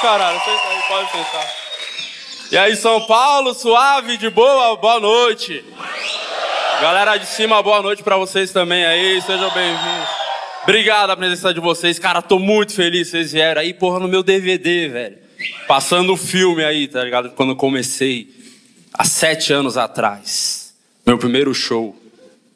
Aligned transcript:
caralho. 0.00 0.38
Aí, 0.38 0.82
pode 0.88 1.10
sentar. 1.10 1.54
E 2.50 2.58
aí, 2.58 2.76
São 2.76 3.06
Paulo, 3.06 3.54
suave, 3.54 4.16
de 4.16 4.30
boa, 4.30 4.76
boa 4.76 5.00
noite. 5.00 5.64
Galera 6.80 7.16
de 7.16 7.26
cima, 7.26 7.62
boa 7.62 7.82
noite 7.82 8.02
pra 8.02 8.16
vocês 8.16 8.52
também 8.52 8.84
aí, 8.84 9.20
sejam 9.22 9.50
bem-vindos. 9.50 10.08
Obrigado 10.62 11.10
a 11.10 11.16
presença 11.16 11.52
de 11.52 11.60
vocês, 11.60 11.98
cara, 11.98 12.22
tô 12.22 12.38
muito 12.38 12.72
feliz 12.72 13.08
vocês 13.08 13.32
vieram 13.32 13.60
aí, 13.60 13.74
porra, 13.74 13.98
no 13.98 14.06
meu 14.06 14.22
DVD, 14.22 14.88
velho. 14.88 15.18
Passando 15.66 16.12
o 16.12 16.16
filme 16.16 16.64
aí, 16.64 16.86
tá 16.86 17.02
ligado? 17.02 17.30
Quando 17.30 17.50
eu 17.50 17.56
comecei, 17.56 18.28
há 18.92 19.04
sete 19.04 19.52
anos 19.52 19.76
atrás, 19.76 20.74
meu 21.06 21.18
primeiro 21.18 21.52
show. 21.52 21.96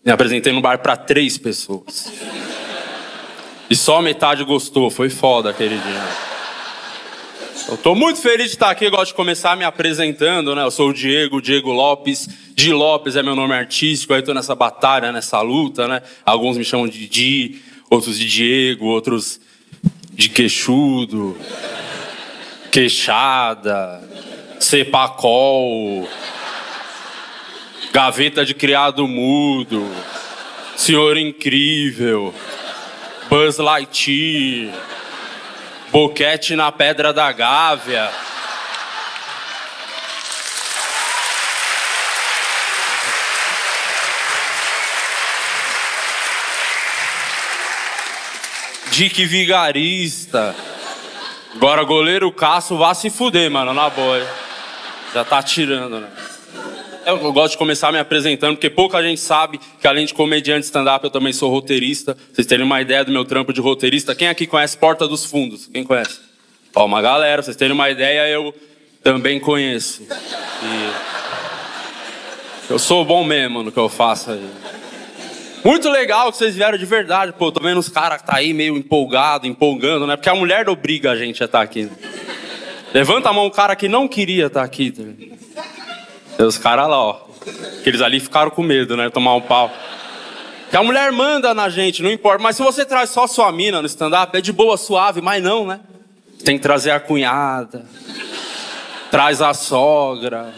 Me 0.04 0.12
apresentei 0.12 0.52
no 0.52 0.60
bar 0.60 0.78
pra 0.78 0.96
três 0.96 1.38
pessoas. 1.38 2.12
E 3.70 3.77
só 3.77 4.02
metade 4.02 4.44
gostou, 4.44 4.90
foi 4.90 5.08
foda 5.08 5.50
aquele 5.50 5.77
dia. 5.78 6.31
Eu 7.68 7.77
tô 7.77 7.94
muito 7.94 8.20
feliz 8.20 8.46
de 8.46 8.52
estar 8.52 8.70
aqui, 8.70 8.91
gosto 8.91 9.08
de 9.08 9.14
começar 9.14 9.56
me 9.56 9.64
apresentando, 9.64 10.55
né? 10.55 10.62
Eu 10.64 10.70
sou 10.70 10.91
o 10.91 10.92
Diego, 10.92 11.41
Diego 11.41 11.70
Lopes. 11.72 12.28
Di 12.55 12.72
Lopes 12.72 13.16
é 13.16 13.22
meu 13.22 13.36
nome 13.36 13.55
artístico, 13.55 14.12
aí 14.12 14.22
tô 14.22 14.34
nessa 14.34 14.55
batalha, 14.55 15.12
nessa 15.12 15.41
luta, 15.41 15.86
né? 15.86 16.02
Alguns 16.24 16.58
me 16.58 16.64
chamam 16.64 16.88
de 16.88 17.08
Di, 17.08 17.62
outros 17.88 18.18
de 18.18 18.28
Diego, 18.28 18.86
outros 18.86 19.40
de 20.12 20.28
queixudo, 20.28 21.36
queixada, 22.70 24.02
cepacol, 24.58 26.08
gaveta 27.92 28.44
de 28.44 28.55
criado 28.55 29.06
mudo, 29.06 29.88
senhor 30.77 31.17
incrível. 31.17 32.34
Buzz 33.30 33.56
Lightyear, 33.56 34.74
Boquete 35.92 36.57
na 36.57 36.73
Pedra 36.73 37.13
da 37.13 37.30
Gávea. 37.30 38.11
Dick 48.91 49.27
Vigarista. 49.27 50.57
Agora 51.55 51.85
goleiro 51.85 52.33
Cássio 52.33 52.79
vá 52.79 52.95
se 52.95 53.11
fuder, 53.11 53.51
mano, 53.51 53.74
na 53.74 53.91
boa. 53.91 54.27
Já 55.13 55.23
tá 55.27 55.42
tirando, 55.42 56.01
né? 56.01 56.09
Eu 57.05 57.33
gosto 57.33 57.52
de 57.52 57.58
começar 57.58 57.90
me 57.90 57.98
apresentando, 57.98 58.55
porque 58.55 58.70
pouca 58.70 59.02
gente 59.02 59.20
sabe 59.20 59.58
que 59.80 59.86
além 59.86 60.07
de 60.07 60.14
comediante 60.14 60.67
stand-up, 60.67 61.05
eu 61.05 61.11
também 61.11 61.33
sou 61.33 61.51
roteirista. 61.51 62.17
Vocês 62.33 62.46
terem 62.46 62.64
uma 62.64 62.80
ideia 62.80 63.05
do 63.05 63.11
meu 63.11 63.24
trampo 63.24 63.52
de 63.52 63.61
roteirista. 63.61 64.14
Quem 64.14 64.29
aqui 64.29 64.46
conhece 64.46 64.77
Porta 64.77 65.08
dos 65.08 65.24
Fundos? 65.24 65.67
Quem 65.67 65.83
conhece? 65.83 66.20
Ó, 66.74 66.86
uma 66.86 67.02
galera. 67.02 67.42
Vocês 67.42 67.57
terem 67.57 67.73
uma 67.73 67.91
ideia, 67.91 68.29
eu 68.29 68.55
também 69.02 69.41
conheço. 69.41 70.02
E... 70.02 71.12
Eu 72.70 72.79
sou 72.79 73.05
bom 73.05 73.24
mesmo 73.24 73.64
no 73.64 73.73
que 73.73 73.79
eu 73.79 73.89
faço 73.89 74.30
aí. 74.30 74.51
Muito 75.64 75.91
legal 75.91 76.30
que 76.30 76.39
vocês 76.39 76.55
vieram 76.55 76.79
de 76.79 76.86
verdade. 76.86 77.33
Pô, 77.33 77.51
tô 77.51 77.61
vendo 77.61 77.79
os 77.79 77.89
caras 77.89 78.20
que 78.20 78.27
tá 78.29 78.36
aí 78.36 78.55
meio 78.55 78.77
empolgado, 78.77 79.46
empolgando, 79.46 80.07
né? 80.07 80.17
Porque 80.17 80.29
a 80.29 80.35
mulher 80.35 80.68
obriga 80.68 81.11
a 81.11 81.17
gente 81.17 81.42
a 81.42 81.46
estar 81.46 81.58
tá 81.58 81.64
aqui. 81.64 81.91
Levanta 82.95 83.29
a 83.29 83.33
mão 83.33 83.46
o 83.46 83.51
cara 83.51 83.74
que 83.74 83.89
não 83.89 84.07
queria 84.07 84.46
estar 84.46 84.61
tá 84.61 84.67
aqui. 84.67 84.91
Tá 84.92 85.02
os 86.38 86.58
caras 86.58 86.88
lá, 86.88 86.98
ó. 86.98 87.20
Que 87.82 87.90
eles 87.90 88.00
ali 88.00 88.20
ficaram 88.20 88.50
com 88.50 88.62
medo, 88.62 88.96
né? 88.96 89.10
Tomar 89.10 89.34
um 89.34 89.40
pau. 89.40 89.70
Que 90.70 90.76
a 90.76 90.82
mulher 90.82 91.12
manda 91.12 91.52
na 91.52 91.68
gente, 91.68 92.02
não 92.02 92.10
importa. 92.10 92.42
Mas 92.42 92.56
se 92.56 92.62
você 92.62 92.84
traz 92.84 93.10
só 93.10 93.26
sua 93.26 93.52
mina 93.52 93.80
no 93.80 93.86
stand-up, 93.86 94.36
é 94.36 94.40
de 94.40 94.52
boa, 94.52 94.76
suave, 94.76 95.20
mas 95.20 95.42
não, 95.42 95.66
né? 95.66 95.80
Tem 96.44 96.56
que 96.56 96.62
trazer 96.62 96.90
a 96.92 97.00
cunhada. 97.00 97.84
Traz 99.10 99.42
a 99.42 99.52
sogra. 99.52 100.54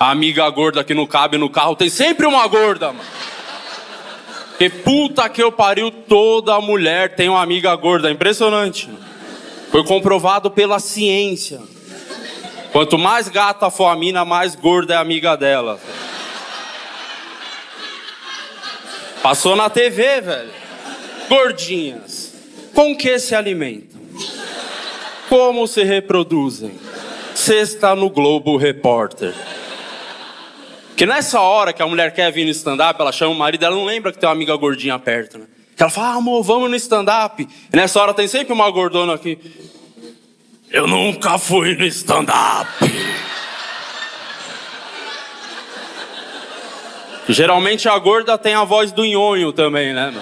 A 0.00 0.10
amiga 0.10 0.48
gorda 0.50 0.82
que 0.82 0.94
não 0.94 1.06
cabe 1.06 1.38
no 1.38 1.48
carro. 1.48 1.76
Tem 1.76 1.88
sempre 1.88 2.26
uma 2.26 2.46
gorda, 2.48 2.88
mano. 2.88 3.08
Que 4.58 4.68
puta 4.68 5.28
que 5.28 5.42
eu 5.42 5.52
pariu, 5.52 5.90
toda 5.90 6.60
mulher 6.60 7.14
tem 7.14 7.28
uma 7.28 7.42
amiga 7.42 7.74
gorda. 7.76 8.10
Impressionante. 8.10 8.90
Foi 9.70 9.84
comprovado 9.84 10.50
pela 10.50 10.78
ciência. 10.78 11.60
Quanto 12.72 12.96
mais 12.98 13.28
gata 13.28 13.70
for 13.70 13.88
a 13.88 13.94
mina, 13.94 14.24
mais 14.24 14.56
gorda 14.56 14.94
é 14.94 14.96
a 14.96 15.00
amiga 15.00 15.36
dela. 15.36 15.78
Passou 19.22 19.54
na 19.54 19.68
TV, 19.68 20.22
velho. 20.22 20.50
Gordinhas. 21.28 22.34
Com 22.74 22.96
que 22.96 23.18
se 23.18 23.34
alimentam? 23.34 24.00
Como 25.28 25.66
se 25.68 25.84
reproduzem? 25.84 26.72
Sexta 27.34 27.94
no 27.94 28.08
Globo 28.08 28.56
Repórter. 28.56 29.34
Que 30.96 31.04
nessa 31.04 31.40
hora 31.40 31.72
que 31.72 31.82
a 31.82 31.86
mulher 31.86 32.14
quer 32.14 32.32
vir 32.32 32.44
no 32.44 32.50
stand-up, 32.50 32.98
ela 33.00 33.12
chama 33.12 33.32
o 33.32 33.38
marido, 33.38 33.64
ela 33.64 33.76
não 33.76 33.84
lembra 33.84 34.12
que 34.12 34.18
tem 34.18 34.26
uma 34.28 34.34
amiga 34.34 34.56
gordinha 34.56 34.98
perto, 34.98 35.38
né? 35.38 35.44
Ela 35.78 35.90
fala, 35.90 36.08
ah, 36.08 36.14
amor, 36.14 36.42
vamos 36.42 36.70
no 36.70 36.76
stand-up. 36.76 37.42
E 37.72 37.76
nessa 37.76 38.00
hora 38.00 38.14
tem 38.14 38.28
sempre 38.28 38.52
uma 38.52 38.70
gordona 38.70 39.14
aqui. 39.14 39.38
Eu 40.72 40.86
nunca 40.86 41.36
fui 41.36 41.76
no 41.76 41.84
stand-up. 41.84 42.66
Geralmente 47.28 47.90
a 47.90 47.98
gorda 47.98 48.38
tem 48.38 48.54
a 48.54 48.64
voz 48.64 48.90
do 48.90 49.04
nhonho 49.04 49.52
também, 49.52 49.92
né? 49.92 50.14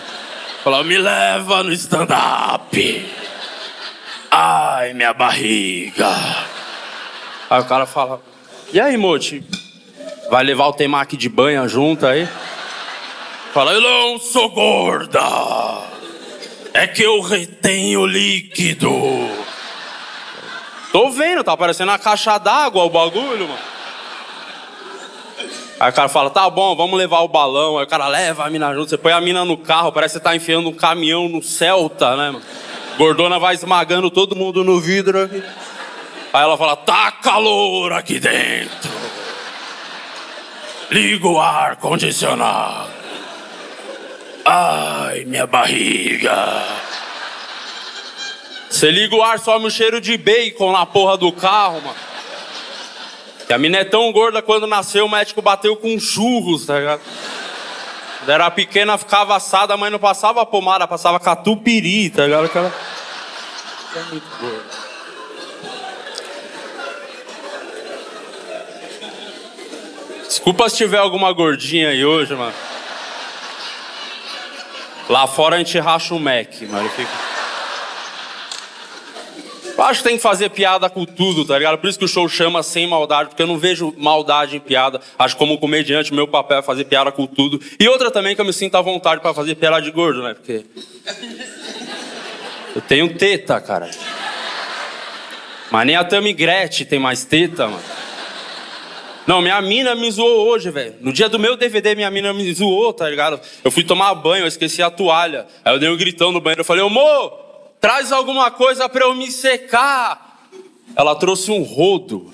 Fala, 0.65 0.83
me 0.83 0.99
leva 0.99 1.63
no 1.63 1.73
stand-up. 1.73 3.07
Ai, 4.29 4.93
minha 4.93 5.15
barriga. 5.15 6.09
Aí 7.49 7.61
o 7.61 7.65
cara 7.65 7.87
fala, 7.87 8.21
e 8.73 8.81
aí, 8.81 8.97
Moti? 8.97 9.45
Vai 10.31 10.43
levar 10.43 10.67
o 10.67 10.73
temaki 10.73 11.17
de 11.17 11.29
banha 11.29 11.67
junto 11.69 12.07
aí? 12.07 12.29
Fala, 13.55 13.73
eu 13.73 13.81
não 13.81 14.19
sou 14.19 14.49
gorda. 14.51 15.21
É 16.75 16.89
que 16.89 17.03
eu 17.03 17.21
retenho 17.21 18.05
líquido. 18.05 18.91
Tô 20.93 21.11
vendo, 21.11 21.45
tá 21.45 21.57
parecendo 21.57 21.93
uma 21.93 21.99
caixa 21.99 22.37
d'água 22.39 22.85
o 22.85 22.91
bagulho, 22.91 23.49
mano. 23.49 23.61
Aí 25.79 25.91
o 25.91 25.93
cara 25.95 26.09
fala, 26.09 26.29
tá 26.29 26.51
bom, 26.51 26.77
vamos 26.77 26.99
levar 26.99 27.21
o 27.21 27.29
balão. 27.29 27.79
Aí 27.79 27.85
o 27.85 27.89
cara 27.89 28.07
leva 28.07 28.45
a 28.45 28.51
mina 28.51 28.75
junto, 28.75 28.91
você 28.91 28.99
põe 28.99 29.13
a 29.13 29.21
mina 29.21 29.45
no 29.45 29.57
carro, 29.57 29.93
parece 29.93 30.15
que 30.15 30.19
você 30.19 30.25
tá 30.25 30.37
enfiando 30.37 30.69
um 30.69 30.75
caminhão 30.75 31.29
no 31.29 31.43
Celta, 31.43 32.17
né, 32.17 32.31
mano? 32.31 32.43
Gordona 32.99 33.39
vai 33.39 33.55
esmagando 33.55 34.11
todo 34.11 34.37
mundo 34.37 34.63
no 34.63 34.79
vidro 34.79 35.25
aqui. 35.25 35.43
Aí 36.33 36.43
ela 36.43 36.59
fala, 36.59 36.77
tá 36.77 37.11
calor 37.13 37.93
aqui 37.93 38.21
dentro. 38.21 38.91
Liga 40.91 41.27
o 41.27 41.41
ar 41.41 41.77
condicionado. 41.77 42.91
Ai, 44.45 45.25
minha 45.25 45.47
barriga. 45.47 46.63
Você 48.81 48.91
liga 48.91 49.15
o 49.15 49.23
ar, 49.23 49.39
some 49.39 49.67
o 49.67 49.71
cheiro 49.71 50.01
de 50.01 50.17
bacon 50.17 50.73
na 50.73 50.87
porra 50.87 51.15
do 51.15 51.31
carro, 51.31 51.83
mano. 51.83 51.97
E 53.47 53.53
a 53.53 53.59
mina 53.59 53.77
é 53.77 53.85
tão 53.85 54.11
gorda, 54.11 54.41
quando 54.41 54.67
nasceu, 54.67 55.05
o 55.05 55.09
médico 55.11 55.43
bateu 55.43 55.77
com 55.77 56.01
churros, 56.01 56.65
tá 56.65 56.79
ligado? 56.79 57.03
Quando 58.21 58.31
era 58.31 58.51
pequena, 58.51 58.97
ficava 58.97 59.37
assada, 59.37 59.77
mas 59.77 59.93
não 59.93 59.99
passava 59.99 60.47
pomada, 60.47 60.89
passava 60.89 61.21
catupiry, 61.21 62.09
tá 62.09 62.25
ligado? 62.25 62.47
Aquela... 62.47 62.73
É 63.97 64.03
muito 64.05 64.27
gorda. 64.41 64.65
Desculpa 70.27 70.71
se 70.71 70.79
tiver 70.79 70.97
alguma 70.97 71.31
gordinha 71.33 71.91
aí 71.91 72.03
hoje, 72.03 72.35
mano. 72.35 72.55
Lá 75.07 75.27
fora 75.27 75.57
a 75.57 75.59
gente 75.59 75.79
racha 75.79 76.15
o 76.15 76.19
Mac, 76.19 76.63
mano. 76.63 76.89
Fica... 76.89 77.40
Eu 79.81 79.87
acho 79.87 80.03
que 80.03 80.09
tem 80.11 80.19
que 80.19 80.23
fazer 80.23 80.51
piada 80.51 80.91
com 80.91 81.07
tudo, 81.07 81.43
tá 81.43 81.57
ligado? 81.57 81.79
Por 81.79 81.89
isso 81.89 81.99
que 81.99 82.05
o 82.05 82.09
show 82.09 82.29
chama 82.29 82.63
sem 82.63 82.87
maldade, 82.87 83.31
porque 83.31 83.43
eu 83.43 83.47
não 83.47 83.57
vejo 83.57 83.95
maldade 83.97 84.57
em 84.57 84.61
piada. 84.61 85.01
Acho 85.19 85.35
que 85.35 85.39
como 85.39 85.57
comediante, 85.57 86.13
meu 86.13 86.29
papel 86.29 86.59
é 86.59 86.63
fazer 86.63 86.85
piada 86.85 87.11
com 87.11 87.27
tudo. 87.27 87.59
E 87.79 87.89
outra 87.89 88.11
também 88.11 88.35
que 88.35 88.43
eu 88.43 88.45
me 88.45 88.53
sinto 88.53 88.75
à 88.75 88.83
vontade 88.83 89.23
para 89.23 89.33
fazer 89.33 89.55
piada 89.55 89.81
de 89.81 89.91
gordo, 89.91 90.23
né? 90.23 90.35
Porque. 90.35 90.67
Eu 92.77 92.83
tenho 92.83 93.17
teta, 93.17 93.59
cara. 93.59 93.91
Mas 95.71 95.87
nem 95.87 95.97
a 95.97 96.05
Tammy 96.05 96.35
Gretchen 96.35 96.85
tem 96.85 96.99
mais 96.99 97.25
teta, 97.25 97.67
mano. 97.67 97.83
Não, 99.27 99.41
minha 99.41 99.63
mina 99.63 99.95
me 99.95 100.11
zoou 100.11 100.47
hoje, 100.47 100.71
velho. 100.71 100.97
No 101.01 101.11
dia 101.11 101.31
do 101.31 101.39
meu 101.39 101.57
DVD, 101.57 101.95
minha 101.95 102.11
mina 102.11 102.35
me 102.35 102.53
zoou, 102.53 102.93
tá 102.93 103.09
ligado? 103.09 103.41
Eu 103.65 103.71
fui 103.71 103.83
tomar 103.83 104.15
banho, 104.15 104.43
eu 104.43 104.49
esqueci 104.49 104.83
a 104.83 104.91
toalha. 104.91 105.47
Aí 105.65 105.73
eu 105.75 105.79
dei 105.79 105.89
um 105.89 105.97
gritão 105.97 106.33
no 106.33 106.41
banheiro, 106.41 106.61
eu 106.61 106.67
falei, 106.67 106.85
amor, 106.85 107.50
traz 107.81 108.13
alguma 108.13 108.51
coisa 108.51 108.89
para 108.89 109.05
eu 109.07 109.15
me 109.15 109.31
secar. 109.31 110.39
Ela 110.95 111.15
trouxe 111.15 111.51
um 111.51 111.63
rodo. 111.63 112.33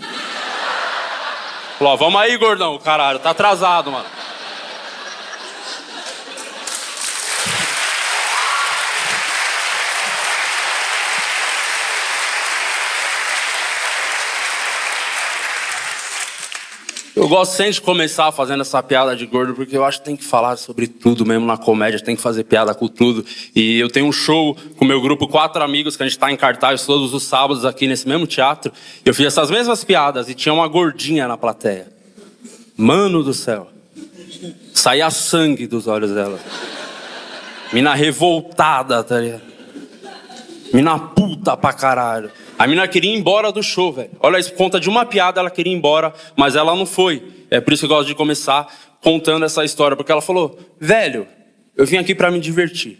Falou, 1.78 1.96
vamos 1.96 2.20
aí, 2.20 2.36
gordão, 2.36 2.78
caralho, 2.78 3.18
tá 3.18 3.30
atrasado, 3.30 3.92
mano. 3.92 4.06
Eu 17.26 17.30
gosto 17.30 17.56
sempre 17.56 17.72
de 17.72 17.80
começar 17.80 18.30
fazendo 18.30 18.60
essa 18.60 18.80
piada 18.80 19.16
de 19.16 19.26
gordo, 19.26 19.52
porque 19.52 19.76
eu 19.76 19.84
acho 19.84 19.98
que 19.98 20.04
tem 20.04 20.14
que 20.14 20.22
falar 20.22 20.54
sobre 20.54 20.86
tudo 20.86 21.26
mesmo 21.26 21.44
na 21.44 21.56
comédia, 21.56 21.98
tem 21.98 22.14
que 22.14 22.22
fazer 22.22 22.44
piada 22.44 22.72
com 22.72 22.86
tudo. 22.86 23.26
E 23.52 23.80
eu 23.80 23.90
tenho 23.90 24.06
um 24.06 24.12
show 24.12 24.56
com 24.76 24.84
meu 24.84 25.00
grupo, 25.00 25.26
quatro 25.26 25.60
amigos, 25.60 25.96
que 25.96 26.04
a 26.04 26.06
gente 26.06 26.12
está 26.12 26.30
em 26.30 26.36
cartaz 26.36 26.86
todos 26.86 27.12
os 27.12 27.24
sábados 27.24 27.64
aqui 27.64 27.88
nesse 27.88 28.06
mesmo 28.06 28.28
teatro. 28.28 28.72
Eu 29.04 29.12
fiz 29.12 29.26
essas 29.26 29.50
mesmas 29.50 29.82
piadas 29.82 30.28
e 30.28 30.34
tinha 30.36 30.52
uma 30.52 30.68
gordinha 30.68 31.26
na 31.26 31.36
plateia. 31.36 31.88
Mano 32.76 33.24
do 33.24 33.34
céu. 33.34 33.72
Saía 34.72 35.10
sangue 35.10 35.66
dos 35.66 35.88
olhos 35.88 36.12
dela. 36.12 36.38
Mina 37.72 37.92
revoltada, 37.92 39.02
tá 39.02 39.18
ligado? 39.18 39.55
Mina 40.72 40.98
puta 40.98 41.56
pra 41.56 41.72
caralho. 41.72 42.30
A 42.58 42.66
mina 42.66 42.86
queria 42.88 43.12
ir 43.12 43.18
embora 43.18 43.52
do 43.52 43.62
show, 43.62 43.92
velho. 43.92 44.10
Olha 44.20 44.38
isso, 44.38 44.50
por 44.50 44.58
conta 44.58 44.80
de 44.80 44.88
uma 44.88 45.04
piada 45.04 45.40
ela 45.40 45.50
queria 45.50 45.72
ir 45.72 45.76
embora, 45.76 46.12
mas 46.34 46.56
ela 46.56 46.74
não 46.74 46.86
foi. 46.86 47.22
É 47.50 47.60
por 47.60 47.72
isso 47.72 47.86
que 47.86 47.92
eu 47.92 47.96
gosto 47.96 48.08
de 48.08 48.14
começar 48.14 48.66
contando 49.02 49.44
essa 49.44 49.64
história, 49.64 49.96
porque 49.96 50.10
ela 50.10 50.22
falou: 50.22 50.58
velho, 50.80 51.26
eu 51.76 51.86
vim 51.86 51.96
aqui 51.96 52.14
para 52.14 52.30
me 52.30 52.40
divertir. 52.40 52.98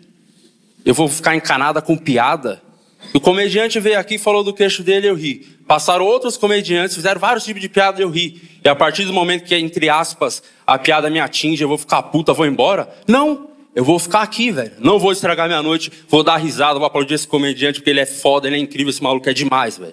Eu 0.85 0.95
vou 0.95 1.09
ficar 1.09 1.35
encanada 1.35 1.83
com 1.83 1.97
piada. 1.97 2.63
O 3.13 3.21
comediante 3.21 3.81
veio 3.81 3.99
aqui, 3.99 4.19
falou 4.19 4.45
do 4.45 4.53
queixo 4.53 4.83
dele, 4.83 5.09
eu 5.09 5.15
ri. 5.15 5.47
Passaram 5.67 6.05
outros 6.05 6.37
comediantes, 6.37 6.95
fizeram 6.95 7.21
vários 7.21 7.45
tipos 7.45 7.61
de 7.61 7.69
piada, 7.69 8.01
eu 8.01 8.09
ri. 8.09 8.41
E 8.65 8.69
a 8.69 8.75
partir 8.75 9.05
do 9.05 9.13
momento 9.13 9.45
que, 9.45 9.55
entre 9.55 9.89
aspas, 9.89 10.43
a 10.67 10.79
piada 10.79 11.11
me 11.11 11.19
atinge, 11.19 11.63
eu 11.63 11.69
vou 11.69 11.79
ficar 11.79 12.03
puta, 12.05 12.33
vou 12.33 12.47
embora? 12.47 12.89
Não! 13.07 13.56
Eu 13.77 13.85
vou 13.85 13.99
ficar 13.99 14.23
aqui, 14.23 14.51
velho. 14.51 14.73
Não 14.79 14.99
vou 14.99 15.13
estragar 15.13 15.47
minha 15.49 15.61
noite, 15.61 15.93
vou 16.09 16.23
dar 16.23 16.39
risada, 16.39 16.79
vou 16.79 16.87
aplaudir 16.87 17.13
esse 17.13 17.29
comediante, 17.29 17.79
porque 17.79 17.91
ele 17.91 18.01
é 18.01 18.07
foda, 18.07 18.47
ele 18.47 18.57
é 18.57 18.59
incrível, 18.59 18.89
esse 18.89 19.03
maluco 19.03 19.29
é 19.29 19.35
demais, 19.35 19.77
velho. 19.77 19.93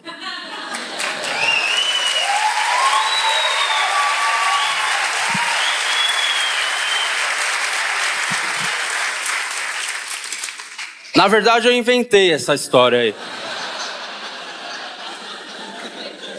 Na 11.13 11.27
verdade, 11.27 11.67
eu 11.67 11.73
inventei 11.73 12.31
essa 12.31 12.55
história 12.55 12.99
aí. 12.99 13.15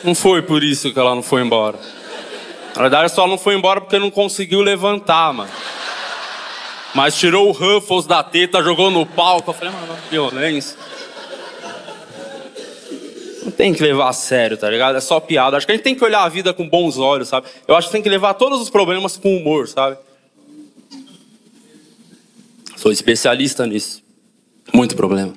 Não 0.03 0.15
foi 0.15 0.41
por 0.41 0.65
isso 0.65 0.91
que 0.95 0.99
ela 0.99 1.15
não 1.15 1.23
foi 1.23 1.43
embora. 1.43 1.79
Na 2.75 2.81
verdade, 2.81 3.13
só 3.13 3.27
não 3.27 3.37
foi 3.37 3.55
embora 3.55 3.83
porque 3.83 3.99
não 3.99 4.11
conseguiu 4.11 4.63
levantar, 4.63 5.31
mano. 5.35 5.51
Mas 6.95 7.17
tirou 7.17 7.49
o 7.49 7.53
Ruffles 7.53 8.07
da 8.07 8.23
teta, 8.23 8.63
jogou 8.63 8.91
no 8.91 9.05
palco. 9.05 9.51
Eu 9.51 9.55
falei, 9.55 9.75
mano, 9.75 9.97
violência. 10.09 10.77
Não 13.43 13.51
tem 13.51 13.75
que 13.75 13.83
levar 13.83 14.09
a 14.09 14.13
sério, 14.13 14.57
tá 14.57 14.71
ligado? 14.71 14.97
É 14.97 15.01
só 15.01 15.19
piada. 15.19 15.57
Acho 15.57 15.67
que 15.67 15.73
a 15.73 15.75
gente 15.75 15.83
tem 15.83 15.95
que 15.95 16.05
olhar 16.05 16.23
a 16.23 16.29
vida 16.29 16.55
com 16.55 16.69
bons 16.69 16.97
olhos, 16.97 17.29
sabe? 17.29 17.49
Eu 17.67 17.75
acho 17.75 17.89
que 17.89 17.93
tem 17.93 18.03
que 18.03 18.09
levar 18.09 18.35
todos 18.35 18.61
os 18.61 18.71
problemas 18.71 19.17
com 19.17 19.37
humor, 19.37 19.67
sabe? 19.67 19.99
Sou 22.77 22.93
especialista 22.93 23.67
nisso. 23.67 24.03
Muito 24.73 24.95
problema. 24.95 25.35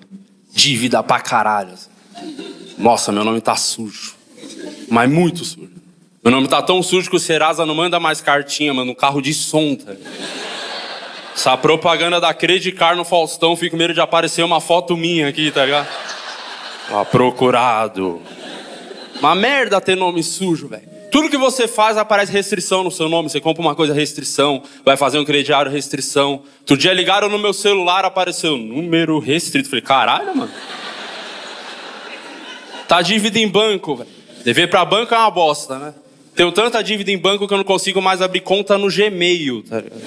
Dívida 0.53 1.01
pra 1.01 1.19
caralho. 1.19 1.74
Nossa, 2.77 3.12
meu 3.12 3.24
nome 3.24 3.42
tá 3.42 3.56
sujo. 3.56 4.15
Mas 4.89 5.10
muito 5.10 5.44
sujo. 5.44 5.71
Meu 6.24 6.31
nome 6.31 6.48
tá 6.48 6.62
tão 6.62 6.83
sujo 6.83 7.10
que 7.10 7.15
o 7.15 7.19
Serasa 7.19 7.65
não 7.65 7.74
manda 7.74 8.00
mais 8.00 8.21
cartinha, 8.21 8.74
mano, 8.74 8.92
no 8.92 8.95
carro 8.95 9.21
de 9.21 9.33
som, 9.33 9.75
tá 9.75 9.92
ligado? 9.92 10.56
Essa 11.38 11.56
propaganda 11.56 12.19
da 12.19 12.34
Credicar 12.34 12.95
no 12.95 13.06
Faustão, 13.06 13.56
fico 13.56 13.72
com 13.72 13.78
medo 13.78 13.94
de 13.94 14.01
aparecer 14.01 14.44
uma 14.44 14.60
foto 14.60 14.98
minha 14.98 15.28
aqui, 15.28 15.51
tá 15.51 15.63
ligado? 15.63 15.88
Ó, 16.89 17.04
procurado. 17.06 18.19
Uma 19.19 19.36
merda 19.36 19.80
ter 19.80 19.95
nome 19.95 20.24
sujo, 20.24 20.68
velho. 20.68 20.89
Tudo 21.12 21.30
que 21.30 21.38
você 21.38 21.68
faz 21.68 21.95
aparece 21.95 22.31
restrição 22.31 22.84
no 22.84 22.89
seu 22.89 23.07
nome. 23.07 23.30
Você 23.30 23.39
compra 23.39 23.62
uma 23.62 23.75
coisa, 23.75 23.94
restrição. 23.94 24.63
Vai 24.84 24.98
fazer 24.98 25.19
um 25.19 25.24
crediário, 25.24 25.72
restrição. 25.72 26.42
Outro 26.62 26.75
dia 26.75 26.92
ligaram 26.92 27.30
no 27.30 27.38
meu 27.38 27.54
celular, 27.54 28.04
apareceu 28.04 28.57
número 28.57 29.19
restrito. 29.19 29.69
Falei, 29.69 29.84
caralho, 29.84 30.36
mano. 30.36 30.51
Tá 32.88 33.00
dívida 33.04 33.38
em 33.38 33.48
banco, 33.48 33.95
velho. 33.95 34.10
Dever 34.44 34.72
pra 34.72 34.84
banco 34.84 35.13
é 35.13 35.18
uma 35.19 35.30
bosta, 35.30 35.78
né? 35.78 35.94
Tenho 36.36 36.51
tanta 36.51 36.84
dívida 36.84 37.12
em 37.12 37.17
banco 37.17 37.48
que 37.48 37.53
eu 37.53 37.58
não 37.60 37.63
consigo 37.63 38.01
mais 38.01 38.24
abrir 38.24 38.41
conta 38.41 38.75
no 38.75 38.88
Gmail, 38.88 39.62
tá 39.62 39.82
ligado? 39.82 40.01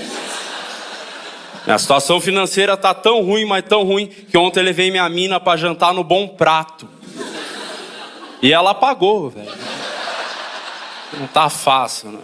A 1.67 1.79
situação 1.79 2.21
financeira 2.21 2.77
tá 2.77 2.95
tão 2.95 3.23
ruim, 3.23 3.45
mas 3.45 3.65
tão 3.65 3.85
ruim, 3.85 4.07
que 4.07 4.37
ontem 4.37 4.61
eu 4.61 4.65
levei 4.65 4.91
minha 4.91 5.09
mina 5.09 5.39
para 5.39 5.59
jantar 5.59 5.93
no 5.93 6.03
Bom 6.03 6.29
Prato. 6.29 6.89
E 8.43 8.53
ela 8.53 8.75
pagou, 8.75 9.31
velho. 9.31 9.53
Não 11.19 11.27
tá 11.27 11.51
fácil, 11.51 12.13
né? 12.13 12.21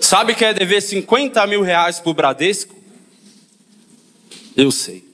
Sabe 0.00 0.34
que 0.34 0.44
é 0.44 0.54
dever 0.54 0.80
50 0.80 1.46
mil 1.46 1.62
reais 1.62 2.00
pro 2.00 2.14
Bradesco? 2.14 2.74
Eu 4.56 4.70
sei. 4.70 5.04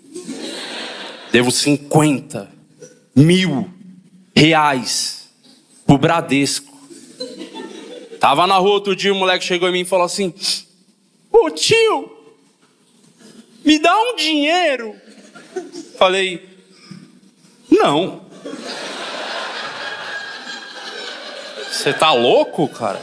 Devo 1.32 1.50
50 1.50 2.48
mil 3.14 3.68
reais 4.34 5.28
pro 5.86 5.98
Bradesco. 5.98 6.72
Tava 8.20 8.46
na 8.46 8.56
rua 8.56 8.74
outro 8.74 8.96
dia, 8.96 9.12
o 9.12 9.16
moleque 9.16 9.44
chegou 9.44 9.68
em 9.68 9.72
mim 9.72 9.80
e 9.80 9.84
falou 9.84 10.06
assim: 10.06 10.32
Ô 11.30 11.50
tio, 11.50 12.13
me 13.64 13.78
dá 13.78 13.96
um 13.96 14.16
dinheiro. 14.16 14.94
Falei, 15.98 16.48
não. 17.70 18.24
Você 21.70 21.92
tá 21.92 22.12
louco, 22.12 22.68
cara? 22.68 23.00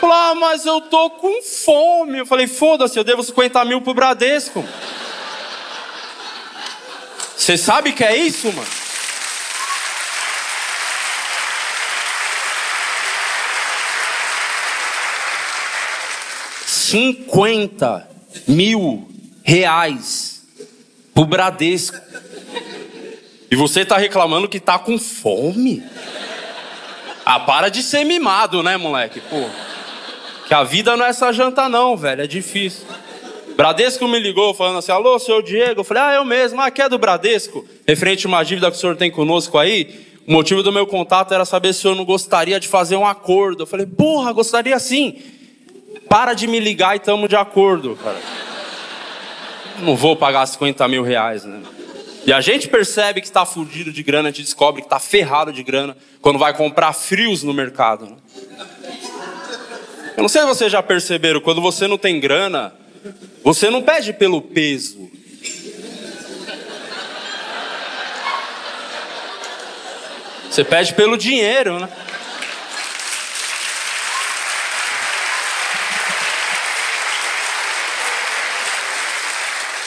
Falei, 0.00 0.16
ah, 0.16 0.34
mas 0.34 0.66
eu 0.66 0.80
tô 0.82 1.10
com 1.10 1.42
fome. 1.42 2.18
Eu 2.18 2.26
falei, 2.26 2.46
foda-se, 2.46 2.98
eu 2.98 3.04
devo 3.04 3.22
50 3.22 3.64
mil 3.64 3.80
pro 3.80 3.94
Bradesco. 3.94 4.64
Você 7.36 7.58
sabe 7.58 7.92
que 7.92 8.04
é 8.04 8.16
isso, 8.16 8.52
mano? 8.52 8.68
Cinquenta 16.66 18.08
mil 18.46 19.13
reais 19.44 20.42
pro 21.12 21.26
Bradesco. 21.26 21.96
E 23.50 23.54
você 23.54 23.82
está 23.82 23.98
reclamando 23.98 24.48
que 24.48 24.56
está 24.56 24.78
com 24.78 24.98
fome? 24.98 25.84
Ah, 27.24 27.38
para 27.38 27.68
de 27.68 27.82
ser 27.82 28.04
mimado, 28.04 28.62
né, 28.62 28.76
moleque? 28.76 29.20
Pô. 29.20 29.44
Que 30.48 30.54
a 30.54 30.64
vida 30.64 30.96
não 30.96 31.04
é 31.06 31.10
essa 31.10 31.30
janta, 31.32 31.68
não, 31.68 31.96
velho. 31.96 32.22
É 32.22 32.26
difícil. 32.26 32.84
Bradesco 33.56 34.08
me 34.08 34.18
ligou 34.18 34.52
falando 34.52 34.78
assim: 34.78 34.90
alô, 34.90 35.18
senhor 35.18 35.42
Diego. 35.42 35.80
Eu 35.80 35.84
falei: 35.84 36.02
ah, 36.02 36.14
eu 36.14 36.24
mesmo. 36.24 36.60
Ah, 36.60 36.70
que 36.70 36.82
é 36.82 36.88
do 36.88 36.98
Bradesco? 36.98 37.64
Referente 37.86 38.26
a 38.26 38.28
uma 38.28 38.42
dívida 38.42 38.70
que 38.70 38.76
o 38.76 38.80
senhor 38.80 38.96
tem 38.96 39.10
conosco 39.10 39.56
aí. 39.56 40.04
O 40.26 40.32
motivo 40.32 40.62
do 40.62 40.72
meu 40.72 40.86
contato 40.86 41.32
era 41.32 41.44
saber 41.44 41.72
se 41.72 41.80
o 41.80 41.82
senhor 41.82 41.94
não 41.94 42.04
gostaria 42.04 42.58
de 42.58 42.66
fazer 42.66 42.96
um 42.96 43.06
acordo. 43.06 43.62
Eu 43.62 43.66
falei: 43.66 43.86
porra, 43.86 44.32
gostaria 44.32 44.78
sim. 44.78 45.22
Para 46.08 46.34
de 46.34 46.46
me 46.46 46.58
ligar 46.58 46.96
e 46.96 46.98
tamo 46.98 47.28
de 47.28 47.36
acordo, 47.36 47.96
cara 48.02 48.18
não 49.80 49.96
vou 49.96 50.16
pagar 50.16 50.46
50 50.46 50.86
mil 50.88 51.02
reais, 51.02 51.44
né? 51.44 51.62
E 52.26 52.32
a 52.32 52.40
gente 52.40 52.68
percebe 52.68 53.20
que 53.20 53.26
está 53.26 53.44
fudido 53.44 53.92
de 53.92 54.02
grana, 54.02 54.28
a 54.28 54.32
gente 54.32 54.42
descobre 54.42 54.80
que 54.80 54.86
está 54.86 54.98
ferrado 54.98 55.52
de 55.52 55.62
grana 55.62 55.96
quando 56.22 56.38
vai 56.38 56.56
comprar 56.56 56.92
frios 56.94 57.42
no 57.42 57.52
mercado. 57.52 58.06
Né? 58.06 58.16
Eu 60.16 60.22
não 60.22 60.28
sei 60.28 60.40
se 60.40 60.46
vocês 60.46 60.72
já 60.72 60.82
perceberam, 60.82 61.40
quando 61.40 61.60
você 61.60 61.86
não 61.86 61.98
tem 61.98 62.18
grana, 62.18 62.72
você 63.42 63.68
não 63.68 63.82
pede 63.82 64.14
pelo 64.14 64.40
peso. 64.40 65.10
Você 70.48 70.64
pede 70.64 70.94
pelo 70.94 71.18
dinheiro, 71.18 71.80
né? 71.80 71.88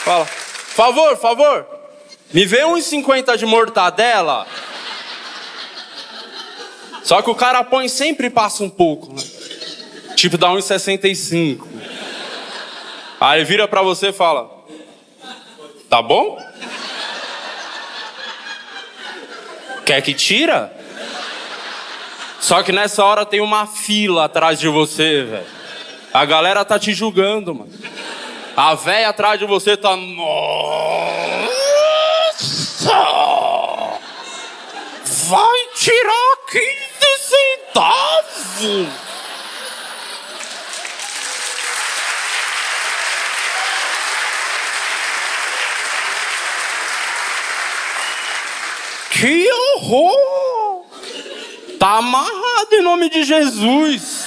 Fala. 0.08 0.24
Favor, 0.24 1.18
favor. 1.18 1.66
Me 2.32 2.46
vê 2.46 2.64
uns 2.64 2.86
50 2.86 3.36
de 3.36 3.44
mortadela. 3.44 4.46
Só 7.02 7.20
que 7.20 7.28
o 7.28 7.34
cara 7.34 7.62
põe 7.62 7.88
sempre 7.88 8.30
passa 8.30 8.64
um 8.64 8.70
pouco, 8.70 9.12
né? 9.12 9.22
Tipo, 10.16 10.38
dá 10.38 10.50
uns 10.50 10.64
65. 10.64 11.68
Aí 13.20 13.44
vira 13.44 13.68
pra 13.68 13.82
você 13.82 14.08
e 14.08 14.12
fala: 14.14 14.50
Tá 15.90 16.00
bom? 16.00 16.42
Quer 19.84 20.00
que 20.00 20.14
tira? 20.14 20.74
Só 22.40 22.62
que 22.62 22.72
nessa 22.72 23.04
hora 23.04 23.26
tem 23.26 23.42
uma 23.42 23.66
fila 23.66 24.24
atrás 24.24 24.58
de 24.58 24.68
você, 24.68 25.22
velho. 25.24 25.46
A 26.14 26.24
galera 26.24 26.64
tá 26.64 26.78
te 26.78 26.94
julgando, 26.94 27.54
mano. 27.54 27.87
A 28.60 28.74
véia 28.74 29.10
atrás 29.10 29.38
de 29.38 29.46
você 29.46 29.76
tá. 29.76 29.94
Nossa! 29.96 30.26
Vai 35.28 35.58
tirar 35.76 36.36
15 36.50 36.66
centavos! 37.20 38.88
Que 49.12 49.52
horror! 49.52 50.84
Tá 51.78 51.98
amarrado 51.98 52.72
em 52.72 52.82
nome 52.82 53.08
de 53.08 53.22
Jesus. 53.22 54.26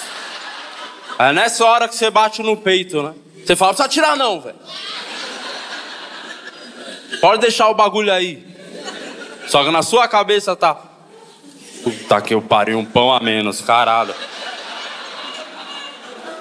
É 1.19 1.33
nessa 1.33 1.65
hora 1.65 1.89
que 1.89 1.95
você 1.97 2.09
bate 2.09 2.41
no 2.41 2.55
peito, 2.55 3.03
né? 3.03 3.13
Você 3.45 3.55
fala, 3.55 3.71
não 3.71 3.75
precisa 3.75 3.89
tirar 3.89 4.15
não, 4.15 4.39
velho. 4.39 4.55
Pode 7.19 7.41
deixar 7.41 7.69
o 7.69 7.73
bagulho 7.73 8.11
aí. 8.11 8.45
Só 9.47 9.63
que 9.63 9.71
na 9.71 9.83
sua 9.83 10.07
cabeça 10.07 10.55
tá. 10.55 10.75
Puta 11.83 12.21
que 12.21 12.33
eu 12.33 12.41
parei 12.41 12.75
um 12.75 12.85
pão 12.85 13.11
a 13.11 13.19
menos, 13.19 13.61
caralho. 13.61 14.13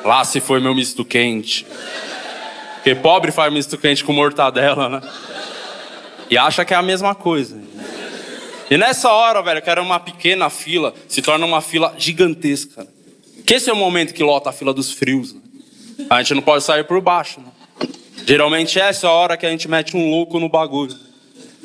Lá 0.04 0.25
se 0.25 0.40
foi 0.40 0.61
meu 0.61 0.75
misto 0.75 1.04
quente. 1.04 1.66
Porque 2.76 2.95
pobre 2.95 3.30
faz 3.30 3.52
misto 3.52 3.76
quente 3.76 4.02
com 4.04 4.12
mortadela, 4.12 4.88
né? 4.88 5.02
E 6.30 6.38
acha 6.38 6.64
que 6.64 6.73
é 6.73 6.76
a 6.76 6.83
mesma 6.83 7.14
coisa. 7.14 7.61
E 8.71 8.76
nessa 8.78 9.11
hora, 9.11 9.42
velho, 9.42 9.61
que 9.61 9.69
era 9.69 9.83
uma 9.83 9.99
pequena 9.99 10.49
fila, 10.49 10.95
se 11.09 11.21
torna 11.21 11.45
uma 11.45 11.61
fila 11.61 11.92
gigantesca. 11.99 12.87
Que 13.45 13.54
esse 13.54 13.69
é 13.69 13.73
o 13.73 13.76
momento 13.76 14.14
que 14.14 14.23
lota 14.23 14.50
a 14.50 14.52
fila 14.52 14.73
dos 14.73 14.92
frios. 14.92 15.35
Né? 15.35 15.40
A 16.09 16.23
gente 16.23 16.35
não 16.35 16.42
pode 16.42 16.64
sair 16.64 16.85
por 16.85 17.00
baixo. 17.00 17.40
Né? 17.40 17.47
Geralmente 18.26 18.78
essa 18.78 19.07
é 19.07 19.11
a 19.11 19.12
hora 19.12 19.37
que 19.37 19.45
a 19.45 19.50
gente 19.50 19.69
mete 19.69 19.97
um 19.97 20.11
louco 20.11 20.38
no 20.38 20.49
bagulho. 20.49 20.95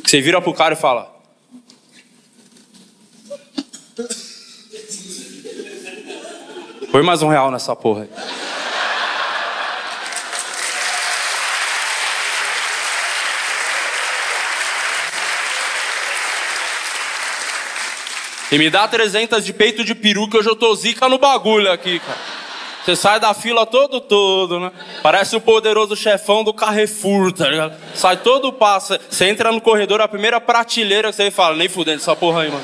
Você 0.03 0.21
vira 0.21 0.41
pro 0.41 0.53
cara 0.53 0.73
e 0.73 0.77
fala: 0.77 1.13
Põe 6.91 7.03
mais 7.03 7.21
um 7.21 7.27
real 7.27 7.51
nessa 7.51 7.75
porra 7.75 8.03
aí. 8.03 8.09
E 18.51 18.57
me 18.57 18.69
dá 18.69 18.87
300 18.87 19.43
de 19.43 19.51
peito 19.51 19.83
de 19.83 19.93
peru 19.93 20.29
que 20.29 20.37
hoje 20.37 20.47
eu 20.47 20.55
tô 20.55 20.73
zica 20.75 21.09
no 21.09 21.17
bagulho 21.17 21.71
aqui, 21.71 21.99
cara. 21.99 22.34
Você 22.85 22.95
sai 22.95 23.19
da 23.19 23.33
fila 23.33 23.65
todo 23.65 23.99
todo, 23.99 24.59
né? 24.59 24.71
Parece 25.01 25.35
o 25.35 25.41
poderoso 25.41 25.95
chefão 25.95 26.43
do 26.43 26.53
Carrefour, 26.53 27.31
tá 27.31 27.49
ligado? 27.49 27.75
Sai 27.95 28.17
todo 28.17 28.53
passo. 28.53 28.95
Você 29.09 29.25
entra 29.25 29.51
no 29.51 29.59
corredor, 29.59 30.01
a 30.01 30.07
primeira 30.07 30.39
prateleira 30.39 31.09
que 31.09 31.15
você 31.15 31.31
fala, 31.31 31.55
nem 31.55 31.67
fudendo 31.67 31.97
essa 31.97 32.15
porra 32.15 32.43
aí, 32.43 32.51
mano. 32.51 32.63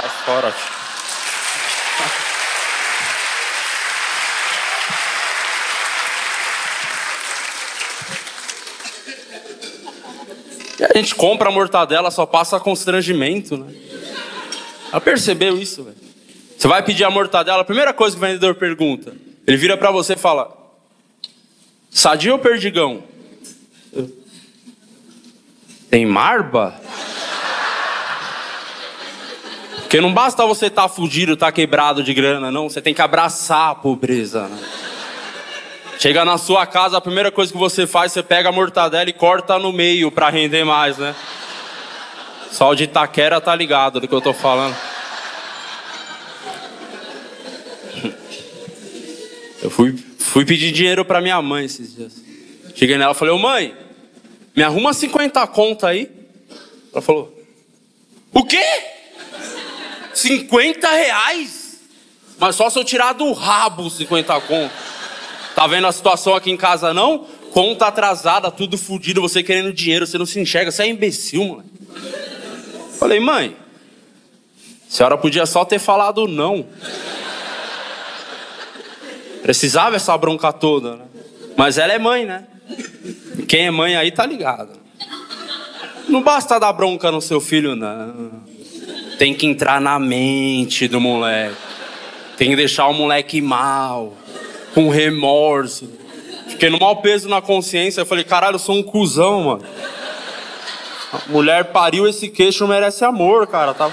Sai 0.00 0.08
fora, 0.24 0.50
tio. 0.50 0.74
E 10.80 10.84
a 10.84 10.96
gente 10.96 11.14
compra 11.14 11.50
a 11.50 11.52
mortadela, 11.52 12.10
só 12.10 12.24
passa 12.24 12.58
constrangimento, 12.58 13.58
né? 13.58 13.74
Ela 14.90 15.02
percebeu 15.02 15.58
isso, 15.58 15.84
velho. 15.84 15.96
Você 16.56 16.66
vai 16.66 16.82
pedir 16.82 17.04
a 17.04 17.10
mortadela, 17.10 17.60
a 17.60 17.64
primeira 17.64 17.92
coisa 17.92 18.16
que 18.16 18.22
o 18.22 18.26
vendedor 18.26 18.54
pergunta, 18.54 19.12
ele 19.46 19.56
vira 19.56 19.76
para 19.76 19.90
você 19.90 20.14
e 20.14 20.16
fala: 20.16 20.50
Sadia 21.90 22.32
ou 22.32 22.38
perdigão? 22.38 23.02
Tem 25.90 26.04
marba? 26.04 26.74
Porque 29.94 30.00
não 30.00 30.12
basta 30.12 30.44
você 30.44 30.66
estar 30.66 30.82
tá 30.82 30.88
fudido, 30.88 31.34
estar 31.34 31.46
tá 31.46 31.52
quebrado 31.52 32.02
de 32.02 32.12
grana, 32.12 32.50
não. 32.50 32.68
Você 32.68 32.82
tem 32.82 32.92
que 32.92 33.00
abraçar 33.00 33.70
a 33.70 33.74
pobreza. 33.76 34.48
Né? 34.48 34.58
Chega 36.00 36.24
na 36.24 36.36
sua 36.36 36.66
casa, 36.66 36.96
a 36.96 37.00
primeira 37.00 37.30
coisa 37.30 37.52
que 37.52 37.58
você 37.58 37.86
faz, 37.86 38.10
você 38.10 38.22
pega 38.22 38.48
a 38.48 38.52
mortadela 38.52 39.08
e 39.08 39.12
corta 39.12 39.56
no 39.58 39.72
meio 39.72 40.10
para 40.10 40.28
render 40.30 40.64
mais, 40.64 40.98
né? 40.98 41.14
Só 42.50 42.74
de 42.74 42.84
Itaquera 42.84 43.40
tá 43.40 43.54
ligado 43.54 44.00
do 44.00 44.08
que 44.08 44.14
eu 44.14 44.20
tô 44.20 44.32
falando. 44.32 44.74
Eu 49.64 49.70
fui, 49.70 49.96
fui 50.18 50.44
pedir 50.44 50.70
dinheiro 50.72 51.06
para 51.06 51.22
minha 51.22 51.40
mãe 51.40 51.64
esses 51.64 51.96
dias. 51.96 52.12
Cheguei 52.74 52.98
nela 52.98 53.12
e 53.12 53.14
falei, 53.16 53.32
ô 53.32 53.38
mãe, 53.38 53.74
me 54.54 54.62
arruma 54.62 54.92
50 54.92 55.46
conta 55.46 55.88
aí. 55.88 56.10
Ela 56.92 57.00
falou, 57.00 57.34
o 58.30 58.44
quê? 58.44 58.62
50 60.12 60.86
reais? 60.86 61.80
Mas 62.38 62.56
só 62.56 62.68
se 62.68 62.78
eu 62.78 62.84
tirar 62.84 63.14
do 63.14 63.32
rabo 63.32 63.88
50 63.88 64.38
conto. 64.42 64.72
Tá 65.54 65.66
vendo 65.66 65.86
a 65.86 65.92
situação 65.92 66.34
aqui 66.34 66.50
em 66.50 66.58
casa 66.58 66.92
não? 66.92 67.26
Conta 67.50 67.86
atrasada, 67.86 68.50
tudo 68.50 68.76
fodido, 68.76 69.22
você 69.22 69.42
querendo 69.42 69.72
dinheiro, 69.72 70.06
você 70.06 70.18
não 70.18 70.26
se 70.26 70.38
enxerga, 70.38 70.70
você 70.70 70.82
é 70.82 70.88
imbecil, 70.88 71.42
mano. 71.42 71.64
Falei, 72.98 73.18
mãe, 73.18 73.56
a 74.86 74.92
senhora 74.92 75.16
podia 75.16 75.46
só 75.46 75.64
ter 75.64 75.78
falado 75.78 76.28
não. 76.28 76.66
Precisava 79.44 79.94
essa 79.94 80.16
bronca 80.16 80.50
toda, 80.54 80.96
né? 80.96 81.04
Mas 81.54 81.76
ela 81.76 81.92
é 81.92 81.98
mãe, 81.98 82.24
né? 82.24 82.44
Quem 83.46 83.66
é 83.66 83.70
mãe 83.70 83.94
aí 83.94 84.10
tá 84.10 84.24
ligado. 84.24 84.70
Não 86.08 86.22
basta 86.22 86.58
dar 86.58 86.72
bronca 86.72 87.12
no 87.12 87.20
seu 87.20 87.42
filho, 87.42 87.76
não. 87.76 88.30
Tem 89.18 89.34
que 89.34 89.44
entrar 89.44 89.82
na 89.82 89.98
mente 89.98 90.88
do 90.88 90.98
moleque. 90.98 91.56
Tem 92.38 92.48
que 92.48 92.56
deixar 92.56 92.86
o 92.86 92.94
moleque 92.94 93.42
mal, 93.42 94.14
com 94.72 94.88
remorso. 94.88 95.90
Fiquei 96.48 96.70
no 96.70 96.78
mau 96.78 97.02
peso 97.02 97.28
na 97.28 97.42
consciência. 97.42 98.00
Eu 98.00 98.06
falei, 98.06 98.24
caralho, 98.24 98.54
eu 98.54 98.58
sou 98.58 98.74
um 98.74 98.82
cuzão, 98.82 99.42
mano. 99.42 99.64
Mulher 101.26 101.66
pariu 101.66 102.08
esse 102.08 102.30
queixo, 102.30 102.66
merece 102.66 103.04
amor, 103.04 103.46
cara. 103.46 103.74
Tá... 103.74 103.90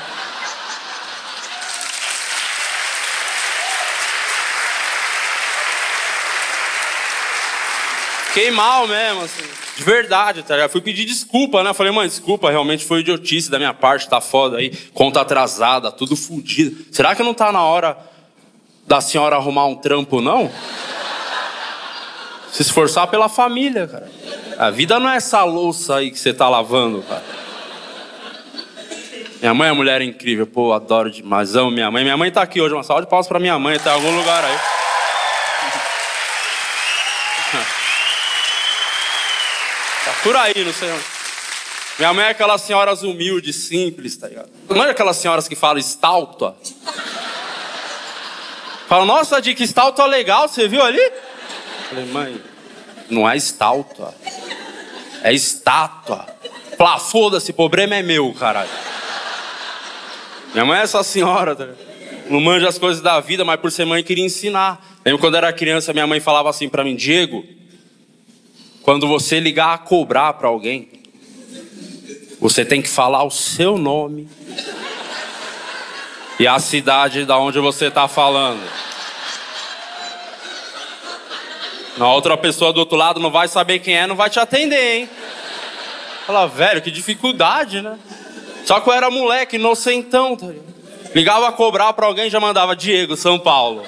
Fiquei 8.34 8.50
mal 8.50 8.88
mesmo, 8.88 9.24
assim. 9.24 9.44
De 9.76 9.84
verdade, 9.84 10.42
tá 10.42 10.56
ligado? 10.56 10.70
Fui 10.70 10.80
pedir 10.80 11.04
desculpa, 11.04 11.62
né? 11.64 11.74
Falei, 11.74 11.92
mãe, 11.92 12.08
desculpa, 12.08 12.50
realmente 12.50 12.86
foi 12.86 13.02
idiotice 13.02 13.52
da 13.52 13.58
minha 13.58 13.74
parte, 13.74 14.08
tá 14.08 14.22
foda 14.22 14.58
aí, 14.58 14.70
conta 14.94 15.20
atrasada, 15.20 15.92
tudo 15.92 16.16
fodido. 16.16 16.86
Será 16.94 17.14
que 17.14 17.24
não 17.24 17.34
tá 17.34 17.52
na 17.52 17.62
hora 17.62 17.98
da 18.88 19.02
senhora 19.02 19.36
arrumar 19.36 19.66
um 19.66 19.76
trampo, 19.76 20.22
não? 20.22 20.50
Se 22.54 22.62
esforçar 22.62 23.08
pela 23.08 23.28
família, 23.28 23.86
cara. 23.86 24.10
A 24.58 24.70
vida 24.70 24.98
não 24.98 25.10
é 25.10 25.18
essa 25.18 25.44
louça 25.44 25.98
aí 25.98 26.10
que 26.10 26.18
você 26.18 26.34
tá 26.34 26.48
lavando, 26.48 27.02
cara. 27.02 27.24
Minha 29.42 29.54
mãe 29.54 29.68
é 29.68 29.72
uma 29.72 29.78
mulher 29.78 30.02
incrível, 30.02 30.48
pô, 30.48 30.72
adoro 30.72 31.12
demais, 31.12 31.54
amo 31.58 31.70
minha 31.70 31.92
mãe. 31.92 32.04
Minha 32.04 32.16
mãe 32.16 32.32
tá 32.32 32.42
aqui 32.42 32.62
hoje, 32.62 32.74
uma 32.74 32.84
salva 32.84 33.02
de 33.02 33.10
palmas 33.10 33.28
pra 33.28 33.40
minha 33.40 33.60
mãe, 33.60 33.78
tá 33.78 33.92
em 33.92 33.94
algum 33.96 34.16
lugar 34.16 34.46
aí. 34.46 34.81
Por 40.24 40.36
aí, 40.36 40.64
não 40.64 40.74
sei. 40.74 40.90
Minha 42.00 42.14
mãe 42.14 42.26
é 42.26 42.30
aquelas 42.30 42.62
senhoras 42.62 43.04
humildes, 43.04 43.56
simples, 43.56 44.18
tá 44.18 44.28
ligado? 44.28 44.50
Não 44.70 44.84
é 44.84 44.90
aquelas 44.90 45.18
senhoras 45.18 45.48
que 45.48 45.56
falam 45.56 45.78
estátua? 45.78 46.58
Fala, 48.88 49.06
nossa, 49.06 49.42
de 49.42 49.54
que 49.54 49.64
estátua 49.64 50.06
legal, 50.06 50.48
você 50.48 50.68
viu 50.68 50.82
ali? 50.82 51.12
Falei, 51.90 52.06
mãe, 52.06 52.42
não 53.10 53.30
é 53.30 53.38
estátua. 53.38 54.14
É 55.24 55.34
estátua. 55.34 56.26
Fala, 56.78 57.00
foda-se, 57.00 57.54
problema 57.54 57.96
é 57.96 58.02
meu, 58.02 58.34
caralho. 58.34 58.70
Minha 60.54 60.66
mãe 60.66 60.80
é 60.80 60.84
essa 60.84 61.04
senhora, 61.04 61.56
tá? 61.56 61.68
não 62.30 62.40
manja 62.40 62.68
as 62.68 62.78
coisas 62.78 63.02
da 63.02 63.20
vida, 63.20 63.46
mas 63.46 63.60
por 63.60 63.72
ser 63.72 63.86
mãe 63.86 64.04
queria 64.04 64.26
ensinar. 64.26 64.84
Lembro 65.06 65.20
quando 65.20 65.36
era 65.36 65.52
criança, 65.54 65.94
minha 65.94 66.08
mãe 66.08 66.20
falava 66.20 66.50
assim 66.50 66.68
para 66.68 66.84
mim, 66.84 66.96
Diego, 66.96 67.44
quando 68.84 69.08
você 69.08 69.40
ligar 69.40 69.74
a 69.74 69.78
cobrar 69.78 70.34
para 70.34 70.48
alguém, 70.48 70.90
você 72.40 72.66
tem 72.66 72.82
que 72.82 72.90
falar 72.90 73.24
o 73.24 73.30
seu 73.30 73.78
nome 73.78 74.28
e 76.40 76.48
a 76.48 76.58
cidade 76.60 77.26
da 77.26 77.38
onde 77.38 77.60
você 77.60 77.86
está 77.86 78.08
falando. 78.08 78.62
Na 81.98 82.12
outra 82.12 82.36
pessoa 82.36 82.74
do 82.74 82.80
outro 82.80 82.98
lado 82.98 83.20
não 83.20 83.30
vai 83.30 83.48
saber 83.48 83.80
quem 83.80 83.96
é, 83.96 84.08
não 84.08 84.16
vai 84.16 84.30
te 84.30 84.40
atender, 84.40 84.98
hein? 84.98 85.10
Fala, 86.26 86.48
velho, 86.48 86.82
que 86.82 86.90
dificuldade, 86.90 87.82
né? 87.82 88.00
Só 88.66 88.80
que 88.80 88.90
eu 88.90 88.94
era 88.94 89.12
moleque, 89.12 89.58
inocentão, 89.58 90.36
tá? 90.36 90.48
Ligava 91.14 91.50
a 91.50 91.52
cobrar 91.52 91.94
pra 91.94 92.08
alguém 92.08 92.30
já 92.30 92.40
mandava 92.40 92.76
Diego, 92.76 93.16
São 93.16 93.38
Paulo. 93.38 93.84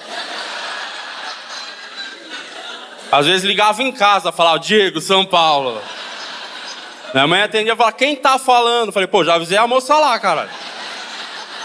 Às 3.14 3.28
vezes 3.28 3.44
ligava 3.44 3.84
em 3.84 3.92
casa, 3.92 4.32
falava 4.32 4.58
Diego, 4.58 5.00
São 5.00 5.24
Paulo. 5.24 5.80
Minha 7.14 7.28
mãe 7.28 7.44
atendia 7.44 7.74
e 7.74 7.76
falava, 7.76 7.96
quem 7.96 8.16
tá 8.16 8.40
falando? 8.40 8.92
falei, 8.92 9.06
pô, 9.06 9.24
já 9.24 9.36
avisei 9.36 9.56
a 9.56 9.68
moça 9.68 9.96
lá, 10.00 10.18
caralho. 10.18 10.50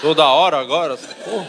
Toda 0.02 0.26
hora 0.26 0.60
agora, 0.60 0.98
porra. 1.24 1.46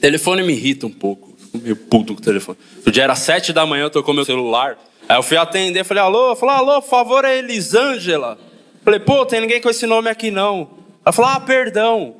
telefone 0.00 0.42
me 0.42 0.54
irrita 0.54 0.86
um 0.86 0.90
pouco. 0.90 1.36
meio 1.52 1.76
puto 1.76 2.14
com 2.14 2.20
o 2.22 2.24
telefone. 2.24 2.56
O 2.86 2.90
dia 2.90 3.04
era 3.04 3.14
sete 3.14 3.52
da 3.52 3.66
manhã, 3.66 3.90
tocou 3.90 4.14
meu 4.14 4.24
celular. 4.24 4.78
Aí 5.06 5.18
eu 5.18 5.22
fui 5.22 5.36
atender, 5.36 5.84
falei, 5.84 6.02
alô? 6.02 6.34
Falou, 6.34 6.54
alô, 6.54 6.80
por 6.80 6.88
favor, 6.88 7.22
é 7.26 7.36
Elisângela. 7.36 8.38
Falei, 8.82 8.98
pô, 8.98 9.26
tem 9.26 9.42
ninguém 9.42 9.60
com 9.60 9.68
esse 9.68 9.86
nome 9.86 10.08
aqui 10.08 10.30
não. 10.30 10.73
Ela 11.04 11.12
falou, 11.12 11.30
ah, 11.32 11.40
perdão, 11.40 12.16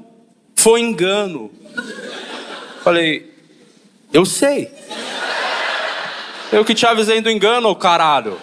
foi 0.54 0.80
engano. 0.80 1.50
Falei, 2.82 3.32
eu 4.12 4.26
sei. 4.26 4.70
Eu 6.52 6.64
que 6.64 6.74
te 6.74 6.84
avisei 6.84 7.22
do 7.22 7.30
engano, 7.30 7.74
caralho. 7.74 8.38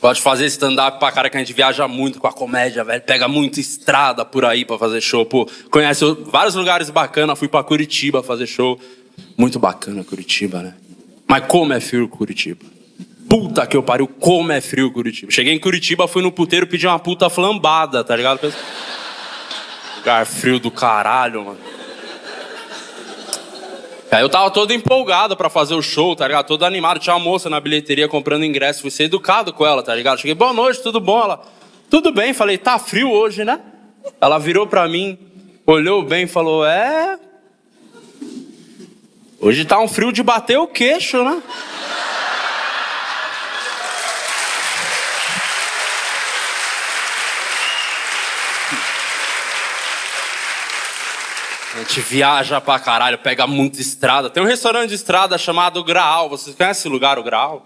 Gosto 0.00 0.16
de 0.16 0.22
fazer 0.22 0.46
stand-up 0.46 0.98
pra 0.98 1.12
cara 1.12 1.28
que 1.28 1.36
a 1.36 1.40
gente 1.40 1.52
viaja 1.52 1.86
muito 1.86 2.18
com 2.18 2.26
a 2.26 2.32
comédia, 2.32 2.82
velho. 2.82 3.02
Pega 3.02 3.28
muita 3.28 3.60
estrada 3.60 4.24
por 4.24 4.46
aí 4.46 4.64
pra 4.64 4.78
fazer 4.78 5.00
show. 5.00 5.26
Pô, 5.26 5.46
conhece 5.70 6.04
vários 6.22 6.54
lugares 6.54 6.88
bacanas. 6.88 7.38
Fui 7.38 7.48
pra 7.48 7.62
Curitiba 7.62 8.22
fazer 8.22 8.46
show. 8.46 8.80
Muito 9.36 9.58
bacana 9.58 10.04
Curitiba, 10.04 10.62
né? 10.62 10.74
Mas 11.26 11.46
como 11.46 11.72
é 11.72 11.80
frio 11.80 12.08
Curitiba? 12.08 12.64
Puta 13.28 13.66
que 13.66 13.76
eu 13.76 13.82
pariu, 13.82 14.08
como 14.08 14.50
é 14.50 14.60
frio 14.60 14.90
Curitiba. 14.92 15.30
Cheguei 15.30 15.54
em 15.54 15.58
Curitiba, 15.60 16.08
fui 16.08 16.22
no 16.22 16.32
puteiro 16.32 16.66
pedir 16.66 16.86
uma 16.86 16.98
puta 16.98 17.30
flambada, 17.30 18.02
tá 18.02 18.16
ligado? 18.16 18.52
Lugar 19.98 20.26
frio 20.26 20.58
do 20.58 20.70
caralho, 20.70 21.44
mano. 21.44 21.58
Aí 24.10 24.22
eu 24.22 24.28
tava 24.28 24.50
todo 24.50 24.72
empolgado 24.72 25.36
para 25.36 25.48
fazer 25.48 25.74
o 25.74 25.82
show, 25.82 26.16
tá 26.16 26.26
ligado? 26.26 26.46
Todo 26.46 26.64
animado. 26.64 26.98
Tinha 26.98 27.14
uma 27.14 27.24
moça 27.24 27.48
na 27.48 27.60
bilheteria 27.60 28.08
comprando 28.08 28.44
ingresso. 28.44 28.80
Fui 28.80 28.90
ser 28.90 29.04
educado 29.04 29.52
com 29.52 29.64
ela, 29.64 29.84
tá 29.84 29.94
ligado? 29.94 30.18
Cheguei, 30.18 30.34
boa 30.34 30.52
noite, 30.52 30.82
tudo 30.82 31.00
bom? 31.00 31.22
Ela, 31.22 31.40
tudo 31.88 32.12
bem. 32.12 32.34
Falei, 32.34 32.58
tá 32.58 32.76
frio 32.78 33.08
hoje, 33.08 33.44
né? 33.44 33.60
Ela 34.20 34.38
virou 34.38 34.66
pra 34.66 34.88
mim, 34.88 35.16
olhou 35.64 36.02
bem 36.02 36.24
e 36.24 36.26
falou, 36.26 36.66
é. 36.66 37.16
Hoje 39.42 39.64
tá 39.64 39.80
um 39.80 39.88
frio 39.88 40.12
de 40.12 40.22
bater 40.22 40.58
o 40.58 40.66
queixo, 40.66 41.24
né? 41.24 41.42
A 51.74 51.78
gente 51.78 52.00
viaja 52.02 52.60
pra 52.60 52.78
caralho, 52.78 53.16
pega 53.16 53.46
muita 53.46 53.80
estrada. 53.80 54.28
Tem 54.28 54.42
um 54.42 54.46
restaurante 54.46 54.90
de 54.90 54.96
estrada 54.96 55.38
chamado 55.38 55.82
Graal. 55.82 56.28
Vocês 56.28 56.54
conhecem 56.54 56.80
esse 56.80 56.88
lugar, 56.90 57.18
o 57.18 57.22
Graal? 57.22 57.64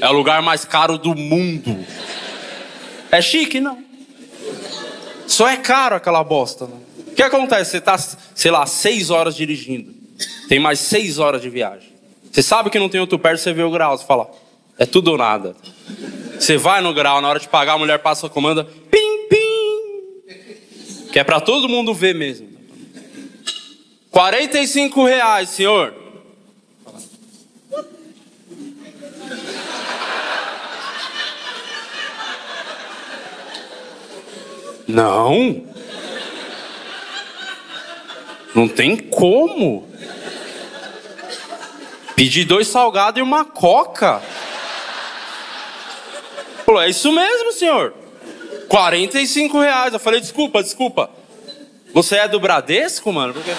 É 0.00 0.08
o 0.08 0.12
lugar 0.12 0.40
mais 0.40 0.64
caro 0.64 0.96
do 0.96 1.14
mundo. 1.14 1.84
É 3.10 3.20
chique, 3.20 3.60
não. 3.60 3.84
Só 5.26 5.46
é 5.46 5.58
caro 5.58 5.94
aquela 5.94 6.24
bosta, 6.24 6.66
né? 6.66 6.76
O 7.08 7.14
que 7.14 7.22
acontece? 7.22 7.72
Você 7.72 7.80
tá, 7.82 7.98
sei 7.98 8.50
lá, 8.50 8.64
seis 8.64 9.10
horas 9.10 9.36
dirigindo. 9.36 10.01
Tem 10.48 10.58
mais 10.58 10.78
seis 10.80 11.18
horas 11.18 11.40
de 11.42 11.48
viagem. 11.48 11.92
Você 12.30 12.42
sabe 12.42 12.70
que 12.70 12.78
não 12.78 12.88
tem 12.88 13.00
outro 13.00 13.18
perto, 13.18 13.40
você 13.40 13.52
vê 13.52 13.62
o 13.62 13.70
Graal. 13.70 13.96
Você 13.96 14.06
fala, 14.06 14.30
é 14.78 14.86
tudo 14.86 15.12
ou 15.12 15.18
nada. 15.18 15.54
Você 16.38 16.56
vai 16.56 16.80
no 16.80 16.94
Graal, 16.94 17.20
na 17.20 17.28
hora 17.28 17.38
de 17.38 17.48
pagar, 17.48 17.74
a 17.74 17.78
mulher 17.78 17.98
passa 17.98 18.26
a 18.26 18.30
comanda, 18.30 18.64
pim, 18.64 19.28
pim. 19.28 20.32
Que 21.12 21.18
é 21.18 21.24
pra 21.24 21.40
todo 21.40 21.68
mundo 21.68 21.92
ver 21.92 22.14
mesmo. 22.14 22.48
45 24.10 25.04
reais, 25.04 25.50
senhor. 25.50 25.94
Não. 34.86 35.71
Não 38.54 38.68
tem 38.68 38.96
como. 38.96 39.88
Pedi 42.14 42.44
dois 42.44 42.68
salgados 42.68 43.18
e 43.18 43.22
uma 43.22 43.44
coca. 43.44 44.20
Falou, 46.64 46.80
é 46.80 46.90
isso 46.90 47.10
mesmo, 47.10 47.52
senhor. 47.52 47.94
45 48.68 49.58
reais. 49.58 49.92
Eu 49.92 50.00
falei, 50.00 50.20
desculpa, 50.20 50.62
desculpa. 50.62 51.10
Você 51.92 52.16
é 52.16 52.28
do 52.28 52.40
Bradesco, 52.40 53.12
mano? 53.12 53.34
Porque... 53.34 53.52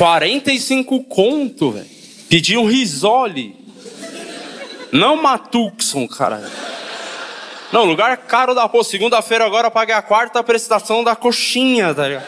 45 0.00 1.04
conto, 1.04 1.72
velho. 1.72 1.86
Pedi 2.26 2.56
um 2.56 2.64
risole. 2.64 3.59
Não 4.92 5.16
Matuxon, 5.16 6.06
cara. 6.08 6.42
Não, 7.72 7.84
lugar 7.84 8.16
caro 8.16 8.54
da 8.54 8.68
porra. 8.68 8.84
Segunda-feira 8.84 9.44
agora 9.44 9.68
eu 9.68 9.70
paguei 9.70 9.94
a 9.94 10.02
quarta 10.02 10.42
prestação 10.42 11.04
da 11.04 11.14
coxinha, 11.14 11.94
tá 11.94 12.08
ligado? 12.08 12.26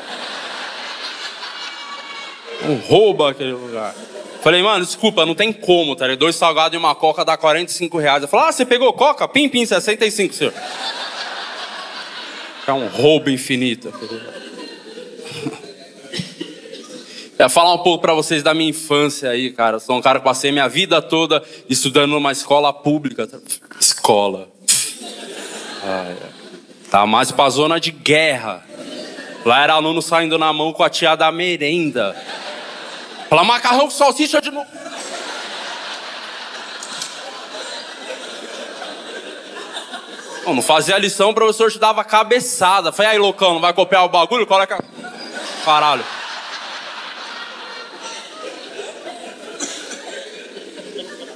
Um 2.65 2.77
roubo 2.77 3.27
aquele 3.27 3.53
lugar. 3.53 3.95
Falei, 4.43 4.63
mano, 4.63 4.85
desculpa, 4.85 5.27
não 5.27 5.35
tem 5.35 5.53
como, 5.53 5.97
tá 5.97 6.07
ligado? 6.07 6.21
Dois 6.21 6.37
salgados 6.37 6.75
e 6.75 6.79
uma 6.79 6.95
coca 6.95 7.25
dá 7.25 7.37
45 7.37 7.99
reais. 7.99 8.23
Eu 8.23 8.29
falei, 8.29 8.49
ah, 8.49 8.53
você 8.53 8.65
pegou 8.65 8.93
coca? 8.93 9.27
Pim, 9.27 9.49
pim, 9.49 9.65
65, 9.65 10.35
senhor. 10.35 10.55
É 12.67 12.73
um 12.73 12.87
roubo 12.87 13.31
infinito. 13.31 13.93
É 17.39 17.49
falar 17.49 17.75
um 17.75 17.79
pouco 17.79 18.03
para 18.03 18.15
vocês 18.15 18.43
da 18.43 18.55
minha 18.55 18.71
infância 18.71 19.31
aí, 19.31 19.51
cara. 19.51 19.81
Sou 19.81 19.97
um 19.97 20.03
cara 20.03 20.19
que 20.19 20.25
passei 20.25 20.53
minha 20.53 20.69
vida 20.69 21.01
toda 21.01 21.43
estudando 21.69 22.11
numa 22.11 22.31
escola 22.31 22.73
pública. 22.73 23.29
Escola. 23.81 24.49
Tá 26.91 27.07
mais 27.07 27.33
pra 27.33 27.49
zona 27.49 27.81
de 27.81 27.91
guerra. 27.91 28.65
Lá 29.45 29.63
era 29.63 29.73
aluno 29.73 30.01
saindo 30.01 30.39
na 30.39 30.53
mão 30.53 30.73
com 30.73 30.85
a 30.85 30.91
tia 30.91 31.17
da 31.17 31.33
merenda. 31.33 32.15
Fala 33.29 33.43
macarrão 33.43 33.87
com 33.87 33.91
salsicha 33.91 34.41
de 34.41 34.51
novo. 34.51 34.69
Não, 40.45 40.55
não 40.55 40.63
fazia 40.63 40.99
lição, 40.99 41.31
o 41.31 41.35
professor 41.35 41.71
te 41.71 41.79
dava 41.79 42.05
cabeçada. 42.05 42.93
Falei, 42.93 43.13
aí, 43.13 43.19
loucão, 43.19 43.55
não 43.55 43.61
vai 43.61 43.73
copiar 43.73 44.05
o 44.05 44.09
bagulho? 44.09 44.47
Coloca. 44.47 44.85
Caralho. 45.65 46.05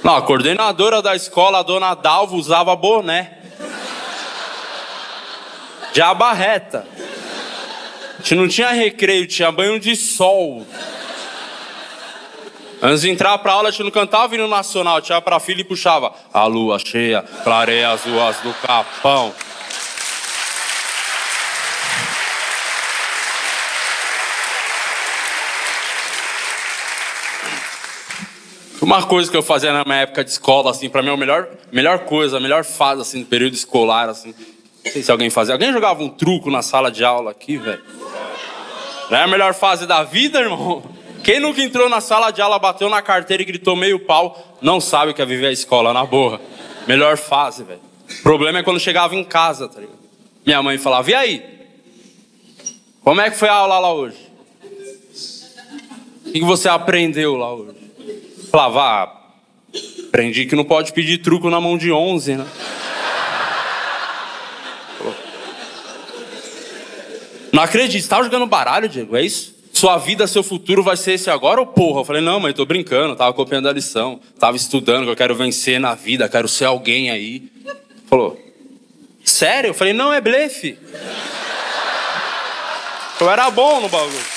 Não, 0.07 0.15
a 0.15 0.21
coordenadora 0.21 1.01
da 1.01 1.17
escola, 1.17 1.59
a 1.59 1.63
dona 1.63 1.93
Dalva, 1.93 2.33
usava 2.33 2.73
boné. 2.77 3.29
De 5.91 6.01
abarreta. 6.01 6.87
A 8.17 8.21
gente 8.21 8.35
não 8.35 8.47
tinha 8.47 8.69
recreio, 8.69 9.27
tinha 9.27 9.51
banho 9.51 9.77
de 9.77 9.97
sol. 9.97 10.65
Antes 12.81 13.01
de 13.01 13.09
entrar 13.09 13.37
pra 13.39 13.51
aula, 13.51 13.67
a 13.67 13.71
gente 13.71 13.83
não 13.83 13.91
cantava 13.91 14.33
hino 14.33 14.47
nacional, 14.47 15.01
tinha 15.01 15.19
pra 15.19 15.41
filha 15.41 15.59
e 15.59 15.65
puxava. 15.65 16.13
A 16.33 16.45
lua 16.45 16.79
cheia, 16.79 17.21
clareia 17.43 17.91
as 17.91 18.05
ruas 18.05 18.37
do 18.37 18.53
capão. 18.65 19.35
Uma 28.81 29.03
coisa 29.03 29.29
que 29.29 29.35
eu 29.35 29.41
fazia 29.41 29.73
na 29.73 29.83
minha 29.83 29.97
época 29.97 30.23
de 30.23 30.29
escola, 30.29 30.71
assim, 30.71 30.87
pra 30.87 31.01
mim, 31.01 31.09
a 31.09 31.17
melhor, 31.17 31.47
melhor 31.71 31.99
coisa, 31.99 32.37
a 32.37 32.39
melhor 32.39 32.63
fase, 32.63 33.01
assim, 33.01 33.21
do 33.21 33.25
período 33.25 33.53
escolar, 33.53 34.07
assim. 34.07 34.33
Não 34.85 34.91
sei 34.91 35.01
se 35.01 35.11
alguém 35.11 35.29
fazia. 35.29 35.55
Alguém 35.55 35.73
jogava 35.73 36.03
um 36.03 36.09
truco 36.09 36.51
na 36.51 36.61
sala 36.61 36.91
de 36.91 37.03
aula 37.03 37.31
aqui, 37.31 37.57
velho? 37.57 37.81
Não 39.09 39.17
é 39.17 39.23
a 39.23 39.27
melhor 39.27 39.53
fase 39.53 39.87
da 39.87 40.03
vida, 40.03 40.39
irmão? 40.39 40.83
Quem 41.23 41.39
nunca 41.39 41.61
entrou 41.61 41.89
na 41.89 41.99
sala 41.99 42.31
de 42.31 42.41
aula, 42.41 42.59
bateu 42.59 42.87
na 42.87 43.01
carteira 43.01 43.41
e 43.41 43.45
gritou 43.45 43.75
meio 43.75 43.99
pau, 43.99 44.57
não 44.61 44.79
sabe 44.79 45.11
o 45.11 45.13
que 45.13 45.21
é 45.21 45.25
viver 45.25 45.47
a 45.47 45.51
escola, 45.51 45.91
na 45.91 46.05
boa. 46.05 46.39
Melhor 46.87 47.17
fase, 47.17 47.63
velho. 47.63 47.81
O 48.19 48.23
problema 48.23 48.59
é 48.59 48.63
quando 48.63 48.79
chegava 48.79 49.15
em 49.15 49.23
casa, 49.23 49.67
tá 49.67 49.79
ligado? 49.79 49.97
Minha 50.45 50.61
mãe 50.61 50.77
falava, 50.77 51.09
e 51.09 51.13
aí? 51.13 51.43
Como 53.03 53.19
é 53.19 53.29
que 53.29 53.37
foi 53.37 53.49
a 53.49 53.53
aula 53.53 53.79
lá 53.79 53.93
hoje? 53.93 54.17
O 56.25 56.31
que 56.31 56.41
você 56.41 56.69
aprendeu 56.69 57.35
lá 57.35 57.53
hoje? 57.53 57.76
Falava, 58.51 58.81
ah, 58.81 59.17
aprendi 60.07 60.45
que 60.45 60.55
não 60.55 60.63
pode 60.63 60.93
pedir 60.93 61.19
truco 61.19 61.49
na 61.49 61.59
mão 61.59 61.77
de 61.77 61.91
11, 61.91 62.35
né? 62.35 62.47
Não 67.51 67.63
acredito, 67.63 68.03
você 68.03 68.09
tava 68.09 68.23
jogando 68.23 68.45
baralho, 68.45 68.87
Diego, 68.87 69.15
é 69.15 69.23
isso? 69.23 69.55
Sua 69.73 69.97
vida, 69.97 70.27
seu 70.27 70.43
futuro 70.43 70.83
vai 70.83 70.97
ser 70.97 71.13
esse 71.13 71.29
agora 71.29 71.59
ou 71.59 71.67
porra? 71.67 72.01
Eu 72.01 72.05
falei, 72.05 72.21
não, 72.21 72.39
mãe, 72.39 72.53
tô 72.53 72.65
brincando, 72.65 73.15
tava 73.15 73.33
copiando 73.33 73.67
a 73.67 73.73
lição, 73.73 74.19
tava 74.39 74.57
estudando, 74.57 75.05
que 75.05 75.11
eu 75.11 75.15
quero 75.15 75.35
vencer 75.35 75.79
na 75.79 75.95
vida, 75.95 76.27
quero 76.29 76.47
ser 76.47 76.65
alguém 76.65 77.09
aí. 77.09 77.43
Falou, 78.07 78.39
sério? 79.23 79.69
Eu 79.69 79.73
falei, 79.73 79.93
não, 79.93 80.11
é 80.11 80.21
blefe. 80.21 80.77
Eu 83.19 83.29
era 83.29 83.49
bom 83.49 83.81
no 83.81 83.89
bagulho. 83.89 84.36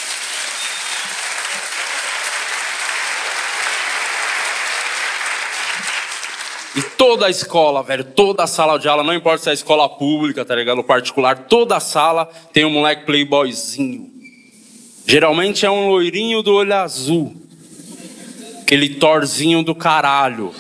E 6.77 6.83
toda 6.83 7.27
a 7.27 7.31
escola, 7.31 7.83
velho, 7.83 8.05
toda 8.05 8.45
a 8.45 8.47
sala 8.47 8.79
de 8.79 8.89
aula, 8.89 9.03
não 9.03 9.13
importa 9.13 9.43
se 9.43 9.51
é 9.51 9.53
escola 9.53 9.89
pública, 9.89 10.45
tá 10.45 10.55
ligado? 10.55 10.85
Particular, 10.85 11.47
toda 11.47 11.77
a 11.77 11.81
sala 11.81 12.27
tem 12.53 12.65
um 12.65 12.71
moleque 12.71 13.05
playboyzinho. 13.05 14.09
Geralmente 15.05 15.67
é 15.67 15.71
um 15.71 15.89
loirinho 15.89 16.43
do 16.43 16.55
olho 16.55 16.75
azul. 16.75 17.35
Aquele 18.63 18.91
torzinho 18.91 19.65
do 19.65 19.75
caralho. 19.75 20.55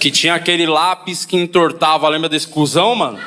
Que 0.00 0.10
tinha 0.10 0.34
aquele 0.34 0.66
lápis 0.66 1.24
que 1.24 1.36
entortava, 1.36 2.08
lembra 2.08 2.28
desse 2.28 2.48
cuzão, 2.48 2.96
mano? 2.96 3.20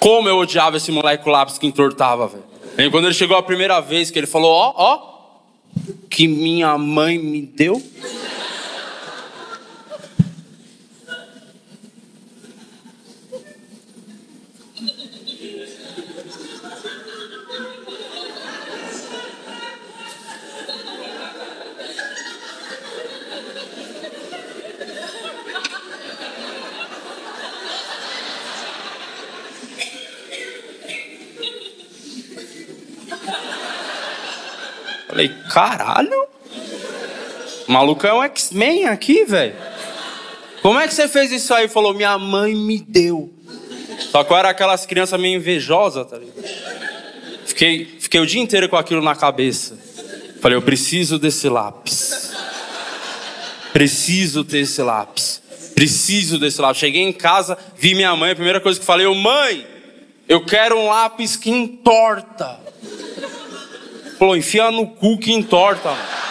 Como 0.00 0.28
eu 0.28 0.38
odiava 0.38 0.78
esse 0.78 0.90
moleque 0.90 1.22
com 1.22 1.30
lápis 1.30 1.58
que 1.58 1.66
entortava, 1.66 2.28
velho. 2.28 2.44
E 2.78 2.90
quando 2.90 3.04
ele 3.04 3.14
chegou 3.14 3.36
a 3.36 3.42
primeira 3.42 3.80
vez, 3.80 4.10
que 4.10 4.18
ele 4.18 4.26
falou, 4.26 4.50
ó, 4.50 4.72
ó, 4.74 5.14
que 6.08 6.26
minha 6.26 6.78
mãe 6.78 7.18
me 7.18 7.42
deu. 7.42 7.82
Falei, 35.14 35.28
caralho? 35.48 36.26
O 37.68 37.72
maluco 37.72 38.04
é 38.04 38.12
um 38.12 38.20
X-Men 38.24 38.86
aqui, 38.86 39.24
velho. 39.24 39.54
Como 40.60 40.80
é 40.80 40.88
que 40.88 40.94
você 40.94 41.06
fez 41.06 41.30
isso 41.30 41.54
aí? 41.54 41.68
Falou, 41.68 41.94
minha 41.94 42.18
mãe 42.18 42.52
me 42.52 42.80
deu. 42.80 43.32
Só 44.10 44.24
que 44.24 44.32
eu 44.32 44.36
era 44.36 44.48
aquelas 44.48 44.84
crianças 44.84 45.20
meio 45.20 45.36
invejosas, 45.36 46.04
tá 46.10 46.18
ligado? 46.18 46.42
Fiquei, 47.46 47.96
fiquei 48.00 48.20
o 48.20 48.26
dia 48.26 48.42
inteiro 48.42 48.68
com 48.68 48.74
aquilo 48.76 49.00
na 49.00 49.14
cabeça. 49.14 49.78
Falei, 50.40 50.58
eu 50.58 50.62
preciso 50.62 51.16
desse 51.16 51.48
lápis. 51.48 52.32
Preciso 53.72 54.42
ter 54.42 54.58
esse 54.58 54.82
lápis. 54.82 55.40
Preciso 55.76 56.40
desse 56.40 56.60
lápis. 56.60 56.80
Cheguei 56.80 57.02
em 57.02 57.12
casa, 57.12 57.56
vi 57.76 57.94
minha 57.94 58.16
mãe, 58.16 58.32
a 58.32 58.34
primeira 58.34 58.60
coisa 58.60 58.80
que 58.80 58.84
falei, 58.84 59.06
eu, 59.06 59.14
mãe, 59.14 59.64
eu 60.28 60.44
quero 60.44 60.76
um 60.76 60.88
lápis 60.88 61.36
que 61.36 61.50
entorta. 61.50 62.63
Falou, 64.18 64.36
enfia 64.36 64.70
no 64.70 64.86
cu 64.86 65.18
que 65.18 65.32
entorta. 65.32 65.90
Mano. 65.90 66.24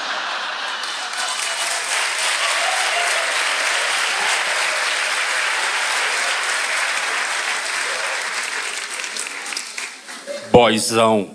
Boizão. 10.51 11.31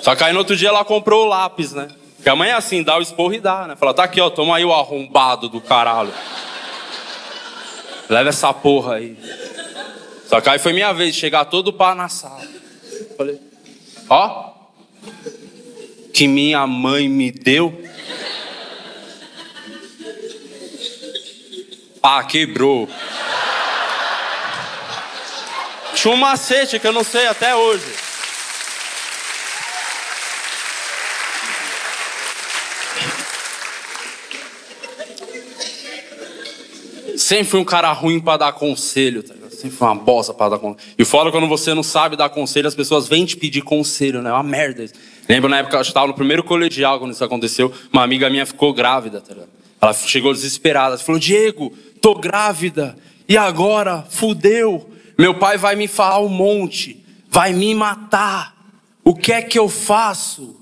Só 0.00 0.16
que 0.16 0.24
aí 0.24 0.32
no 0.32 0.38
outro 0.38 0.56
dia 0.56 0.70
ela 0.70 0.84
comprou 0.84 1.26
o 1.26 1.28
lápis, 1.28 1.72
né? 1.72 1.88
Porque 2.16 2.28
a 2.28 2.34
mãe 2.34 2.50
é 2.50 2.54
assim, 2.54 2.82
dá 2.82 2.96
o 2.96 3.02
esporro 3.02 3.34
e 3.34 3.40
dá, 3.40 3.66
né? 3.66 3.76
Fala, 3.76 3.92
tá 3.92 4.04
aqui, 4.04 4.20
ó, 4.20 4.30
toma 4.30 4.56
aí 4.56 4.64
o 4.64 4.72
arrombado 4.72 5.48
do 5.48 5.60
caralho. 5.60 6.12
Leva 8.08 8.30
essa 8.30 8.52
porra 8.52 8.96
aí. 8.96 9.16
Só 10.26 10.40
que 10.40 10.48
aí 10.48 10.58
foi 10.58 10.72
minha 10.72 10.92
vez 10.92 11.14
de 11.14 11.20
chegar 11.20 11.44
todo 11.44 11.72
pá 11.72 11.94
na 11.94 12.08
sala. 12.08 12.42
Falei, 13.16 13.38
ó, 14.10 14.52
que 16.12 16.26
minha 16.26 16.66
mãe 16.66 17.08
me 17.08 17.30
deu. 17.30 17.82
Ah, 22.02 22.24
quebrou. 22.24 22.88
Tinha 25.94 26.12
um 26.12 26.16
macete 26.16 26.78
que 26.78 26.86
eu 26.86 26.92
não 26.92 27.04
sei 27.04 27.26
até 27.26 27.54
hoje. 27.54 27.94
Sempre 37.16 37.44
fui 37.44 37.60
um 37.60 37.64
cara 37.64 37.92
ruim 37.92 38.18
para 38.18 38.38
dar 38.38 38.52
conselho, 38.52 39.22
tá? 39.22 39.39
Sempre 39.60 39.76
fui 39.76 39.86
uma 39.86 39.94
bosta 39.94 40.32
para 40.32 40.50
dar 40.50 40.58
conselho. 40.58 40.82
E 40.98 41.04
fora 41.04 41.30
quando 41.30 41.46
você 41.46 41.74
não 41.74 41.82
sabe 41.82 42.16
dar 42.16 42.28
conselho, 42.30 42.66
as 42.66 42.74
pessoas 42.74 43.06
vêm 43.06 43.24
te 43.24 43.36
pedir 43.36 43.62
conselho, 43.62 44.22
né? 44.22 44.30
É 44.30 44.32
uma 44.32 44.42
merda 44.42 44.82
isso. 44.82 44.94
Lembro 45.28 45.48
na 45.50 45.58
época, 45.58 45.76
eu 45.76 45.82
estava 45.82 46.06
no 46.06 46.14
primeiro 46.14 46.42
colegial 46.42 46.98
quando 46.98 47.12
isso 47.12 47.22
aconteceu, 47.22 47.72
uma 47.92 48.02
amiga 48.02 48.30
minha 48.30 48.46
ficou 48.46 48.72
grávida, 48.72 49.20
tá 49.20 49.34
ligado? 49.34 49.50
Ela 49.80 49.92
chegou 49.92 50.32
desesperada, 50.32 50.98
falou, 50.98 51.18
Diego, 51.18 51.72
tô 52.00 52.14
grávida, 52.14 52.96
e 53.28 53.36
agora? 53.36 54.04
Fudeu. 54.10 54.90
Meu 55.16 55.34
pai 55.34 55.56
vai 55.56 55.76
me 55.76 55.86
falar 55.86 56.20
um 56.20 56.28
monte, 56.28 57.04
vai 57.28 57.52
me 57.52 57.74
matar. 57.74 58.56
O 59.04 59.14
que 59.14 59.32
é 59.32 59.40
que 59.40 59.58
eu 59.58 59.68
faço? 59.68 60.56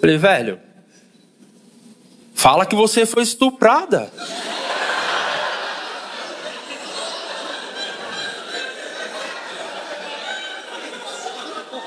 Falei, 0.00 0.16
velho, 0.16 0.58
fala 2.34 2.64
que 2.64 2.74
você 2.74 3.04
foi 3.04 3.22
estuprada. 3.22 4.10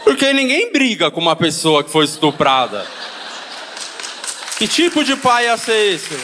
Porque 0.10 0.34
ninguém 0.34 0.72
briga 0.72 1.12
com 1.12 1.22
uma 1.22 1.36
pessoa 1.36 1.84
que 1.84 1.92
foi 1.92 2.04
estuprada. 2.04 2.84
Que 4.58 4.68
tipo 4.68 5.04
de 5.04 5.16
pai 5.16 5.46
ia 5.46 5.56
ser 5.56 5.94
esse? 5.94 6.18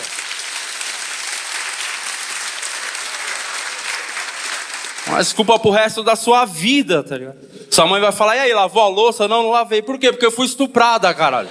Uma 5.05 5.19
desculpa 5.19 5.59
pro 5.59 5.69
resto 5.69 6.01
da 6.01 6.15
sua 6.15 6.45
vida, 6.45 7.03
tá 7.03 7.15
ligado? 7.15 7.37
Sua 7.69 7.85
mãe 7.85 8.01
vai 8.01 8.11
falar, 8.11 8.37
e 8.37 8.39
aí, 8.39 8.53
lavou 8.55 8.81
a 8.81 8.87
louça? 8.87 9.27
Não, 9.27 9.43
não 9.43 9.51
lavei. 9.51 9.83
Por 9.83 9.99
quê? 9.99 10.11
Porque 10.11 10.25
eu 10.25 10.31
fui 10.31 10.47
estuprada, 10.47 11.13
caralho. 11.13 11.49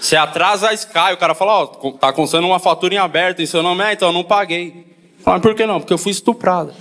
Você 0.00 0.16
atrasa 0.16 0.70
a 0.70 0.74
Sky, 0.74 1.12
o 1.12 1.16
cara 1.16 1.32
fala, 1.32 1.60
ó, 1.60 1.78
oh, 1.80 1.92
tá 1.92 2.12
constando 2.12 2.48
uma 2.48 2.58
fatura 2.58 2.92
em 2.92 2.98
aberto 2.98 3.40
em 3.40 3.46
seu 3.46 3.62
nome, 3.62 3.84
é, 3.84 3.92
então 3.92 4.08
eu 4.08 4.12
não 4.12 4.24
paguei. 4.24 4.84
Mas 5.24 5.40
por 5.40 5.54
que 5.54 5.64
não? 5.64 5.78
Porque 5.78 5.92
eu 5.92 5.98
fui 5.98 6.10
estuprada. 6.10 6.74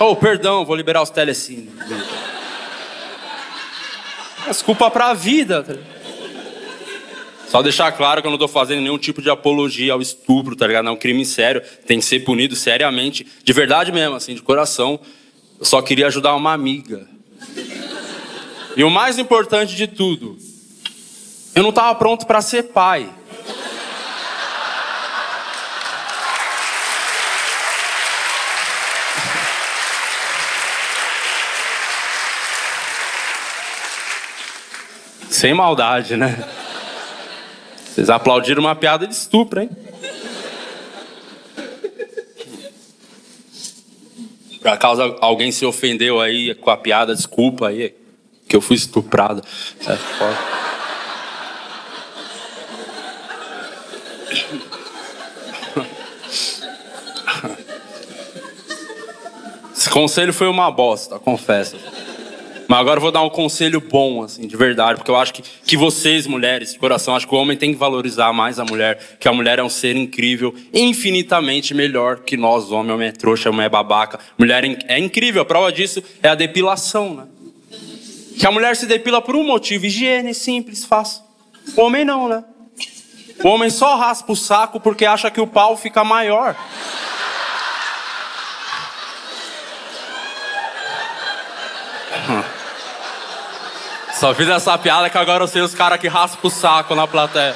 Oh, 0.00 0.16
perdão, 0.16 0.64
vou 0.64 0.74
liberar 0.74 1.00
os 1.00 1.10
telecine. 1.10 1.70
Desculpa 4.46 4.90
pra 4.90 5.14
vida, 5.14 5.62
tá? 5.62 5.74
Só 7.48 7.62
deixar 7.62 7.92
claro 7.92 8.20
que 8.20 8.26
eu 8.26 8.30
não 8.30 8.36
estou 8.36 8.48
fazendo 8.48 8.80
nenhum 8.80 8.98
tipo 8.98 9.22
de 9.22 9.30
apologia 9.30 9.92
ao 9.92 10.02
estupro, 10.02 10.56
tá 10.56 10.66
ligado? 10.66 10.88
É 10.88 10.90
um 10.90 10.96
crime 10.96 11.24
sério, 11.24 11.62
tem 11.86 12.00
que 12.00 12.04
ser 12.04 12.20
punido 12.20 12.56
seriamente, 12.56 13.24
de 13.44 13.52
verdade 13.52 13.92
mesmo, 13.92 14.16
assim, 14.16 14.34
de 14.34 14.42
coração. 14.42 14.98
Eu 15.60 15.64
só 15.64 15.80
queria 15.80 16.08
ajudar 16.08 16.34
uma 16.34 16.52
amiga. 16.52 17.06
E 18.76 18.82
o 18.82 18.90
mais 18.90 19.18
importante 19.20 19.76
de 19.76 19.86
tudo, 19.86 20.36
eu 21.54 21.62
não 21.62 21.70
estava 21.70 21.94
pronto 21.94 22.26
para 22.26 22.42
ser 22.42 22.64
pai. 22.64 23.08
Sem 35.44 35.52
maldade, 35.52 36.16
né? 36.16 36.42
Vocês 37.84 38.08
aplaudiram 38.08 38.62
uma 38.62 38.74
piada 38.74 39.06
de 39.06 39.12
estupro, 39.12 39.60
hein? 39.60 39.68
Por 44.58 44.68
acaso 44.68 45.02
alguém 45.20 45.52
se 45.52 45.66
ofendeu 45.66 46.18
aí 46.18 46.54
com 46.54 46.70
a 46.70 46.78
piada, 46.78 47.14
desculpa 47.14 47.68
aí, 47.68 47.94
que 48.48 48.56
eu 48.56 48.62
fui 48.62 48.74
estuprado. 48.74 49.42
É 49.86 49.96
foda. 49.96 50.38
Esse 59.76 59.90
conselho 59.90 60.32
foi 60.32 60.48
uma 60.48 60.70
bosta, 60.70 61.18
confesso. 61.18 61.76
Mas 62.68 62.78
agora 62.78 62.98
eu 62.98 63.02
vou 63.02 63.10
dar 63.10 63.22
um 63.22 63.30
conselho 63.30 63.80
bom, 63.80 64.22
assim, 64.22 64.46
de 64.46 64.56
verdade, 64.56 64.98
porque 64.98 65.10
eu 65.10 65.16
acho 65.16 65.34
que, 65.34 65.42
que 65.42 65.76
vocês, 65.76 66.26
mulheres, 66.26 66.72
de 66.72 66.78
coração, 66.78 67.14
acho 67.14 67.26
que 67.28 67.34
o 67.34 67.38
homem 67.38 67.56
tem 67.56 67.72
que 67.72 67.78
valorizar 67.78 68.32
mais 68.32 68.58
a 68.58 68.64
mulher, 68.64 69.16
que 69.20 69.28
a 69.28 69.32
mulher 69.32 69.58
é 69.58 69.62
um 69.62 69.68
ser 69.68 69.96
incrível, 69.96 70.54
infinitamente 70.72 71.74
melhor 71.74 72.20
que 72.20 72.36
nós, 72.36 72.70
homem. 72.70 72.94
Homem 72.94 73.08
é 73.08 73.12
trouxa, 73.12 73.50
homem 73.50 73.66
é 73.66 73.68
babaca. 73.68 74.18
Mulher 74.38 74.64
é, 74.64 74.78
é 74.88 74.98
incrível, 74.98 75.42
a 75.42 75.44
prova 75.44 75.72
disso 75.72 76.02
é 76.22 76.28
a 76.28 76.34
depilação, 76.34 77.14
né? 77.14 77.24
Que 78.38 78.46
a 78.46 78.50
mulher 78.50 78.76
se 78.76 78.86
depila 78.86 79.22
por 79.22 79.36
um 79.36 79.44
motivo, 79.44 79.86
higiene, 79.86 80.34
simples, 80.34 80.84
fácil. 80.84 81.22
O 81.76 81.82
homem 81.82 82.04
não, 82.04 82.28
né? 82.28 82.44
O 83.42 83.48
homem 83.48 83.70
só 83.70 83.96
raspa 83.96 84.32
o 84.32 84.36
saco 84.36 84.80
porque 84.80 85.04
acha 85.04 85.30
que 85.30 85.40
o 85.40 85.46
pau 85.46 85.76
fica 85.76 86.04
maior. 86.04 86.56
Só 94.14 94.34
fiz 94.34 94.48
essa 94.48 94.76
piada 94.78 95.10
que 95.10 95.18
agora 95.18 95.44
eu 95.44 95.48
sei 95.48 95.62
os 95.62 95.74
caras 95.74 96.00
que 96.00 96.08
raspam 96.08 96.48
o 96.48 96.50
saco 96.50 96.94
na 96.94 97.06
plateia. 97.06 97.54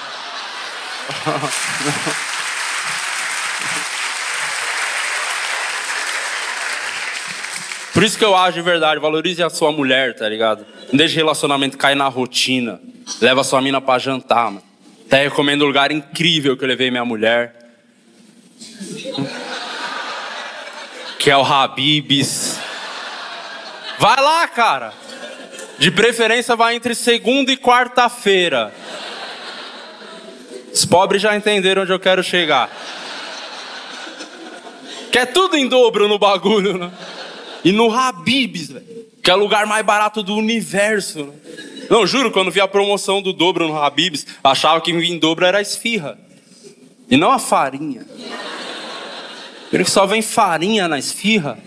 Por 7.92 8.04
isso 8.04 8.16
que 8.16 8.24
eu 8.24 8.36
acho 8.36 8.52
de 8.52 8.62
verdade, 8.62 9.00
valorize 9.00 9.42
a 9.42 9.50
sua 9.50 9.72
mulher, 9.72 10.14
tá 10.14 10.28
ligado? 10.28 10.64
Não 10.92 10.96
deixe 10.96 11.16
relacionamento 11.16 11.76
cair 11.76 11.96
na 11.96 12.06
rotina. 12.06 12.80
Leva 13.20 13.42
sua 13.42 13.60
mina 13.60 13.80
pra 13.80 13.98
jantar, 13.98 14.52
mano. 14.52 14.62
Até 15.06 15.24
recomendo 15.24 15.64
um 15.64 15.66
lugar 15.66 15.90
incrível 15.90 16.56
que 16.56 16.62
eu 16.62 16.68
levei 16.68 16.90
minha 16.90 17.04
mulher. 17.04 17.56
Que 21.18 21.30
é 21.30 21.36
o 21.36 21.42
Habibs. 21.42 22.47
Vai 23.98 24.20
lá, 24.20 24.46
cara. 24.46 24.92
De 25.78 25.90
preferência 25.90 26.56
vai 26.56 26.74
entre 26.74 26.94
segunda 26.94 27.52
e 27.52 27.56
quarta-feira. 27.56 28.72
Os 30.72 30.84
pobres 30.84 31.22
já 31.22 31.36
entenderam 31.36 31.82
onde 31.82 31.92
eu 31.92 31.98
quero 31.98 32.22
chegar. 32.22 32.70
Que 35.10 35.18
é 35.18 35.26
tudo 35.26 35.56
em 35.56 35.66
dobro 35.66 36.06
no 36.06 36.18
bagulho, 36.18 36.76
né? 36.78 36.90
E 37.64 37.72
no 37.72 37.92
Habibs, 37.92 38.70
velho. 38.70 39.06
Que 39.22 39.30
é 39.30 39.34
o 39.34 39.38
lugar 39.38 39.66
mais 39.66 39.84
barato 39.84 40.22
do 40.22 40.34
universo. 40.34 41.24
Né? 41.24 41.32
Não, 41.90 42.06
juro, 42.06 42.30
quando 42.30 42.50
vi 42.50 42.60
a 42.60 42.68
promoção 42.68 43.20
do 43.22 43.32
dobro 43.32 43.66
no 43.66 43.80
Habibs, 43.80 44.26
achava 44.44 44.80
que 44.80 44.90
em 44.90 45.18
dobro 45.18 45.44
era 45.44 45.58
a 45.58 45.62
esfirra. 45.62 46.18
E 47.10 47.16
não 47.16 47.30
a 47.32 47.38
farinha. 47.38 48.06
Primeiro 49.68 49.84
que 49.84 49.90
só 49.90 50.06
vem 50.06 50.22
farinha 50.22 50.86
na 50.86 50.98
esfirra. 50.98 51.58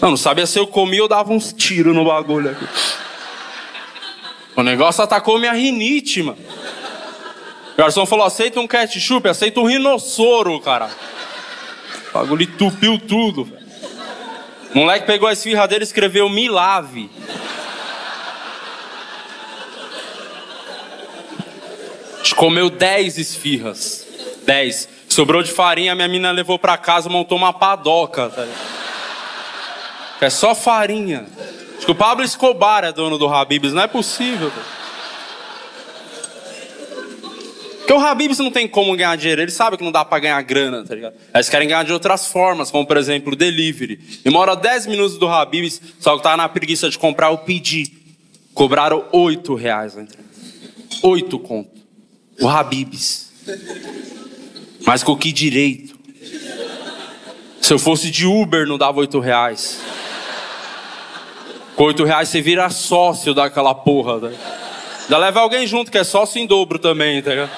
Não, 0.00 0.10
não 0.10 0.16
sabia 0.16 0.46
se 0.46 0.58
eu 0.58 0.66
comia 0.66 1.02
ou 1.02 1.08
dava 1.08 1.32
uns 1.32 1.52
tiros 1.52 1.94
no 1.94 2.04
bagulho 2.04 2.50
aqui. 2.50 2.66
O 4.56 4.62
negócio 4.62 5.02
atacou 5.02 5.38
minha 5.38 5.52
rinite, 5.52 6.22
mano. 6.22 6.38
O 7.74 7.76
garçom 7.76 8.06
falou: 8.06 8.24
aceita 8.24 8.58
um 8.58 8.66
ketchup, 8.66 9.28
aceita 9.28 9.60
um 9.60 9.66
rinossoro, 9.66 10.58
cara. 10.60 10.90
O 12.10 12.12
bagulho 12.14 12.42
entupiu 12.42 12.98
tudo, 12.98 13.44
velho. 13.44 13.66
O 14.74 14.78
moleque 14.78 15.06
pegou 15.06 15.28
a 15.28 15.32
esfirra 15.32 15.68
dele 15.68 15.82
e 15.82 15.86
escreveu 15.86 16.28
Milave. 16.28 17.10
A 22.14 22.16
gente 22.18 22.34
comeu 22.34 22.68
10 22.68 23.18
esfirras. 23.18 24.06
10. 24.44 24.88
Sobrou 25.08 25.42
de 25.42 25.52
farinha, 25.52 25.94
minha 25.94 26.08
mina 26.08 26.30
levou 26.30 26.58
pra 26.58 26.76
casa, 26.76 27.08
montou 27.08 27.38
uma 27.38 27.52
padoca. 27.52 28.28
Tá 28.28 28.46
é 30.20 30.30
só 30.30 30.54
farinha. 30.54 31.26
Acho 31.76 31.86
que 31.86 31.92
o 31.92 31.94
Pablo 31.94 32.24
Escobar 32.24 32.84
é 32.84 32.92
dono 32.92 33.18
do 33.18 33.28
Habibs, 33.28 33.72
não 33.72 33.82
é 33.82 33.86
possível. 33.86 34.50
Porque 37.78 37.92
o 37.92 38.00
Habibs 38.00 38.38
não 38.38 38.50
tem 38.50 38.66
como 38.66 38.96
ganhar 38.96 39.16
dinheiro, 39.16 39.42
ele 39.42 39.50
sabe 39.52 39.76
que 39.76 39.84
não 39.84 39.92
dá 39.92 40.04
para 40.04 40.18
ganhar 40.18 40.42
grana, 40.42 40.84
tá 40.84 40.92
ligado? 40.92 41.14
Eles 41.32 41.48
querem 41.48 41.68
ganhar 41.68 41.84
de 41.84 41.92
outras 41.92 42.26
formas, 42.26 42.68
como 42.68 42.84
por 42.84 42.96
exemplo 42.96 43.32
o 43.32 43.36
delivery. 43.36 43.96
Demora 44.24 44.56
10 44.56 44.86
minutos 44.86 45.18
do 45.18 45.28
Habibs, 45.28 45.80
só 46.00 46.16
que 46.16 46.22
tá 46.24 46.36
na 46.36 46.48
preguiça 46.48 46.90
de 46.90 46.98
comprar, 46.98 47.30
eu 47.30 47.38
pedi. 47.38 47.92
Cobraram 48.52 49.04
8 49.12 49.54
reais 49.54 49.94
na 49.94 50.02
entrega. 50.02 50.24
8 51.00 51.38
conto. 51.38 51.70
O 52.40 52.48
Habibs. 52.48 53.30
Mas 54.84 55.04
com 55.04 55.16
que 55.16 55.30
direito? 55.30 55.96
Se 57.60 57.72
eu 57.72 57.78
fosse 57.78 58.10
de 58.10 58.26
Uber, 58.26 58.66
não 58.66 58.78
dava 58.78 59.00
8 59.00 59.18
reais. 59.18 59.80
Com 61.74 61.84
8 61.84 62.04
reais 62.04 62.28
você 62.28 62.40
vira 62.40 62.70
sócio 62.70 63.34
daquela 63.34 63.74
porra. 63.74 64.20
Tá? 64.20 64.30
Já 65.08 65.18
leva 65.18 65.40
alguém 65.40 65.66
junto 65.66 65.90
que 65.90 65.98
é 65.98 66.04
sócio 66.04 66.40
em 66.40 66.46
dobro 66.46 66.78
também, 66.78 67.20
tá 67.22 67.30
ligado? 67.30 67.50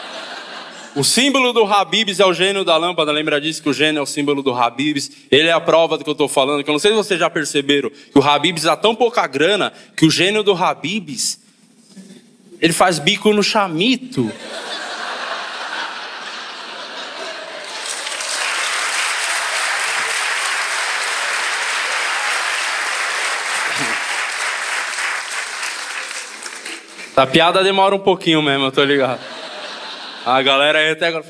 O 0.96 1.04
símbolo 1.04 1.52
do 1.52 1.64
Habibs 1.64 2.18
é 2.18 2.26
o 2.26 2.32
gênio 2.32 2.64
da 2.64 2.76
lâmpada. 2.76 3.12
Lembra 3.12 3.40
disso 3.40 3.62
que 3.62 3.68
o 3.68 3.72
gênio 3.72 4.00
é 4.00 4.02
o 4.02 4.06
símbolo 4.06 4.42
do 4.42 4.52
Habibs? 4.52 5.10
Ele 5.30 5.48
é 5.48 5.52
a 5.52 5.60
prova 5.60 5.96
do 5.96 6.02
que 6.02 6.10
eu 6.10 6.12
estou 6.12 6.26
falando. 6.26 6.64
Que 6.64 6.70
eu 6.70 6.72
não 6.72 6.78
sei 6.80 6.90
se 6.90 6.96
vocês 6.96 7.20
já 7.20 7.30
perceberam 7.30 7.90
que 7.90 8.18
o 8.18 8.22
Habibs 8.22 8.64
dá 8.64 8.76
tão 8.76 8.94
pouca 8.94 9.26
grana 9.26 9.72
que 9.96 10.04
o 10.04 10.10
gênio 10.10 10.42
do 10.42 10.52
Habibs 10.52 11.38
ele 12.60 12.72
faz 12.72 12.98
bico 12.98 13.32
no 13.32 13.42
chamito. 13.42 14.30
A 27.18 27.26
piada 27.26 27.64
demora 27.64 27.96
um 27.96 27.98
pouquinho 27.98 28.40
mesmo, 28.40 28.66
eu 28.66 28.70
tô 28.70 28.84
ligado. 28.84 29.18
A 30.24 30.40
galera 30.40 30.78
aí 30.78 30.92
até 30.92 31.08
agora. 31.08 31.24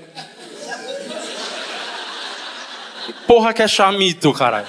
Porra 3.26 3.54
que 3.54 3.62
é 3.62 3.68
chamito, 3.68 4.30
caralho. 4.34 4.66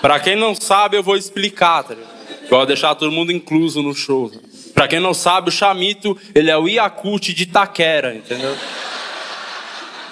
Pra 0.00 0.18
quem 0.18 0.36
não 0.36 0.54
sabe, 0.54 0.96
eu 0.96 1.02
vou 1.02 1.18
explicar, 1.18 1.82
tá 1.82 1.92
ligado? 1.94 2.14
Eu 2.44 2.48
vou 2.48 2.64
deixar 2.64 2.94
todo 2.94 3.12
mundo 3.12 3.30
incluso 3.30 3.82
no 3.82 3.94
show. 3.94 4.32
Pra 4.72 4.88
quem 4.88 5.00
não 5.00 5.12
sabe, 5.12 5.50
o 5.50 5.52
chamito, 5.52 6.18
ele 6.34 6.50
é 6.50 6.56
o 6.56 6.66
Yakut 6.66 7.34
de 7.34 7.42
Itaquera, 7.42 8.14
entendeu? 8.14 8.56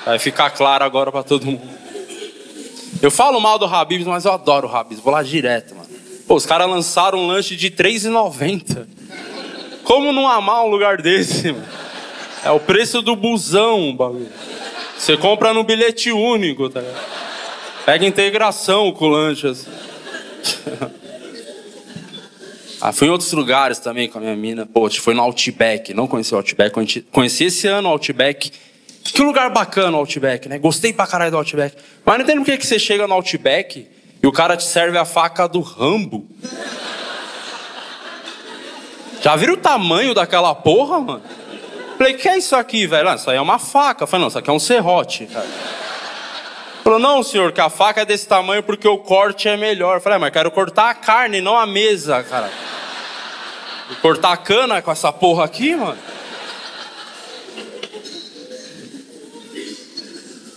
Vai 0.05 0.19
ficar 0.19 0.51
claro 0.51 0.85
agora 0.85 1.11
pra 1.11 1.23
todo 1.23 1.47
mundo. 1.47 1.63
Eu 3.01 3.11
falo 3.11 3.41
mal 3.41 3.59
do 3.59 3.65
Habibs, 3.65 4.07
mas 4.07 4.27
eu 4.27 4.33
adoro 4.33 4.69
o 4.69 4.77
Habibs. 4.77 5.03
Vou 5.03 5.15
lá 5.15 5.23
direto, 5.23 5.75
mano. 5.75 5.89
Pô, 6.29 6.35
os 6.35 6.45
caras 6.45 6.69
lançaram 6.69 7.21
um 7.21 7.27
lanche 7.27 7.57
de 7.57 7.69
R$3,90. 7.69 8.87
Como 9.85 10.13
não 10.13 10.29
amar 10.29 10.65
um 10.65 10.69
lugar 10.69 11.01
desse, 11.01 11.51
mano? 11.53 11.65
É 12.45 12.51
o 12.51 12.59
preço 12.59 13.01
do 13.03 13.15
busão, 13.15 13.95
bagulho. 13.95 14.29
Você 14.99 15.17
compra 15.17 15.55
no 15.55 15.63
bilhete 15.63 16.11
único, 16.11 16.69
tá 16.69 16.83
Pega 17.85 18.07
integração 18.07 18.93
com 18.93 19.09
lanchas. 19.09 19.67
ah, 22.81 22.93
fui 22.93 23.09
em 23.09 23.11
outros 23.11 23.33
lugares 23.33 23.79
também 23.79 24.09
com 24.09 24.19
a 24.19 24.21
minha 24.21 24.37
mina. 24.37 24.67
Pô, 24.67 24.89
foi 24.91 25.15
no 25.15 25.23
Outback. 25.23 25.95
Não 25.95 26.07
conheci 26.07 26.35
o 26.35 26.37
Outback. 26.37 27.03
Conheci 27.11 27.45
esse 27.45 27.67
ano 27.67 27.89
o 27.89 27.93
Outback. 27.93 28.53
Que 29.05 29.23
lugar 29.23 29.51
bacana 29.51 29.97
o 29.97 30.01
Outback, 30.01 30.49
né? 30.49 30.59
Gostei 30.59 30.93
pra 30.93 31.07
caralho 31.07 31.33
do 31.33 31.39
Outback. 31.39 31.77
Mas 32.05 32.19
não 32.19 32.25
entendo 32.25 32.45
por 32.45 32.57
que 32.57 32.67
você 32.67 32.79
chega 32.79 33.09
no 33.09 33.15
Outback 33.15 33.89
e 34.23 34.27
o 34.27 34.31
cara 34.31 34.57
te 34.57 34.65
serve 34.65 34.97
a 34.97 35.05
faca 35.05 35.49
do 35.49 35.61
Rambo. 35.61 36.25
Já 39.23 39.37
viram 39.37 39.55
o 39.55 39.57
tamanho 39.57 40.13
daquela 40.13 40.53
porra, 40.55 40.99
mano? 40.99 41.23
Falei, 41.97 42.15
que 42.15 42.29
é 42.29 42.37
isso 42.37 42.57
aqui, 42.57 42.87
velho? 42.87 43.09
Ah, 43.09 43.15
isso 43.15 43.31
aí 43.31 43.37
é 43.37 43.41
uma 43.41 43.59
faca. 43.59 44.05
Falei, 44.07 44.23
não, 44.23 44.29
isso 44.29 44.39
aqui 44.39 44.51
é 44.51 44.53
um 44.53 44.59
serrote. 44.59 45.27
Cara. 45.27 45.47
Falou, 46.83 46.99
não, 46.99 47.23
senhor, 47.23 47.53
que 47.53 47.61
a 47.61 47.71
faca 47.71 48.01
é 48.01 48.05
desse 48.05 48.27
tamanho 48.27 48.65
porque 48.65 48.89
o 48.89 48.99
corte 48.99 49.49
é 49.49 49.57
melhor. 49.57 50.01
Falei, 50.01 50.17
ah, 50.17 50.19
mas 50.19 50.33
quero 50.33 50.51
cortar 50.51 50.91
a 50.91 50.95
carne, 50.95 51.41
não 51.41 51.57
a 51.57 51.65
mesa, 51.65 52.25
cara. 52.25 52.51
Vou 53.89 53.97
cortar 53.99 54.33
a 54.33 54.37
cana 54.37 54.83
com 54.83 54.91
essa 54.91 55.13
porra 55.13 55.45
aqui, 55.45 55.77
mano. 55.77 55.99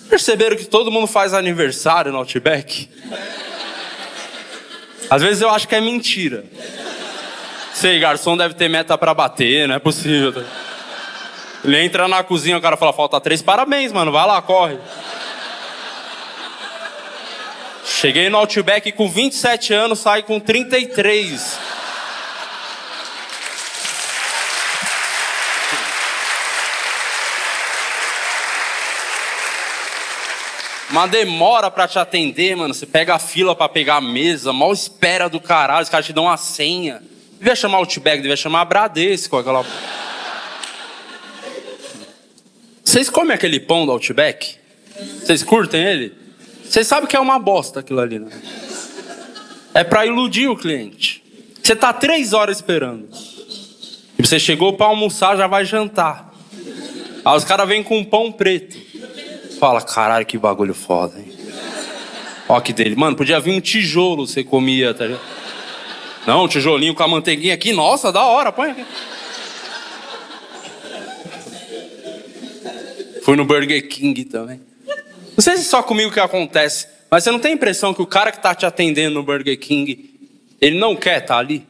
Perceberam 0.09 0.57
que 0.57 0.65
todo 0.65 0.91
mundo 0.91 1.05
faz 1.05 1.33
aniversário 1.35 2.11
no 2.11 2.17
Outback? 2.17 2.89
Às 5.07 5.21
vezes 5.21 5.41
eu 5.43 5.49
acho 5.51 5.67
que 5.67 5.75
é 5.75 5.81
mentira. 5.81 6.43
Sei, 7.75 7.99
garçom 7.99 8.37
deve 8.37 8.53
ter 8.53 8.69
meta 8.69 8.97
para 8.97 9.13
bater, 9.13 9.67
não 9.67 9.75
é 9.75 9.79
possível. 9.79 10.31
Tá? 10.31 10.49
Ele 11.61 11.83
entra 11.83 12.07
na 12.07 12.23
cozinha, 12.23 12.57
o 12.57 12.61
cara 12.61 12.77
fala, 12.77 12.93
falta 12.93 13.19
três, 13.19 13.41
parabéns, 13.41 13.91
mano, 13.91 14.13
vai 14.13 14.25
lá, 14.25 14.41
corre. 14.41 14.79
Cheguei 17.83 18.29
no 18.29 18.37
Outback 18.37 18.93
com 18.93 19.09
27 19.09 19.73
anos, 19.73 19.99
saí 19.99 20.23
com 20.23 20.39
33. 20.39 21.59
Uma 30.91 31.09
demora 31.09 31.69
pra 31.69 31.89
te 31.89 31.99
atender, 31.99 32.55
mano. 32.55 32.73
Você 32.73 32.85
pega 32.85 33.15
a 33.15 33.19
fila 33.19 33.53
pra 33.53 33.67
pegar 33.67 33.97
a 33.97 34.01
mesa, 34.01 34.53
mal 34.53 34.71
espera 34.71 35.27
do 35.27 35.41
caralho, 35.41 35.83
os 35.83 35.89
caras 35.89 36.05
te 36.05 36.13
dão 36.13 36.23
uma 36.23 36.37
senha. 36.37 37.03
Devia 37.37 37.55
chamar 37.55 37.77
Outback, 37.77 38.21
devia 38.21 38.35
chamar 38.35 38.61
a 38.61 38.65
Bradesco, 38.65 39.37
aquela. 39.37 39.65
Vocês 42.83 43.09
comem 43.09 43.33
aquele 43.33 43.59
pão 43.59 43.85
do 43.85 43.91
Outback? 43.91 44.55
Vocês 45.21 45.43
curtem 45.43 45.83
ele? 45.83 46.13
Vocês 46.63 46.87
sabem 46.87 47.07
que 47.07 47.15
é 47.15 47.19
uma 47.19 47.37
bosta 47.37 47.81
aquilo 47.81 47.99
ali, 47.99 48.19
né? 48.19 48.31
É 49.73 49.83
para 49.83 50.05
iludir 50.05 50.47
o 50.47 50.55
cliente. 50.55 51.21
Você 51.61 51.75
tá 51.75 51.91
três 51.91 52.31
horas 52.31 52.57
esperando. 52.57 53.09
E 54.17 54.25
você 54.25 54.39
chegou 54.39 54.73
para 54.73 54.85
almoçar, 54.85 55.35
já 55.35 55.47
vai 55.47 55.65
jantar. 55.65 56.33
Aí 57.25 57.37
os 57.37 57.43
caras 57.43 57.67
vêm 57.67 57.83
com 57.83 57.97
um 57.97 58.05
pão 58.05 58.31
preto. 58.31 58.77
Fala, 59.59 59.81
caralho, 59.81 60.25
que 60.25 60.37
bagulho 60.37 60.73
foda, 60.73 61.19
hein? 61.19 61.33
Ó 62.47 62.59
que 62.61 62.71
dele. 62.71 62.95
Mano, 62.95 63.15
podia 63.15 63.39
vir 63.39 63.51
um 63.51 63.59
tijolo, 63.59 64.25
você 64.25 64.43
comia, 64.43 64.93
tá 64.93 65.05
ligado? 65.05 65.44
Não, 66.25 66.47
tijolinho 66.47 66.95
com 66.95 67.03
a 67.03 67.07
manteiguinha 67.07 67.53
aqui. 67.53 67.71
Nossa, 67.71 68.11
da 68.11 68.23
hora, 68.25 68.51
põe 68.51 68.71
aqui. 68.71 68.85
Fui 73.23 73.35
no 73.35 73.45
Burger 73.45 73.87
King 73.87 74.25
também. 74.25 74.61
Não 75.35 75.43
sei 75.43 75.55
se 75.55 75.61
é 75.61 75.65
só 75.65 75.81
comigo 75.83 76.11
que 76.11 76.19
acontece, 76.19 76.87
mas 77.09 77.23
você 77.23 77.31
não 77.31 77.39
tem 77.39 77.51
a 77.51 77.55
impressão 77.55 77.93
que 77.93 78.01
o 78.01 78.05
cara 78.05 78.31
que 78.31 78.39
tá 78.39 78.53
te 78.53 78.65
atendendo 78.65 79.15
no 79.15 79.23
Burger 79.23 79.59
King, 79.59 80.13
ele 80.61 80.77
não 80.77 80.95
quer 80.95 81.21
estar 81.21 81.35
tá 81.35 81.39
ali? 81.39 81.65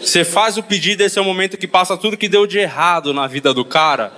Você 0.00 0.24
faz 0.24 0.56
o 0.56 0.62
pedido, 0.62 1.00
esse 1.00 1.18
é 1.18 1.22
o 1.22 1.24
momento 1.24 1.56
que 1.56 1.66
passa 1.66 1.96
tudo 1.96 2.16
que 2.16 2.28
deu 2.28 2.46
de 2.46 2.58
errado 2.58 3.12
na 3.12 3.26
vida 3.26 3.52
do 3.52 3.64
cara. 3.64 4.12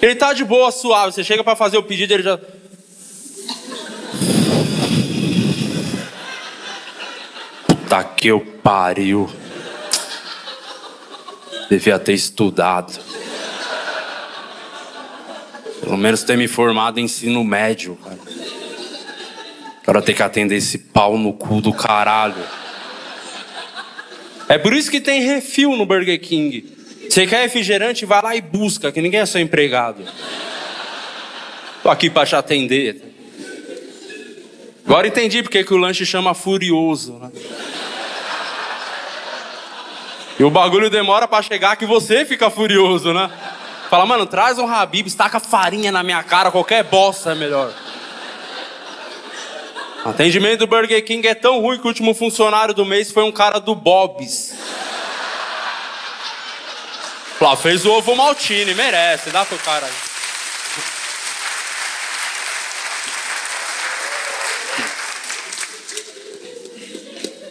Ele 0.00 0.14
tá 0.14 0.32
de 0.32 0.44
boa, 0.44 0.70
suave. 0.70 1.12
Você 1.12 1.24
chega 1.24 1.42
para 1.42 1.56
fazer 1.56 1.78
o 1.78 1.82
pedido, 1.82 2.12
ele 2.12 2.22
já. 2.22 2.38
Puta 7.92 8.04
que 8.04 8.28
eu 8.28 8.40
pariu. 8.40 9.28
Devia 11.68 11.98
ter 11.98 12.14
estudado. 12.14 12.98
Pelo 15.82 15.98
menos 15.98 16.22
ter 16.22 16.38
me 16.38 16.48
formado 16.48 16.98
em 16.98 17.04
ensino 17.04 17.44
médio, 17.44 17.98
cara. 18.02 18.18
Agora 19.82 20.00
ter 20.00 20.14
que 20.14 20.22
atender 20.22 20.56
esse 20.56 20.78
pau 20.78 21.18
no 21.18 21.34
cu 21.34 21.60
do 21.60 21.70
caralho. 21.70 22.42
É 24.48 24.56
por 24.56 24.72
isso 24.72 24.90
que 24.90 24.98
tem 25.00 25.20
refil 25.20 25.76
no 25.76 25.84
Burger 25.84 26.18
King. 26.18 26.64
Você 27.10 27.26
quer 27.26 27.42
refrigerante, 27.42 28.06
vai 28.06 28.22
lá 28.22 28.34
e 28.34 28.40
busca, 28.40 28.90
que 28.90 29.02
ninguém 29.02 29.20
é 29.20 29.26
seu 29.26 29.42
empregado. 29.42 30.02
Tô 31.82 31.90
aqui 31.90 32.08
para 32.08 32.26
te 32.26 32.36
atender. 32.36 33.11
Agora 34.84 35.06
entendi 35.06 35.42
porque 35.42 35.64
que 35.64 35.72
o 35.72 35.76
lanche 35.76 36.04
chama 36.04 36.34
Furioso. 36.34 37.14
Né? 37.14 37.30
E 40.38 40.44
o 40.44 40.50
bagulho 40.50 40.90
demora 40.90 41.28
para 41.28 41.42
chegar 41.42 41.76
que 41.76 41.86
você 41.86 42.24
fica 42.24 42.50
furioso, 42.50 43.12
né? 43.12 43.30
Fala, 43.88 44.04
mano, 44.06 44.26
traz 44.26 44.58
um 44.58 44.66
Habib, 44.66 45.06
estaca 45.06 45.38
farinha 45.38 45.92
na 45.92 46.02
minha 46.02 46.22
cara, 46.22 46.50
qualquer 46.50 46.82
bosta 46.82 47.32
é 47.32 47.34
melhor. 47.34 47.72
O 50.04 50.08
atendimento 50.08 50.60
do 50.60 50.66
Burger 50.66 51.04
King 51.04 51.28
é 51.28 51.34
tão 51.34 51.60
ruim 51.60 51.78
que 51.78 51.84
o 51.84 51.88
último 51.88 52.12
funcionário 52.12 52.74
do 52.74 52.84
mês 52.84 53.12
foi 53.12 53.22
um 53.22 53.30
cara 53.30 53.60
do 53.60 53.74
Bob's. 53.74 54.54
Lá, 57.40 57.56
fez 57.56 57.84
o 57.84 57.92
ovo 57.92 58.16
maltine, 58.16 58.74
merece, 58.74 59.30
dá 59.30 59.44
pro 59.44 59.58
cara 59.58 59.86
aí. 59.86 60.11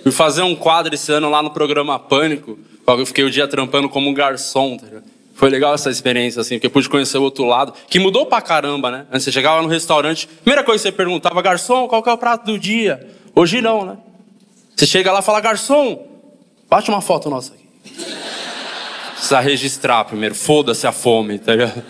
Fui 0.04 0.12
fazer 0.12 0.42
um 0.42 0.56
quadro 0.56 0.94
esse 0.94 1.12
ano 1.12 1.30
lá 1.30 1.42
no 1.42 1.52
programa 1.52 2.00
Pânico. 2.00 2.58
Eu 2.88 3.06
fiquei 3.06 3.24
o 3.24 3.32
dia 3.32 3.48
trampando 3.48 3.88
como 3.88 4.14
garçom, 4.14 4.78
tá 4.78 4.86
Foi 5.36 5.50
legal 5.50 5.74
essa 5.74 5.90
experiência, 5.90 6.42
assim, 6.42 6.56
porque 6.56 6.68
pude 6.68 6.90
conhecer 6.90 7.18
o 7.18 7.24
outro 7.24 7.46
lado, 7.46 7.74
que 7.88 8.00
mudou 8.00 8.26
pra 8.26 8.42
caramba, 8.42 8.92
né? 8.92 9.06
Antes 9.10 9.24
você 9.24 9.32
chegava 9.32 9.62
no 9.62 9.70
restaurante, 9.70 10.28
primeira 10.28 10.64
coisa 10.64 10.84
que 10.84 10.90
você 10.90 10.92
perguntava, 10.92 11.42
garçom, 11.42 11.88
qual 11.88 12.04
que 12.04 12.10
é 12.10 12.14
o 12.14 12.18
prato 12.18 12.46
do 12.46 12.60
dia? 12.60 13.08
Hoje 13.34 13.62
não, 13.62 13.86
né? 13.86 13.98
Você 14.76 14.86
chega 14.86 15.12
lá 15.12 15.20
e 15.20 15.24
fala, 15.24 15.40
garçom, 15.40 16.06
bate 16.70 16.90
uma 16.90 17.02
foto 17.02 17.30
nossa 17.30 17.54
aqui. 17.54 17.62
Precisa 19.14 19.40
registrar 19.40 20.04
primeiro, 20.04 20.36
foda-se 20.36 20.86
a 20.86 20.92
fome, 20.92 21.40
tá 21.40 21.54
ligado? 21.54 21.82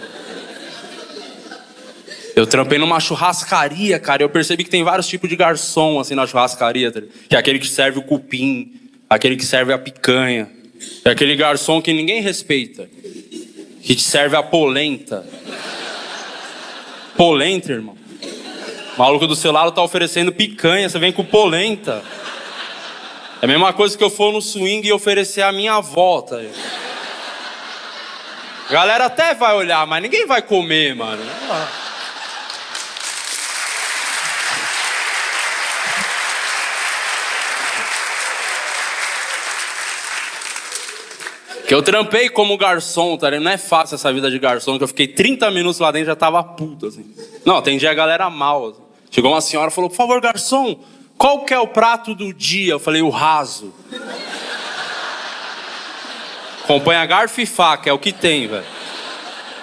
Eu 2.36 2.48
trampei 2.48 2.78
numa 2.78 3.00
churrascaria, 3.00 4.00
cara, 4.00 4.24
eu 4.24 4.30
percebi 4.30 4.64
que 4.64 4.70
tem 4.70 4.84
vários 4.84 5.08
tipos 5.08 5.30
de 5.30 5.36
garçom, 5.36 6.00
assim, 6.00 6.16
na 6.16 6.26
churrascaria, 6.26 6.92
tá 6.92 7.02
que 7.30 7.36
é 7.36 7.40
aquele 7.40 7.60
que 7.60 7.68
serve 7.68 8.00
o 8.00 8.02
cupim, 8.02 8.74
aquele 9.10 9.36
que 9.36 9.46
serve 9.46 9.74
a 9.74 9.78
picanha, 9.78 10.50
é 11.04 11.10
aquele 11.10 11.36
garçom 11.36 11.82
que 11.82 11.92
ninguém 11.94 12.22
respeita, 12.22 12.90
que 13.82 13.96
te 13.96 14.02
serve 14.02 14.36
a 14.36 14.44
polenta. 14.44 15.26
Polenta, 17.18 17.72
irmão. 17.72 17.98
O 18.96 19.00
maluco 19.00 19.28
do 19.28 19.36
seu 19.36 19.52
lado 19.52 19.72
tá 19.72 19.82
oferecendo 19.82 20.32
picanha, 20.32 20.90
você 20.90 21.00
vem 21.00 21.12
com 21.12 21.24
polenta. 21.24 22.04
É 23.42 23.46
a 23.46 23.48
mesma 23.48 23.74
coisa 23.74 23.98
que 23.98 24.04
eu 24.04 24.10
for 24.10 24.32
no 24.32 24.42
swing 24.42 24.88
e 24.88 24.94
oferecer 24.94 25.42
a 25.42 25.52
minha 25.52 25.74
avó, 25.74 26.22
tá? 26.22 26.40
A 28.70 28.72
galera 28.72 29.06
até 29.06 29.34
vai 29.34 29.56
olhar, 29.56 29.86
mas 29.86 30.02
ninguém 30.02 30.26
vai 30.26 30.42
comer, 30.42 30.96
mano. 30.96 31.22
Que 41.72 41.76
eu 41.76 41.82
trampei 41.82 42.28
como 42.28 42.58
garçom, 42.58 43.16
tá 43.16 43.32
Não 43.32 43.50
é 43.50 43.58
fácil 43.58 43.96
essa 43.96 44.12
vida 44.12 44.30
de 44.30 44.38
garçom, 44.38 44.78
que 44.78 44.84
eu 44.84 44.90
fiquei 44.90 45.08
30 45.08 45.50
minutos 45.52 45.80
lá 45.80 45.90
dentro 45.90 46.08
e 46.08 46.12
já 46.12 46.18
tava 46.18 46.44
puto, 46.44 46.88
assim. 46.88 47.06
Não, 47.46 47.56
atendi 47.56 47.88
a 47.88 47.94
galera 47.94 48.30
mal. 48.30 48.72
Assim. 48.72 48.82
Chegou 49.10 49.32
uma 49.32 49.40
senhora 49.40 49.72
e 49.72 49.74
falou, 49.74 49.90
por 49.90 49.96
favor, 49.96 50.20
garçom, 50.20 50.78
qual 51.18 51.46
que 51.46 51.54
é 51.54 51.60
o 51.60 51.66
prato 51.66 52.14
do 52.14 52.34
dia? 52.34 52.74
Eu 52.74 52.80
falei, 52.80 53.02
o 53.02 53.10
raso. 53.10 53.74
Acompanha 56.66 57.06
garfo 57.06 57.40
e 57.40 57.46
faca, 57.46 57.90
é 57.90 57.94
o 57.94 58.00
que 58.00 58.12
tem, 58.12 58.50
velho. 58.50 58.66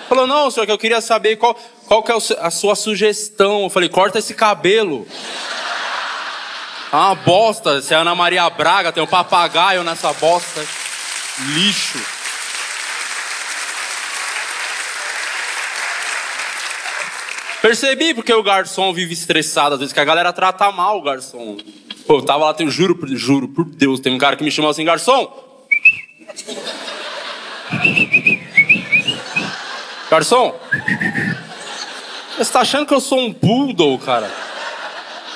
Falou, 0.08 0.26
não, 0.26 0.50
senhor, 0.50 0.64
que 0.64 0.72
eu 0.72 0.78
queria 0.78 1.02
saber 1.02 1.36
qual, 1.36 1.54
qual 1.86 2.02
que 2.02 2.10
é 2.10 2.16
a 2.40 2.50
sua 2.50 2.74
sugestão. 2.74 3.64
Eu 3.64 3.68
falei, 3.68 3.90
corta 3.90 4.18
esse 4.18 4.32
cabelo. 4.32 5.06
Ah, 6.90 7.08
uma 7.08 7.14
bosta, 7.16 7.82
se 7.82 7.92
é 7.92 7.98
Ana 7.98 8.14
Maria 8.14 8.48
Braga, 8.48 8.92
tem 8.92 9.02
um 9.02 9.06
papagaio 9.06 9.84
nessa 9.84 10.10
bosta 10.14 10.87
lixo. 11.54 11.98
Percebi 17.60 18.14
porque 18.14 18.32
o 18.32 18.42
garçom 18.42 18.92
vive 18.92 19.12
estressado, 19.12 19.74
às 19.74 19.80
vezes 19.80 19.92
que 19.92 20.00
a 20.00 20.04
galera 20.04 20.32
trata 20.32 20.70
mal 20.70 20.98
o 20.98 21.02
garçom. 21.02 21.56
Pô, 22.06 22.18
eu 22.18 22.22
tava 22.22 22.44
lá, 22.44 22.56
eu 22.58 22.70
juro, 22.70 22.98
juro, 23.16 23.48
por 23.48 23.64
Deus, 23.64 24.00
tem 24.00 24.12
um 24.12 24.18
cara 24.18 24.36
que 24.36 24.44
me 24.44 24.50
chamou 24.50 24.70
assim, 24.70 24.84
garçom. 24.84 25.46
Garçom, 30.10 30.58
você 32.38 32.52
tá 32.52 32.60
achando 32.60 32.86
que 32.86 32.94
eu 32.94 33.00
sou 33.00 33.18
um 33.18 33.32
poodle, 33.32 33.98
cara? 33.98 34.30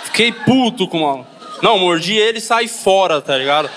Fiquei 0.05 0.33
puto 0.33 0.87
com 0.87 0.99
uma. 0.99 1.27
Não, 1.61 1.79
mordi 1.79 2.15
ele 2.15 2.39
e 2.39 2.41
saí 2.41 2.69
fora, 2.69 3.21
tá 3.21 3.37
ligado? 3.37 3.69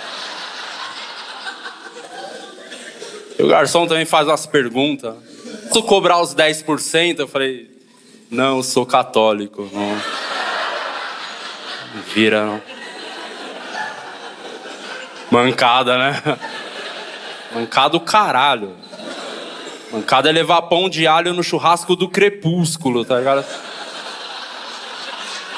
E 3.38 3.44
o 3.44 3.48
garçom 3.48 3.86
também 3.88 4.06
faz 4.06 4.28
umas 4.28 4.46
perguntas. 4.46 5.14
Posso 5.68 5.84
cobrar 5.84 6.22
os 6.22 6.34
10%? 6.34 7.20
Eu 7.20 7.28
falei, 7.28 7.70
não, 8.30 8.64
sou 8.64 8.86
católico. 8.86 9.70
Não. 9.74 10.02
Vira, 12.14 12.46
não. 12.46 12.62
Mancada, 15.32 15.98
né? 15.98 16.22
Mancada 17.54 17.98
o 17.98 18.00
caralho. 18.00 18.76
Mancada 19.92 20.30
é 20.30 20.32
levar 20.32 20.62
pão 20.64 20.90
de 20.90 21.08
alho 21.08 21.34
no 21.34 21.44
churrasco 21.44 21.96
do 21.96 22.10
crepúsculo, 22.10 23.06
tá 23.06 23.18
ligado? 23.18 23.46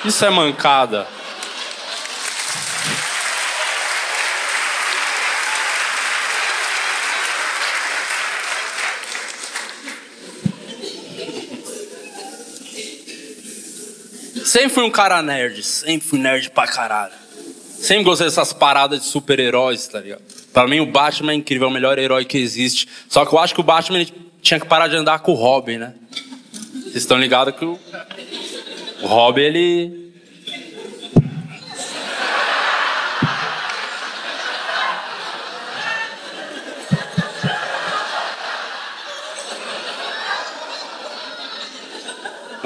Isso 0.06 0.24
é 0.24 0.30
mancada. 0.30 1.08
Sempre 14.48 14.70
fui 14.70 14.84
um 14.84 14.90
cara 14.90 15.22
nerd, 15.22 15.62
sempre 15.62 16.08
fui 16.08 16.18
nerd 16.18 16.52
pra 16.52 16.66
caralho. 16.66 17.12
Sempre 17.68 18.06
gostei 18.06 18.28
dessas 18.28 18.54
paradas 18.54 19.02
de 19.02 19.06
super-heróis, 19.06 19.86
tá 19.90 20.00
ligado? 20.00 20.22
Pra 20.54 20.66
mim, 20.66 20.80
o 20.80 20.86
Batman 20.86 21.34
é 21.34 21.36
incrível, 21.36 21.68
é 21.68 21.70
o 21.70 21.74
melhor 21.74 22.00
herói 22.00 22.24
que 22.24 22.38
existe. 22.38 22.88
Só 23.10 23.26
que 23.26 23.36
eu 23.36 23.40
acho 23.40 23.54
que 23.54 23.60
o 23.60 23.64
Batman 23.64 24.06
tinha 24.42 24.58
que 24.58 24.66
parar 24.66 24.88
de 24.88 24.96
andar 24.96 25.20
com 25.20 25.34
o 25.34 25.36
Robin, 25.36 25.80
né? 25.80 25.94
Vocês 26.72 26.96
estão 26.96 27.20
ligados 27.20 27.56
que 27.56 27.66
o, 27.66 27.78
o 29.02 29.06
Robin, 29.06 29.42
ele 29.42 30.07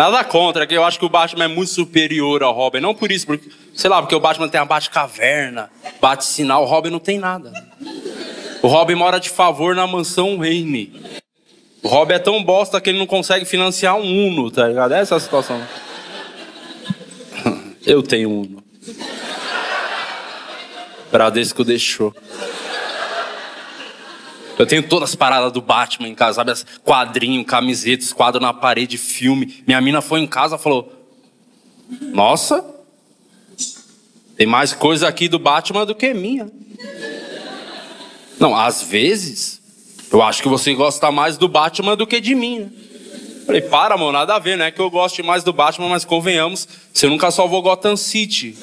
Nada 0.01 0.23
contra, 0.23 0.65
que 0.65 0.73
eu 0.73 0.83
acho 0.83 0.97
que 0.97 1.05
o 1.05 1.09
Batman 1.09 1.43
é 1.43 1.47
muito 1.47 1.69
superior 1.69 2.41
ao 2.41 2.51
Robin. 2.51 2.79
Não 2.79 2.91
por 2.91 3.11
isso, 3.11 3.27
porque, 3.27 3.51
sei 3.75 3.87
lá, 3.87 4.01
porque 4.01 4.15
o 4.15 4.19
Batman 4.19 4.49
tem 4.49 4.59
a 4.59 4.65
Batcaverna, 4.65 5.69
bate-sinal, 6.01 6.63
o 6.63 6.65
Robin 6.65 6.89
não 6.89 6.97
tem 6.97 7.19
nada. 7.19 7.53
O 8.63 8.67
Robin 8.67 8.95
mora 8.95 9.19
de 9.19 9.29
favor 9.29 9.75
na 9.75 9.85
mansão 9.85 10.39
Wayne. 10.39 10.91
O 11.83 11.87
Robin 11.87 12.15
é 12.15 12.17
tão 12.17 12.43
bosta 12.43 12.81
que 12.81 12.89
ele 12.89 12.97
não 12.97 13.05
consegue 13.05 13.45
financiar 13.45 13.95
um 13.95 14.27
Uno, 14.27 14.49
tá 14.49 14.67
ligado? 14.67 14.91
Essa 14.95 15.13
é 15.13 15.17
a 15.17 15.19
situação. 15.19 15.61
Eu 17.85 18.01
tenho 18.01 18.27
um 18.27 18.41
Uno. 18.41 18.63
Bradesco 21.11 21.63
deixou. 21.63 22.11
Eu 24.61 24.67
tenho 24.67 24.83
todas 24.83 25.09
as 25.09 25.15
paradas 25.15 25.51
do 25.51 25.59
Batman 25.59 26.07
em 26.07 26.13
casa, 26.13 26.35
sabe? 26.35 26.53
Quadrinho, 26.85 27.43
camisetas, 27.43 28.13
quadro 28.13 28.39
na 28.39 28.53
parede, 28.53 28.95
filme. 28.95 29.63
Minha 29.65 29.81
mina 29.81 30.01
foi 30.01 30.19
em 30.19 30.27
casa 30.27 30.55
e 30.55 30.59
falou: 30.59 30.93
Nossa, 32.13 32.63
tem 34.37 34.45
mais 34.45 34.71
coisa 34.71 35.07
aqui 35.07 35.27
do 35.27 35.39
Batman 35.39 35.83
do 35.83 35.95
que 35.95 36.13
minha. 36.13 36.47
Não, 38.39 38.55
às 38.55 38.83
vezes, 38.83 39.59
eu 40.11 40.21
acho 40.21 40.43
que 40.43 40.47
você 40.47 40.75
gosta 40.75 41.11
mais 41.11 41.39
do 41.39 41.47
Batman 41.47 41.97
do 41.97 42.05
que 42.05 42.21
de 42.21 42.35
mim, 42.35 42.59
né? 42.59 42.69
Falei, 43.47 43.61
para, 43.61 43.97
mano, 43.97 44.11
nada 44.11 44.35
a 44.35 44.39
ver, 44.39 44.59
né? 44.59 44.69
Que 44.69 44.79
eu 44.79 44.91
goste 44.91 45.23
mais 45.23 45.43
do 45.43 45.51
Batman, 45.51 45.89
mas 45.89 46.05
convenhamos, 46.05 46.67
você 46.93 47.07
nunca 47.07 47.31
salvou 47.31 47.63
Gotham 47.63 47.97
City. 47.97 48.55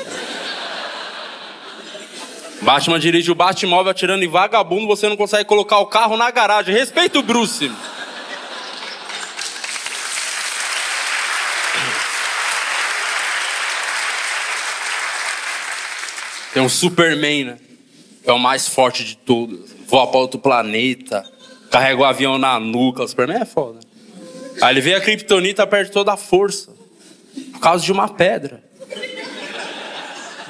Batman 2.62 2.98
dirige 2.98 3.30
o 3.30 3.34
Batmóvel 3.34 3.90
atirando 3.90 4.24
em 4.24 4.28
vagabundo, 4.28 4.86
você 4.86 5.08
não 5.08 5.16
consegue 5.16 5.44
colocar 5.44 5.78
o 5.78 5.86
carro 5.86 6.16
na 6.16 6.30
garagem. 6.30 6.74
Respeita 6.74 7.18
o 7.18 7.22
Bruce. 7.22 7.70
Tem 16.52 16.62
um 16.62 16.68
Superman, 16.68 17.44
né? 17.44 17.58
É 18.24 18.32
o 18.32 18.38
mais 18.38 18.66
forte 18.66 19.04
de 19.04 19.16
todos. 19.16 19.70
Voa 19.86 20.08
para 20.08 20.18
outro 20.18 20.40
planeta. 20.40 21.24
Carrega 21.70 22.00
o 22.00 22.04
avião 22.04 22.36
na 22.36 22.58
nuca. 22.58 23.04
O 23.04 23.08
Superman 23.08 23.42
é 23.42 23.44
foda. 23.44 23.78
Aí 24.60 24.74
ele 24.74 24.80
vê 24.80 24.94
a 24.94 25.00
Kryptonita 25.00 25.66
perde 25.66 25.92
toda 25.92 26.12
a 26.12 26.16
força. 26.16 26.72
Por 27.52 27.60
causa 27.60 27.84
de 27.84 27.92
uma 27.92 28.08
pedra. 28.08 28.67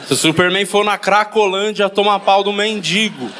Se 0.09 0.15
o 0.15 0.17
Superman 0.17 0.65
for 0.65 0.83
na 0.87 0.97
Cracolândia, 0.97 1.91
toma 1.91 2.19
pau 2.19 2.43
do 2.43 2.51
mendigo. 2.51 3.31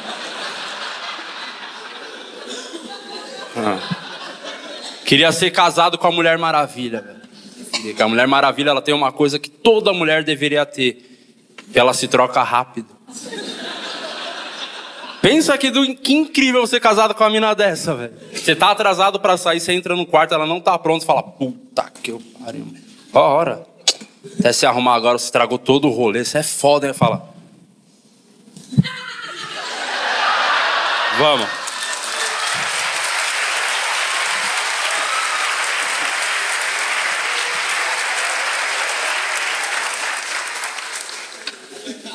Ah. 3.57 3.79
Queria 5.03 5.31
ser 5.31 5.49
casado 5.49 5.97
com 5.97 6.05
a 6.05 6.11
Mulher 6.11 6.37
Maravilha, 6.37 7.01
velho. 7.01 7.95
A 7.99 8.07
Mulher 8.07 8.27
Maravilha 8.27 8.69
ela 8.69 8.83
tem 8.83 8.93
uma 8.93 9.11
coisa 9.11 9.39
que 9.39 9.49
toda 9.49 9.91
mulher 9.91 10.23
deveria 10.23 10.63
ter. 10.63 11.03
Ela 11.73 11.91
se 11.91 12.07
troca 12.07 12.43
rápido. 12.43 12.95
Pensa 15.23 15.57
que, 15.57 15.71
do, 15.71 15.95
que 15.95 16.13
incrível 16.13 16.61
você 16.61 16.79
casado 16.79 17.15
com 17.15 17.23
uma 17.23 17.31
mina 17.31 17.55
dessa, 17.55 17.95
velho. 17.95 18.13
Você 18.31 18.55
tá 18.55 18.69
atrasado 18.69 19.19
para 19.19 19.37
sair, 19.37 19.59
você 19.59 19.73
entra 19.73 19.95
no 19.95 20.05
quarto, 20.05 20.35
ela 20.35 20.45
não 20.45 20.61
tá 20.61 20.77
pronta, 20.77 20.99
você 20.99 21.07
fala, 21.07 21.23
puta 21.23 21.91
que 22.03 22.11
eu 22.11 22.21
pariu. 22.39 22.67
Ó, 23.11 23.19
hora. 23.19 23.65
Até 24.39 24.51
se 24.51 24.65
arrumar 24.65 24.95
agora, 24.95 25.17
você 25.17 25.25
estragou 25.25 25.57
todo 25.57 25.87
o 25.87 25.91
rolê, 25.91 26.25
você 26.25 26.39
é 26.39 26.43
foda, 26.43 26.87
hein? 26.87 26.93
Fala. 26.93 27.33
Vamos. 31.17 31.47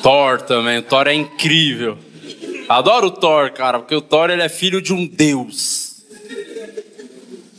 Thor 0.01 0.39
também, 0.41 0.77
o 0.77 0.83
Thor 0.83 1.07
é 1.07 1.15
incrível. 1.15 1.97
Adoro 2.69 3.07
o 3.07 3.11
Thor, 3.11 3.51
cara, 3.51 3.79
porque 3.79 3.95
o 3.95 4.01
Thor 4.01 4.29
ele 4.29 4.43
é 4.43 4.49
filho 4.49 4.79
de 4.79 4.93
um 4.93 5.07
deus. 5.07 6.03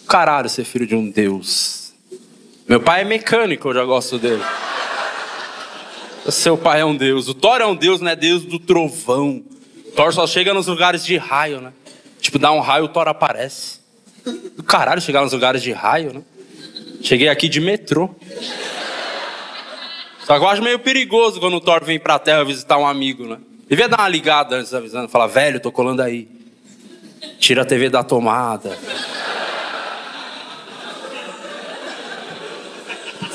Caralho, 0.07 0.49
ser 0.49 0.65
filho 0.65 0.87
de 0.87 0.95
um 0.95 1.11
deus. 1.11 1.76
Meu 2.69 2.81
pai 2.81 3.03
é 3.03 3.05
mecânico, 3.05 3.69
eu 3.69 3.75
já 3.75 3.85
gosto 3.85 4.19
dele. 4.19 4.43
Seu 6.29 6.59
pai 6.59 6.81
é 6.81 6.85
um 6.85 6.97
deus. 6.97 7.29
O 7.29 7.35
Thor 7.35 7.61
é 7.61 7.67
um 7.67 7.77
deus, 7.77 8.01
né? 8.01 8.17
Deus 8.17 8.45
do 8.45 8.59
trovão. 8.59 9.45
O 9.87 9.91
Thor 9.93 10.13
só 10.13 10.27
chega 10.27 10.53
nos 10.53 10.67
lugares 10.67 11.05
de 11.05 11.17
raio, 11.17 11.61
né? 11.61 11.73
Tipo, 12.21 12.39
dá 12.39 12.51
um 12.51 12.59
raio, 12.59 12.87
o 12.87 12.89
Thor 12.89 13.07
aparece. 13.07 13.79
Do 14.57 14.65
caralho 14.65 15.01
chegar 15.01 15.23
nos 15.23 15.33
lugares 15.33 15.63
de 15.63 15.71
raio, 15.71 16.13
né? 16.13 16.23
Cheguei 17.01 17.29
aqui 17.29 17.49
de 17.49 17.61
metrô. 17.61 18.11
Só 20.25 20.37
que 20.37 20.45
eu 20.45 20.49
acho 20.49 20.61
meio 20.61 20.81
perigoso 20.81 21.39
quando 21.39 21.55
o 21.59 21.61
Thor 21.61 21.85
vem 21.85 22.01
pra 22.01 22.19
terra 22.19 22.45
visitar 22.45 22.79
um 22.79 22.87
amigo, 22.87 23.27
né? 23.27 23.39
Devia 23.69 23.89
dar 23.89 24.01
uma 24.01 24.09
ligada 24.09 24.57
antes 24.57 24.75
avisando, 24.75 25.09
falar, 25.09 25.29
velho, 25.29 25.61
tô 25.61 25.71
colando 25.71 26.03
aí. 26.03 26.29
Tira 27.39 27.63
a 27.63 27.65
TV 27.65 27.89
da 27.89 28.03
tomada. 28.03 28.77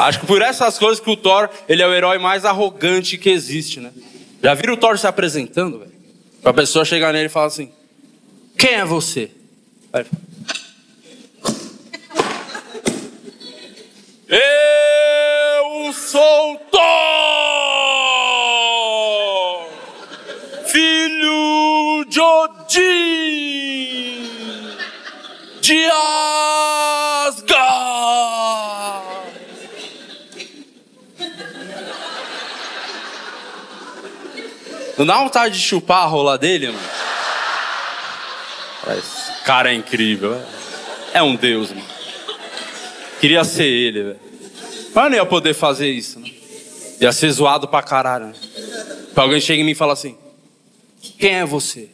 Acho 0.02 0.20
que 0.22 0.26
por 0.26 0.42
essas 0.42 0.80
coisas 0.80 1.00
que 1.00 1.12
o 1.12 1.16
Thor, 1.16 1.48
ele 1.70 1.84
é 1.84 1.88
o 1.88 1.94
herói 1.94 2.18
mais 2.18 2.44
arrogante 2.44 3.20
que 3.20 3.30
existe, 3.30 3.80
né? 3.80 3.92
Já 4.42 4.56
viram 4.56 4.74
o 4.74 4.78
Thor 4.78 4.98
se 4.98 5.06
apresentando, 5.06 5.78
velho? 5.78 5.92
Pra 6.42 6.52
pessoa 6.52 6.84
chegar 6.84 7.14
nele 7.14 7.28
e 7.28 7.30
falar 7.30 7.46
assim: 7.46 7.72
Quem 8.58 8.72
é 8.74 8.86
você? 8.86 9.30
Aí, 9.94 10.04
Eu 14.28 15.94
sou 15.94 16.58
Thor, 16.72 16.82
filho 20.66 22.06
de 22.10 22.20
Odin, 22.20 22.72
de 25.62 25.92
Não 35.02 35.06
dá 35.08 35.18
vontade 35.18 35.56
de 35.56 35.62
chupar 35.64 36.04
a 36.04 36.06
rola 36.06 36.38
dele, 36.38 36.68
mano? 36.68 36.80
Esse 39.00 39.44
cara 39.44 39.72
é 39.72 39.74
incrível, 39.74 40.36
é. 40.36 40.62
É 41.14 41.24
um 41.24 41.36
deus, 41.36 41.72
mano. 41.72 41.88
Queria 43.20 43.44
ser 43.44 43.66
ele, 43.66 44.04
velho. 44.04 44.20
Mas 44.94 45.04
eu 45.04 45.10
não 45.10 45.18
ia 45.18 45.26
poder 45.26 45.56
fazer 45.56 45.90
isso, 45.90 46.20
né? 46.20 46.30
Ia 47.00 47.12
ser 47.12 47.32
zoado 47.32 47.68
pra 47.68 47.82
caralho. 47.82 48.28
Né? 48.28 48.36
Pra 49.16 49.24
alguém 49.24 49.42
chega 49.42 49.60
em 49.60 49.66
mim 49.66 49.72
e 49.72 49.76
fala 49.76 49.94
assim: 49.94 50.16
Quem 51.18 51.40
é 51.40 51.46
você? 51.46 51.90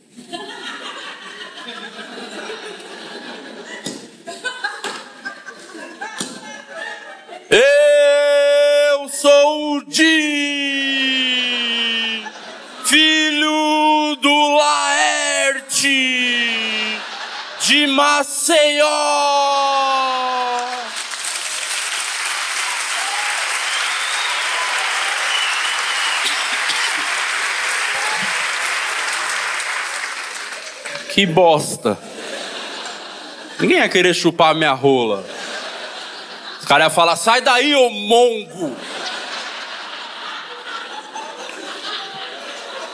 Eu 7.49 9.07
sou 9.07 9.77
o 9.77 9.85
Di, 9.85 11.37
filho 12.85 14.15
do 14.21 14.55
Laerte 14.55 16.17
de 17.61 17.85
Maceió. 18.17 18.87
Que 31.13 31.27
bosta. 31.27 31.95
Ninguém 33.59 33.77
ia 33.77 33.89
querer 33.89 34.15
chupar 34.15 34.55
minha 34.55 34.73
rola. 34.73 35.23
Os 36.59 36.65
caras 36.65 36.85
iam 36.85 36.91
falar, 36.91 37.15
sai 37.17 37.41
daí, 37.41 37.75
ô 37.75 37.87
mongo. 37.87 38.75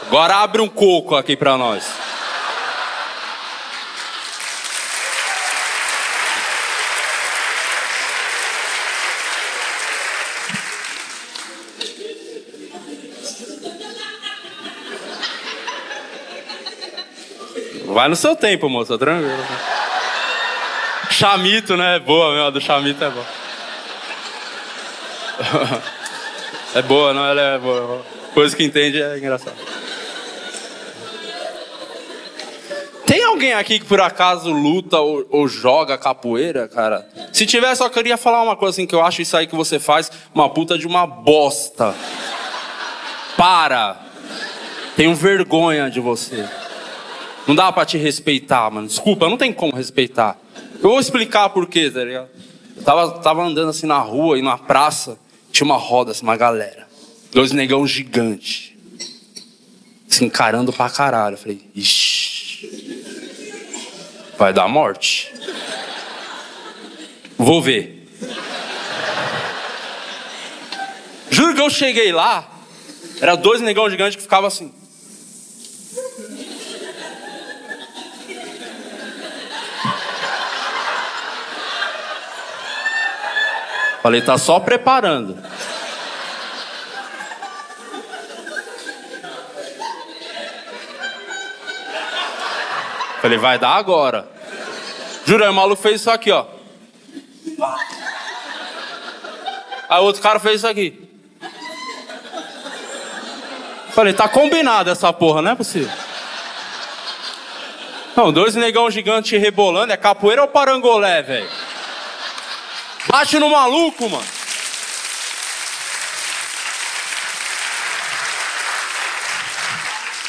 Agora 0.05 0.35
abre 0.35 0.61
um 0.61 0.67
coco 0.67 1.15
aqui 1.15 1.37
pra 1.37 1.57
nós. 1.57 2.02
Vai 17.93 18.09
no 18.09 18.15
seu 18.15 18.35
tempo, 18.35 18.67
moça, 18.67 18.97
tranquilo. 18.97 19.37
Chamito, 21.11 21.77
né? 21.77 21.97
É 21.97 21.99
boa, 21.99 22.33
meu. 22.33 22.47
A 22.47 22.49
do 22.49 22.59
chamito 22.59 23.03
é 23.03 23.09
boa. 23.09 23.25
É 26.75 26.81
boa, 26.81 27.13
não? 27.13 27.23
Ela 27.23 27.39
é 27.39 27.59
boa. 27.59 28.03
Coisa 28.33 28.57
que 28.57 28.63
entende 28.63 28.99
é 28.99 29.15
engraçado. 29.15 29.55
Tem 33.05 33.23
alguém 33.23 33.53
aqui 33.53 33.77
que 33.77 33.85
por 33.85 34.01
acaso 34.01 34.51
luta 34.51 34.99
ou, 34.99 35.23
ou, 35.29 35.47
joga 35.47 35.99
capoeira, 35.99 36.67
cara? 36.67 37.07
Se 37.31 37.45
tiver, 37.45 37.75
só 37.75 37.87
queria 37.89 38.17
falar 38.17 38.41
uma 38.41 38.55
coisa 38.55 38.73
assim, 38.73 38.87
que 38.87 38.95
eu 38.95 39.05
acho 39.05 39.21
isso 39.21 39.37
aí 39.37 39.45
que 39.45 39.55
você 39.55 39.77
faz 39.77 40.11
uma 40.33 40.49
puta 40.49 40.75
de 40.79 40.87
uma 40.87 41.05
bosta. 41.05 41.93
Para! 43.37 43.97
Tenho 44.95 45.13
vergonha 45.13 45.91
de 45.91 45.99
você. 45.99 46.43
Não 47.47 47.55
dá 47.55 47.71
pra 47.71 47.85
te 47.85 47.97
respeitar, 47.97 48.69
mano. 48.71 48.87
Desculpa, 48.87 49.29
não 49.29 49.37
tem 49.37 49.51
como 49.51 49.75
respeitar. 49.75 50.37
Eu 50.75 50.89
vou 50.89 50.99
explicar 50.99 51.49
por 51.49 51.67
quê, 51.67 51.89
tá 51.89 52.03
ligado? 52.03 52.29
Eu 52.75 52.83
tava, 52.83 53.19
tava 53.19 53.43
andando 53.43 53.69
assim 53.69 53.85
na 53.85 53.99
rua 53.99 54.37
e 54.37 54.41
na 54.41 54.57
praça, 54.57 55.17
tinha 55.51 55.65
uma 55.65 55.77
roda, 55.77 56.11
assim, 56.11 56.23
uma 56.23 56.37
galera. 56.37 56.87
Dois 57.31 57.51
negão 57.51 57.85
gigante. 57.85 58.77
Se 60.07 60.23
encarando 60.23 60.71
pra 60.71 60.89
caralho. 60.89 61.33
Eu 61.33 61.37
falei, 61.37 61.61
ixi. 61.75 63.03
Vai 64.37 64.53
dar 64.53 64.67
morte. 64.67 65.33
Vou 67.37 67.61
ver. 67.61 68.07
Juro 71.29 71.55
que 71.55 71.61
eu 71.61 71.69
cheguei 71.69 72.11
lá, 72.11 72.47
era 73.19 73.35
dois 73.35 73.59
negão 73.59 73.89
gigantes 73.89 74.15
que 74.15 74.21
ficavam 74.21 74.47
assim. 74.47 74.71
Falei, 84.03 84.21
tá 84.21 84.37
só 84.37 84.59
preparando. 84.59 85.41
Falei, 93.21 93.37
vai 93.37 93.57
dar 93.57 93.75
agora. 93.77 94.27
Juro, 95.25 95.45
aí 95.45 95.49
o 95.49 95.53
maluco 95.53 95.81
fez 95.81 96.01
isso 96.01 96.11
aqui, 96.11 96.29
ó. 96.31 96.45
Aí 99.87 100.01
outro 100.01 100.21
cara 100.21 100.37
fez 100.37 100.57
isso 100.57 100.67
aqui. 100.67 101.09
Falei, 103.91 104.11
tá 104.11 104.27
combinado 104.27 104.89
essa 104.89 105.13
porra, 105.13 105.41
não 105.41 105.51
é 105.51 105.55
possível. 105.55 105.89
Não, 108.17 108.33
dois 108.33 108.53
negão 108.55 108.91
gigante 108.91 109.37
rebolando, 109.37 109.93
é 109.93 109.97
capoeira 109.97 110.41
ou 110.41 110.47
parangolé, 110.49 111.21
velho? 111.21 111.62
Bate 113.07 113.37
no 113.39 113.49
maluco, 113.49 114.09
mano. 114.09 114.25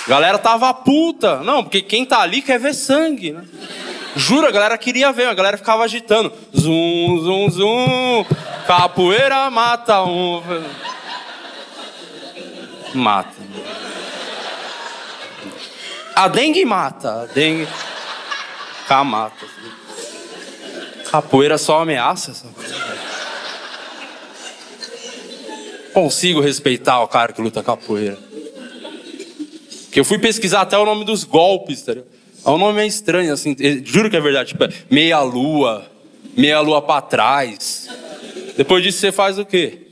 Galera 0.06 0.38
tava 0.38 0.72
puta. 0.74 1.38
Não, 1.38 1.62
porque 1.62 1.80
quem 1.80 2.04
tá 2.04 2.20
ali 2.20 2.42
quer 2.42 2.58
ver 2.58 2.74
sangue, 2.74 3.32
né? 3.32 3.44
Juro, 4.16 4.46
a 4.46 4.50
galera 4.50 4.78
queria 4.78 5.10
ver, 5.12 5.26
a 5.26 5.34
galera 5.34 5.56
ficava 5.56 5.84
agitando. 5.84 6.32
Zum, 6.52 7.20
zum, 7.20 7.50
zum. 7.50 8.26
Capoeira 8.66 9.50
mata 9.50 10.02
um. 10.02 10.42
Mata. 12.94 13.34
A 16.14 16.28
dengue 16.28 16.64
mata. 16.64 17.22
A 17.22 17.26
dengue. 17.26 17.68
Cá 18.86 19.02
mata. 19.02 19.46
Capoeira 21.14 21.56
só 21.58 21.80
ameaça. 21.80 22.34
Só. 22.34 22.48
Consigo 25.92 26.40
respeitar 26.40 27.00
o 27.04 27.06
cara 27.06 27.32
que 27.32 27.40
luta 27.40 27.62
capoeira. 27.62 28.18
Que 29.92 30.00
eu 30.00 30.04
fui 30.04 30.18
pesquisar 30.18 30.62
até 30.62 30.76
o 30.76 30.84
nome 30.84 31.04
dos 31.04 31.22
golpes, 31.22 31.82
tá 31.82 31.92
ligado? 31.92 32.08
É 32.44 32.50
um 32.50 32.58
nome 32.58 32.78
meio 32.78 32.88
estranho, 32.88 33.32
assim. 33.32 33.54
Juro 33.84 34.10
que 34.10 34.16
é 34.16 34.20
verdade. 34.20 34.48
Tipo, 34.48 34.64
meia 34.90 35.20
lua, 35.20 35.88
meia 36.36 36.58
lua 36.58 36.82
pra 36.82 37.00
trás. 37.00 37.88
Depois 38.56 38.82
disso 38.82 38.98
você 38.98 39.12
faz 39.12 39.38
o 39.38 39.44
quê? 39.44 39.86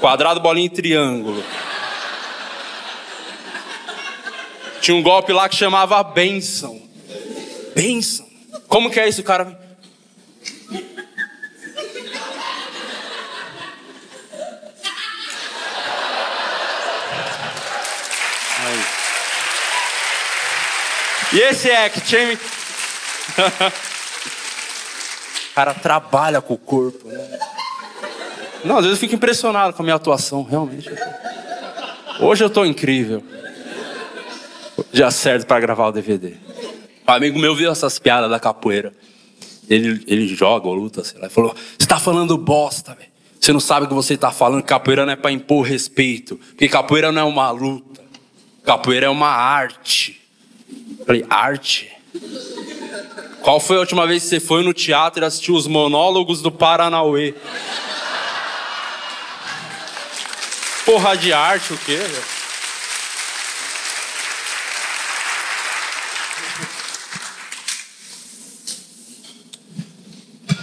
Quadrado, 0.00 0.40
bolinha 0.40 0.68
e 0.68 0.70
triângulo. 0.70 1.44
Tinha 4.80 4.96
um 4.96 5.02
golpe 5.02 5.34
lá 5.34 5.50
que 5.50 5.54
chamava 5.54 6.02
benção. 6.02 6.80
Benção. 7.74 8.26
Como 8.68 8.90
que 8.90 8.98
é 8.98 9.06
isso, 9.06 9.22
cara? 9.22 9.65
E 21.36 21.38
esse 21.38 21.70
act, 21.70 22.16
hein? 22.16 22.38
o 25.50 25.54
cara 25.54 25.74
trabalha 25.74 26.40
com 26.40 26.54
o 26.54 26.56
corpo, 26.56 27.06
né? 27.06 27.38
Não, 28.64 28.78
às 28.78 28.86
vezes 28.86 28.96
eu 28.96 29.00
fico 29.02 29.16
impressionado 29.16 29.74
com 29.74 29.82
a 29.82 29.84
minha 29.84 29.96
atuação, 29.96 30.42
realmente. 30.42 30.88
Hoje 32.20 32.42
eu 32.42 32.48
tô 32.48 32.64
incrível. 32.64 33.22
Já 34.90 35.10
certo 35.10 35.46
para 35.46 35.60
gravar 35.60 35.88
o 35.88 35.92
DVD. 35.92 36.36
Um 37.06 37.12
amigo 37.12 37.38
meu 37.38 37.54
viu 37.54 37.70
essas 37.70 37.98
piadas 37.98 38.30
da 38.30 38.40
capoeira. 38.40 38.94
Ele, 39.68 40.02
ele 40.06 40.26
joga 40.28 40.66
ou 40.68 40.74
luta, 40.74 41.04
sei 41.04 41.18
lá. 41.18 41.26
Ele 41.26 41.34
falou: 41.34 41.54
Você 41.78 41.86
tá 41.86 41.98
falando 41.98 42.38
bosta, 42.38 42.94
velho. 42.94 43.10
Você 43.38 43.52
não 43.52 43.60
sabe 43.60 43.84
o 43.84 43.88
que 43.90 43.94
você 43.94 44.16
tá 44.16 44.30
falando. 44.30 44.62
Capoeira 44.62 45.04
não 45.04 45.12
é 45.12 45.16
para 45.16 45.30
impor 45.30 45.66
respeito. 45.66 46.36
Porque 46.38 46.66
capoeira 46.66 47.12
não 47.12 47.20
é 47.20 47.24
uma 47.24 47.50
luta. 47.50 48.02
Capoeira 48.64 49.04
é 49.04 49.10
uma 49.10 49.28
arte. 49.28 50.25
Falei, 51.06 51.24
arte? 51.30 51.90
Qual 53.42 53.60
foi 53.60 53.76
a 53.76 53.80
última 53.80 54.06
vez 54.06 54.24
que 54.24 54.28
você 54.30 54.40
foi 54.40 54.64
no 54.64 54.74
teatro 54.74 55.22
e 55.22 55.24
assistiu 55.24 55.54
os 55.54 55.66
monólogos 55.66 56.42
do 56.42 56.50
Paranauê? 56.50 57.34
Porra 60.84 61.16
de 61.16 61.32
arte, 61.32 61.72
o 61.72 61.78
quê? 61.78 61.98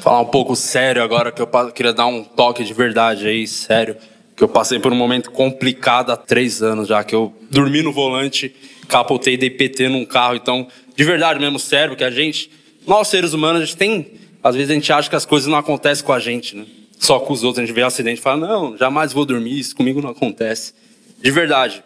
Falar 0.02 0.20
um 0.20 0.26
pouco 0.26 0.54
sério 0.54 1.02
agora, 1.02 1.32
que 1.32 1.42
eu 1.42 1.48
queria 1.72 1.94
dar 1.94 2.08
um 2.08 2.24
toque 2.24 2.66
de 2.66 2.74
verdade 2.74 3.28
aí, 3.28 3.48
sério. 3.48 3.96
Que 4.36 4.44
eu 4.44 4.50
passei 4.50 4.78
por 4.78 4.92
um 4.92 4.96
momento 4.96 5.32
complicado 5.32 6.12
há 6.12 6.18
três 6.18 6.62
anos 6.62 6.90
já, 6.90 7.02
que 7.04 7.16
eu 7.16 7.34
dormi 7.50 7.82
no 7.82 7.94
volante 7.94 8.54
capotei, 8.88 9.38
dei 9.38 9.50
PT 9.50 9.90
num 9.90 10.06
carro. 10.06 10.36
Então, 10.36 10.68
de 10.96 11.04
verdade 11.04 11.40
mesmo, 11.40 11.60
sério, 11.60 11.96
que 11.96 12.04
a 12.04 12.12
gente, 12.12 12.50
nós 12.86 13.08
seres 13.08 13.34
humanos, 13.34 13.62
a 13.62 13.66
gente 13.66 13.78
tem, 13.78 14.14
às 14.44 14.56
vezes 14.56 14.72
a 14.72 14.74
gente 14.74 14.92
acha 14.92 15.10
que 15.10 15.16
as 15.16 15.26
coisas 15.26 15.48
não 15.48 15.58
acontecem 15.58 16.06
com 16.06 16.14
a 16.14 16.20
gente, 16.20 16.56
né? 16.56 16.66
Só 17.00 17.20
com 17.20 17.34
os 17.34 17.44
outros, 17.44 17.62
a 17.62 17.66
gente 17.66 17.76
vê 17.76 17.84
um 17.84 17.88
acidente 17.88 18.20
e 18.20 18.24
fala, 18.24 18.48
não, 18.48 18.78
jamais 18.78 19.12
vou 19.12 19.26
dormir, 19.26 19.60
isso 19.60 19.76
comigo 19.76 20.02
não 20.02 20.12
acontece. 20.12 20.74
De 21.22 21.32
verdade. 21.32 21.84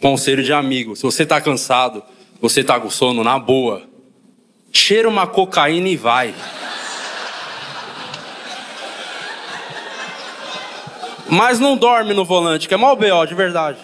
Conselho 0.00 0.42
de 0.42 0.52
amigo, 0.52 0.96
se 0.96 1.02
você 1.02 1.24
tá 1.24 1.40
cansado, 1.40 2.02
você 2.40 2.62
tá 2.62 2.78
com 2.78 2.90
sono, 2.90 3.24
na 3.24 3.38
boa, 3.38 3.82
cheira 4.72 5.08
uma 5.08 5.26
cocaína 5.26 5.88
e 5.88 5.96
vai. 5.96 6.34
Mas 11.28 11.58
não 11.58 11.76
dorme 11.76 12.14
no 12.14 12.24
volante, 12.24 12.68
que 12.68 12.74
é 12.74 12.76
mal 12.76 12.94
B.O., 12.96 13.26
de 13.26 13.34
verdade. 13.34 13.78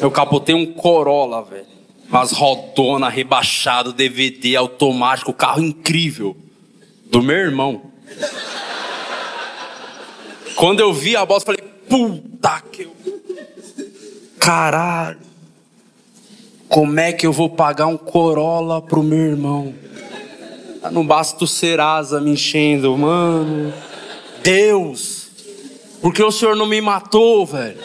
Eu 0.00 0.10
capotei 0.10 0.54
um 0.54 0.66
Corolla, 0.66 1.42
velho. 1.42 1.66
Mas 2.08 2.32
rodona, 2.32 3.08
rebaixado, 3.08 3.92
DVD 3.92 4.56
automático, 4.56 5.32
carro 5.32 5.62
incrível. 5.62 6.36
Do 7.06 7.22
meu 7.22 7.36
irmão. 7.36 7.82
Quando 10.56 10.80
eu 10.80 10.92
vi 10.92 11.16
a 11.16 11.24
bosta, 11.24 11.52
falei, 11.52 11.70
puta 11.88 12.62
que 12.72 12.82
eu. 12.82 12.96
Caralho. 14.38 15.18
Como 16.68 16.98
é 16.98 17.12
que 17.12 17.26
eu 17.26 17.32
vou 17.32 17.50
pagar 17.50 17.86
um 17.86 17.96
Corolla 17.96 18.80
pro 18.80 19.02
meu 19.02 19.18
irmão? 19.18 19.74
Não 20.90 21.06
basta 21.06 21.44
o 21.44 21.46
Serasa 21.46 22.20
me 22.20 22.30
enchendo, 22.30 22.96
mano. 22.96 23.72
Deus. 24.42 25.28
Por 26.00 26.14
que 26.14 26.22
o 26.22 26.30
senhor 26.30 26.56
não 26.56 26.66
me 26.66 26.80
matou, 26.80 27.44
velho? 27.44 27.76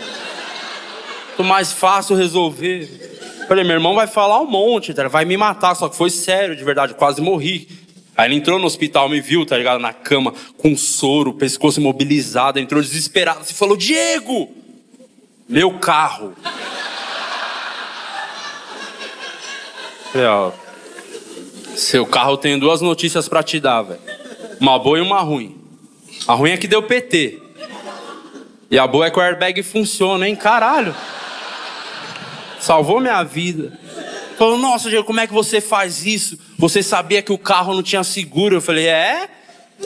Mais 1.44 1.72
fácil 1.72 2.16
resolver. 2.16 3.06
Falei, 3.48 3.64
meu 3.64 3.76
irmão 3.76 3.94
vai 3.94 4.08
falar 4.08 4.40
um 4.40 4.48
monte, 4.48 4.94
tá? 4.94 5.08
vai 5.08 5.24
me 5.26 5.38
matar, 5.38 5.76
só 5.76 5.88
que 5.88 5.96
foi 5.96 6.10
sério, 6.10 6.56
de 6.56 6.64
verdade, 6.64 6.94
quase 6.94 7.22
morri. 7.22 7.68
Aí 8.18 8.28
ele 8.28 8.36
entrou 8.36 8.58
no 8.58 8.66
hospital, 8.66 9.10
me 9.10 9.20
viu, 9.22 9.46
tá 9.46 9.58
ligado? 9.58 9.80
Na 9.80 9.94
cama, 9.94 10.34
com 10.58 10.76
soro, 10.76 11.34
pescoço 11.34 11.80
imobilizado, 11.80 12.60
entrou 12.60 12.82
desesperado, 12.82 13.46
se 13.46 13.54
falou, 13.54 13.76
Diego! 13.76 14.50
Meu 15.48 15.78
carro. 15.78 16.34
Falei, 20.12 20.28
ó, 20.28 20.52
seu 21.76 22.06
carro 22.06 22.38
tem 22.38 22.58
duas 22.58 22.82
notícias 22.82 23.28
para 23.28 23.44
te 23.44 23.60
dar, 23.60 23.84
velho. 23.84 24.00
Uma 24.60 24.80
boa 24.80 24.98
e 24.98 25.02
uma 25.02 25.20
ruim. 25.20 25.62
A 26.28 26.34
ruim 26.34 26.52
é 26.52 26.58
que 26.58 26.68
deu 26.68 26.82
PT. 26.82 27.42
E 28.72 28.80
a 28.80 28.88
boa 28.88 29.06
é 29.06 29.12
que 29.12 29.20
o 29.20 29.22
airbag 29.22 29.62
funciona, 29.62 30.28
hein? 30.28 30.36
Caralho 30.36 30.96
salvou 32.66 32.99
minha 32.99 33.24
vida. 33.24 33.78
Falou, 34.38 34.57
nossa, 34.57 34.89
Diego, 34.89 35.05
como 35.05 35.20
é 35.20 35.28
que 35.28 35.34
você 35.34 35.61
faz 35.61 36.05
isso? 36.05 36.38
Você 36.57 36.82
sabia 36.82 37.22
que 37.22 37.32
o 37.32 37.38
carro 37.38 37.74
não 37.74 37.84
tinha 37.84 38.03
seguro? 38.03 38.55
Eu 38.55 38.61
falei, 38.61 38.88
é? 38.88 39.30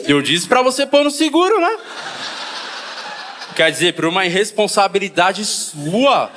Eu 0.06 0.22
disse 0.22 0.48
para 0.48 0.62
você 0.62 0.86
pôr 0.86 1.04
no 1.04 1.10
seguro, 1.10 1.60
né? 1.60 1.78
Quer 3.54 3.70
dizer, 3.70 3.94
por 3.94 4.06
uma 4.06 4.24
irresponsabilidade 4.24 5.44
sua. 5.44 6.30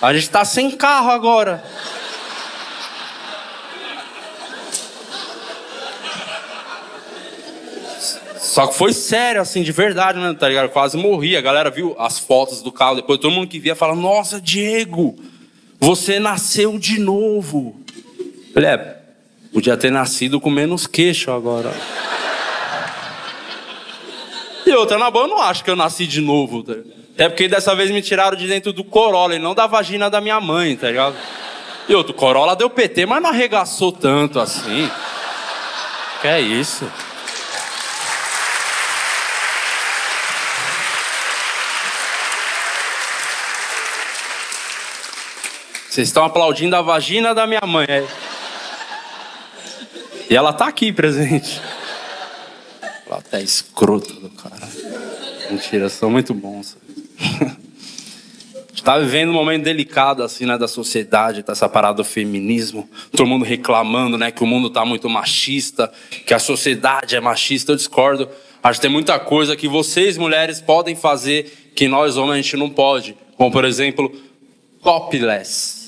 A 0.00 0.14
gente 0.14 0.30
tá 0.30 0.44
sem 0.44 0.70
carro 0.70 1.10
agora. 1.10 1.62
Só 8.50 8.66
que 8.66 8.74
foi 8.74 8.92
sério, 8.92 9.40
assim, 9.40 9.62
de 9.62 9.70
verdade, 9.70 10.18
né? 10.18 10.34
Tá 10.34 10.48
ligado? 10.48 10.70
Quase 10.70 10.96
morri. 10.96 11.36
A 11.36 11.40
galera 11.40 11.70
viu 11.70 11.94
as 11.96 12.18
fotos 12.18 12.62
do 12.62 12.72
carro. 12.72 12.96
Depois 12.96 13.20
todo 13.20 13.30
mundo 13.30 13.46
que 13.46 13.60
via 13.60 13.76
fala: 13.76 13.94
Nossa, 13.94 14.40
Diego, 14.40 15.16
você 15.78 16.18
nasceu 16.18 16.76
de 16.76 16.98
novo. 16.98 17.80
Falei: 18.52 18.70
É, 18.70 18.96
Podia 19.52 19.76
ter 19.76 19.92
nascido 19.92 20.40
com 20.40 20.50
menos 20.50 20.88
queixo 20.88 21.30
agora. 21.30 21.72
E 24.66 24.72
outra, 24.72 24.98
na 24.98 25.12
boa, 25.12 25.26
eu 25.26 25.28
não 25.28 25.40
acho 25.40 25.62
que 25.62 25.70
eu 25.70 25.76
nasci 25.76 26.04
de 26.04 26.20
novo. 26.20 26.64
Tá? 26.64 26.74
Até 27.14 27.28
porque 27.28 27.46
dessa 27.46 27.72
vez 27.76 27.88
me 27.92 28.02
tiraram 28.02 28.36
de 28.36 28.48
dentro 28.48 28.72
do 28.72 28.82
Corolla 28.82 29.36
e 29.36 29.38
não 29.38 29.54
da 29.54 29.68
vagina 29.68 30.10
da 30.10 30.20
minha 30.20 30.40
mãe, 30.40 30.74
tá 30.74 30.88
ligado? 30.88 31.14
E 31.88 31.94
outro, 31.94 32.14
Corolla 32.14 32.56
deu 32.56 32.68
PT, 32.68 33.06
mas 33.06 33.22
não 33.22 33.30
arregaçou 33.30 33.92
tanto 33.92 34.40
assim. 34.40 34.90
Que 36.20 36.26
é 36.26 36.40
isso? 36.40 36.84
Vocês 45.90 46.06
estão 46.06 46.24
aplaudindo 46.24 46.76
a 46.76 46.82
vagina 46.82 47.34
da 47.34 47.48
minha 47.48 47.62
mãe. 47.66 47.84
É? 47.88 48.06
E 50.30 50.36
ela 50.36 50.52
tá 50.52 50.68
aqui 50.68 50.92
presente. 50.92 51.60
Ela 53.08 53.18
até 53.18 53.42
escrota 53.42 54.14
do 54.14 54.30
cara. 54.30 54.68
Mentira, 55.50 55.88
são 55.88 56.08
muito 56.08 56.32
bons. 56.32 56.76
está 58.72 59.00
vivendo 59.00 59.30
um 59.30 59.32
momento 59.32 59.64
delicado 59.64 60.22
assim, 60.22 60.46
né, 60.46 60.56
da 60.56 60.68
sociedade, 60.68 61.42
tá 61.42 61.50
essa 61.50 61.68
parada 61.68 61.96
do 61.96 62.04
feminismo, 62.04 62.88
todo 63.10 63.26
mundo 63.26 63.44
reclamando, 63.44 64.16
né, 64.16 64.30
que 64.30 64.44
o 64.44 64.46
mundo 64.46 64.70
tá 64.70 64.84
muito 64.84 65.10
machista, 65.10 65.92
que 66.24 66.32
a 66.32 66.38
sociedade 66.38 67.16
é 67.16 67.20
machista. 67.20 67.72
Eu 67.72 67.76
discordo. 67.76 68.28
Acho 68.62 68.78
que 68.78 68.86
tem 68.86 68.92
muita 68.92 69.18
coisa 69.18 69.56
que 69.56 69.66
vocês 69.66 70.16
mulheres 70.16 70.60
podem 70.60 70.94
fazer 70.94 71.72
que 71.74 71.88
nós 71.88 72.16
homens 72.16 72.32
a 72.32 72.42
gente 72.42 72.56
não 72.56 72.70
pode. 72.70 73.16
Como 73.36 73.50
por 73.50 73.64
exemplo, 73.64 74.14
topless. 74.84 75.79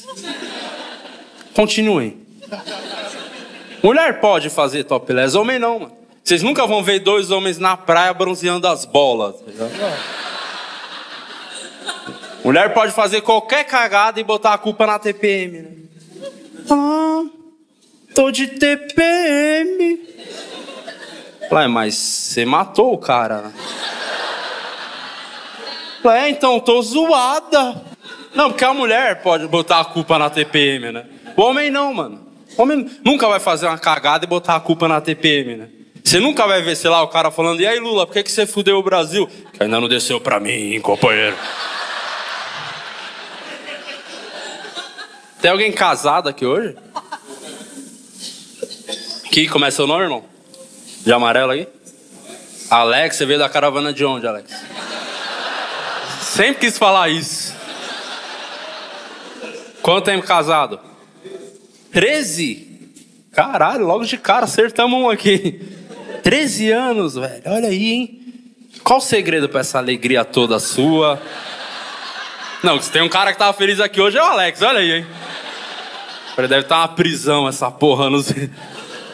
Continuem. 1.54 2.18
Mulher 3.82 4.20
pode 4.20 4.48
fazer 4.48 4.84
topless, 4.84 5.36
homem 5.36 5.58
não, 5.58 5.80
mano. 5.80 6.02
Vocês 6.22 6.42
nunca 6.42 6.66
vão 6.66 6.82
ver 6.82 7.00
dois 7.00 7.30
homens 7.30 7.58
na 7.58 7.76
praia 7.76 8.14
bronzeando 8.14 8.66
as 8.68 8.84
bolas. 8.84 9.36
Mulher 12.44 12.72
pode 12.72 12.92
fazer 12.92 13.20
qualquer 13.22 13.64
cagada 13.64 14.20
e 14.20 14.24
botar 14.24 14.54
a 14.54 14.58
culpa 14.58 14.86
na 14.86 14.98
TPM, 14.98 15.62
né? 15.62 15.70
Ah, 16.70 17.24
tô 18.14 18.30
de 18.30 18.46
TPM. 18.46 20.00
Ué, 21.50 21.68
mas 21.68 21.94
você 21.94 22.44
matou 22.44 22.94
o 22.94 22.98
cara. 22.98 23.42
Né? 23.42 23.52
Ué, 26.04 26.30
então 26.30 26.58
tô 26.60 26.80
zoada. 26.82 27.91
Não, 28.34 28.50
porque 28.50 28.64
a 28.64 28.72
mulher 28.72 29.22
pode 29.22 29.46
botar 29.46 29.80
a 29.80 29.84
culpa 29.84 30.18
na 30.18 30.30
TPM, 30.30 30.90
né? 30.92 31.04
O 31.36 31.42
homem 31.42 31.70
não, 31.70 31.92
mano. 31.92 32.26
O 32.56 32.62
homem 32.62 32.90
nunca 33.04 33.28
vai 33.28 33.40
fazer 33.40 33.66
uma 33.66 33.78
cagada 33.78 34.24
e 34.24 34.28
botar 34.28 34.56
a 34.56 34.60
culpa 34.60 34.88
na 34.88 35.00
TPM, 35.00 35.56
né? 35.56 35.68
Você 36.02 36.18
nunca 36.18 36.46
vai 36.46 36.62
ver, 36.62 36.76
sei 36.76 36.90
lá, 36.90 37.02
o 37.02 37.08
cara 37.08 37.30
falando, 37.30 37.60
e 37.60 37.66
aí 37.66 37.78
Lula, 37.78 38.06
por 38.06 38.12
que, 38.12 38.22
que 38.22 38.30
você 38.30 38.46
fudeu 38.46 38.78
o 38.78 38.82
Brasil? 38.82 39.28
Que 39.52 39.62
ainda 39.62 39.80
não 39.80 39.88
desceu 39.88 40.20
pra 40.20 40.40
mim, 40.40 40.80
companheiro. 40.80 41.36
Tem 45.40 45.50
alguém 45.50 45.72
casado 45.72 46.28
aqui 46.28 46.44
hoje? 46.44 46.76
Que 49.30 49.48
começa 49.48 49.80
é 49.80 49.84
o 49.84 49.88
nome, 49.88 50.04
irmão? 50.04 50.24
De 51.04 51.12
amarelo 51.12 51.52
aí? 51.52 51.66
Alex, 52.70 53.16
você 53.16 53.26
veio 53.26 53.38
da 53.38 53.48
caravana 53.48 53.92
de 53.92 54.04
onde, 54.04 54.26
Alex? 54.26 54.52
Sempre 56.20 56.66
quis 56.66 56.78
falar 56.78 57.08
isso. 57.08 57.54
Quanto 59.82 60.04
tempo 60.04 60.24
casado? 60.24 60.78
13? 61.92 62.72
Caralho, 63.32 63.84
logo 63.86 64.04
de 64.04 64.16
cara 64.16 64.44
acertamos 64.44 64.98
um 64.98 65.10
aqui. 65.10 65.60
13 66.22 66.70
anos, 66.70 67.14
velho. 67.14 67.42
Olha 67.46 67.68
aí, 67.68 67.92
hein? 67.92 68.22
Qual 68.84 68.98
o 68.98 69.02
segredo 69.02 69.48
para 69.48 69.60
essa 69.60 69.78
alegria 69.78 70.24
toda 70.24 70.58
sua? 70.58 71.20
Não, 72.62 72.80
se 72.80 72.90
tem 72.90 73.02
um 73.02 73.08
cara 73.08 73.32
que 73.32 73.38
tava 73.38 73.52
feliz 73.52 73.80
aqui 73.80 74.00
hoje 74.00 74.16
é 74.16 74.22
o 74.22 74.26
Alex, 74.26 74.62
olha 74.62 74.78
aí, 74.78 74.92
hein? 74.98 75.06
Ele 76.38 76.48
deve 76.48 76.62
estar 76.62 76.76
tá 76.76 76.80
uma 76.82 76.88
prisão 76.88 77.48
essa 77.48 77.70
porra, 77.70 78.08
não 78.08 78.22
sei. 78.22 78.48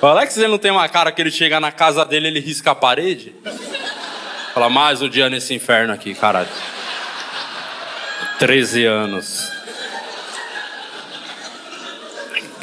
O 0.01 0.07
Alex 0.07 0.37
ele 0.37 0.49
não 0.49 0.59
tem 0.59 0.71
uma 0.71 0.89
cara 0.89 1.11
que 1.11 1.21
ele 1.21 1.31
chega 1.31 1.59
na 1.59 1.73
casa 1.73 2.05
dele 2.05 2.29
ele 2.29 2.41
risca 2.41 2.71
a 2.71 2.75
parede? 2.75 3.35
Fala, 4.55 4.69
mais 4.69 5.03
um 5.03 5.09
dia 5.09 5.31
nesse 5.31 5.55
inferno 5.55 5.93
aqui, 5.93 6.15
caralho. 6.15 6.49
13 8.39 8.85
anos. 8.85 9.58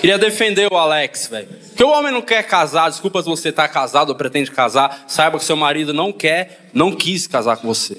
Queria 0.05 0.19
defender 0.19 0.71
o 0.71 0.77
Alex, 0.77 1.29
velho. 1.29 1.47
Porque 1.69 1.83
o 1.83 1.89
homem 1.89 2.11
não 2.11 2.21
quer 2.21 2.43
casar, 2.43 2.91
desculpa 2.91 3.23
se 3.23 3.27
você 3.27 3.49
está 3.49 3.67
casado 3.67 4.09
ou 4.09 4.15
pretende 4.15 4.51
casar, 4.51 5.03
saiba 5.07 5.39
que 5.39 5.43
seu 5.43 5.55
marido 5.55 5.95
não 5.95 6.13
quer, 6.13 6.69
não 6.71 6.91
quis 6.91 7.25
casar 7.25 7.57
com 7.57 7.67
você. 7.67 7.97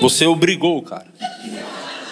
Você 0.00 0.24
obrigou 0.24 0.80
cara. 0.82 1.08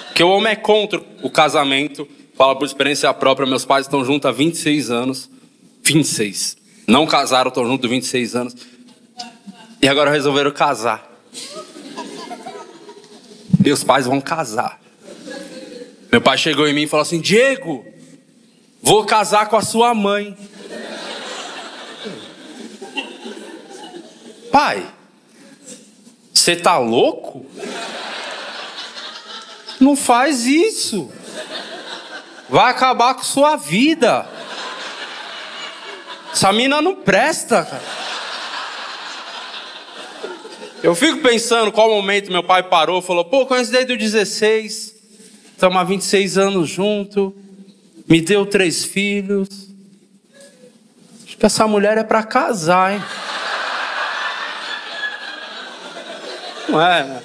Porque 0.08 0.24
o 0.24 0.30
homem 0.30 0.52
é 0.52 0.56
contra 0.56 1.00
o 1.22 1.30
casamento, 1.30 2.08
fala 2.36 2.56
por 2.56 2.64
experiência 2.64 3.14
própria, 3.14 3.46
meus 3.46 3.64
pais 3.64 3.86
estão 3.86 4.04
juntos 4.04 4.28
há 4.28 4.32
26 4.32 4.90
anos. 4.90 5.30
26. 5.84 6.56
Não 6.84 7.06
casaram, 7.06 7.50
estão 7.50 7.64
juntos 7.64 7.88
há 7.88 7.88
26 7.88 8.34
anos. 8.34 8.56
E 9.80 9.86
agora 9.86 10.10
resolveram 10.10 10.50
casar. 10.50 11.08
Meus 13.64 13.84
pais 13.84 14.06
vão 14.06 14.20
casar. 14.20 14.80
Meu 16.10 16.20
pai 16.20 16.36
chegou 16.36 16.66
em 16.66 16.74
mim 16.74 16.82
e 16.82 16.86
falou 16.88 17.02
assim: 17.02 17.20
Diego, 17.20 17.84
Vou 18.86 19.04
casar 19.04 19.48
com 19.48 19.56
a 19.56 19.62
sua 19.62 19.92
mãe. 19.92 20.38
Pai, 24.52 24.86
você 26.32 26.54
tá 26.54 26.78
louco? 26.78 27.44
Não 29.80 29.96
faz 29.96 30.46
isso. 30.46 31.10
Vai 32.48 32.70
acabar 32.70 33.14
com 33.14 33.24
sua 33.24 33.56
vida. 33.56 34.24
Essa 36.32 36.52
mina 36.52 36.80
não 36.80 36.94
presta, 36.94 37.64
cara. 37.64 37.82
Eu 40.80 40.94
fico 40.94 41.18
pensando 41.22 41.72
qual 41.72 41.90
momento 41.90 42.30
meu 42.30 42.44
pai 42.44 42.62
parou, 42.62 43.02
falou: 43.02 43.24
pô, 43.24 43.46
conheço 43.46 43.72
desde 43.72 43.94
os 43.94 43.98
16, 43.98 44.94
estamos 45.54 45.76
há 45.76 45.82
26 45.82 46.38
anos 46.38 46.68
juntos 46.68 47.32
me 48.08 48.20
deu 48.20 48.46
três 48.46 48.84
filhos. 48.84 49.48
Acho 51.24 51.36
que 51.36 51.46
essa 51.46 51.66
mulher 51.66 51.98
é 51.98 52.04
para 52.04 52.22
casar, 52.22 52.94
hein? 52.94 53.02
Não 56.68 56.80
é, 56.80 57.04
né? 57.04 57.22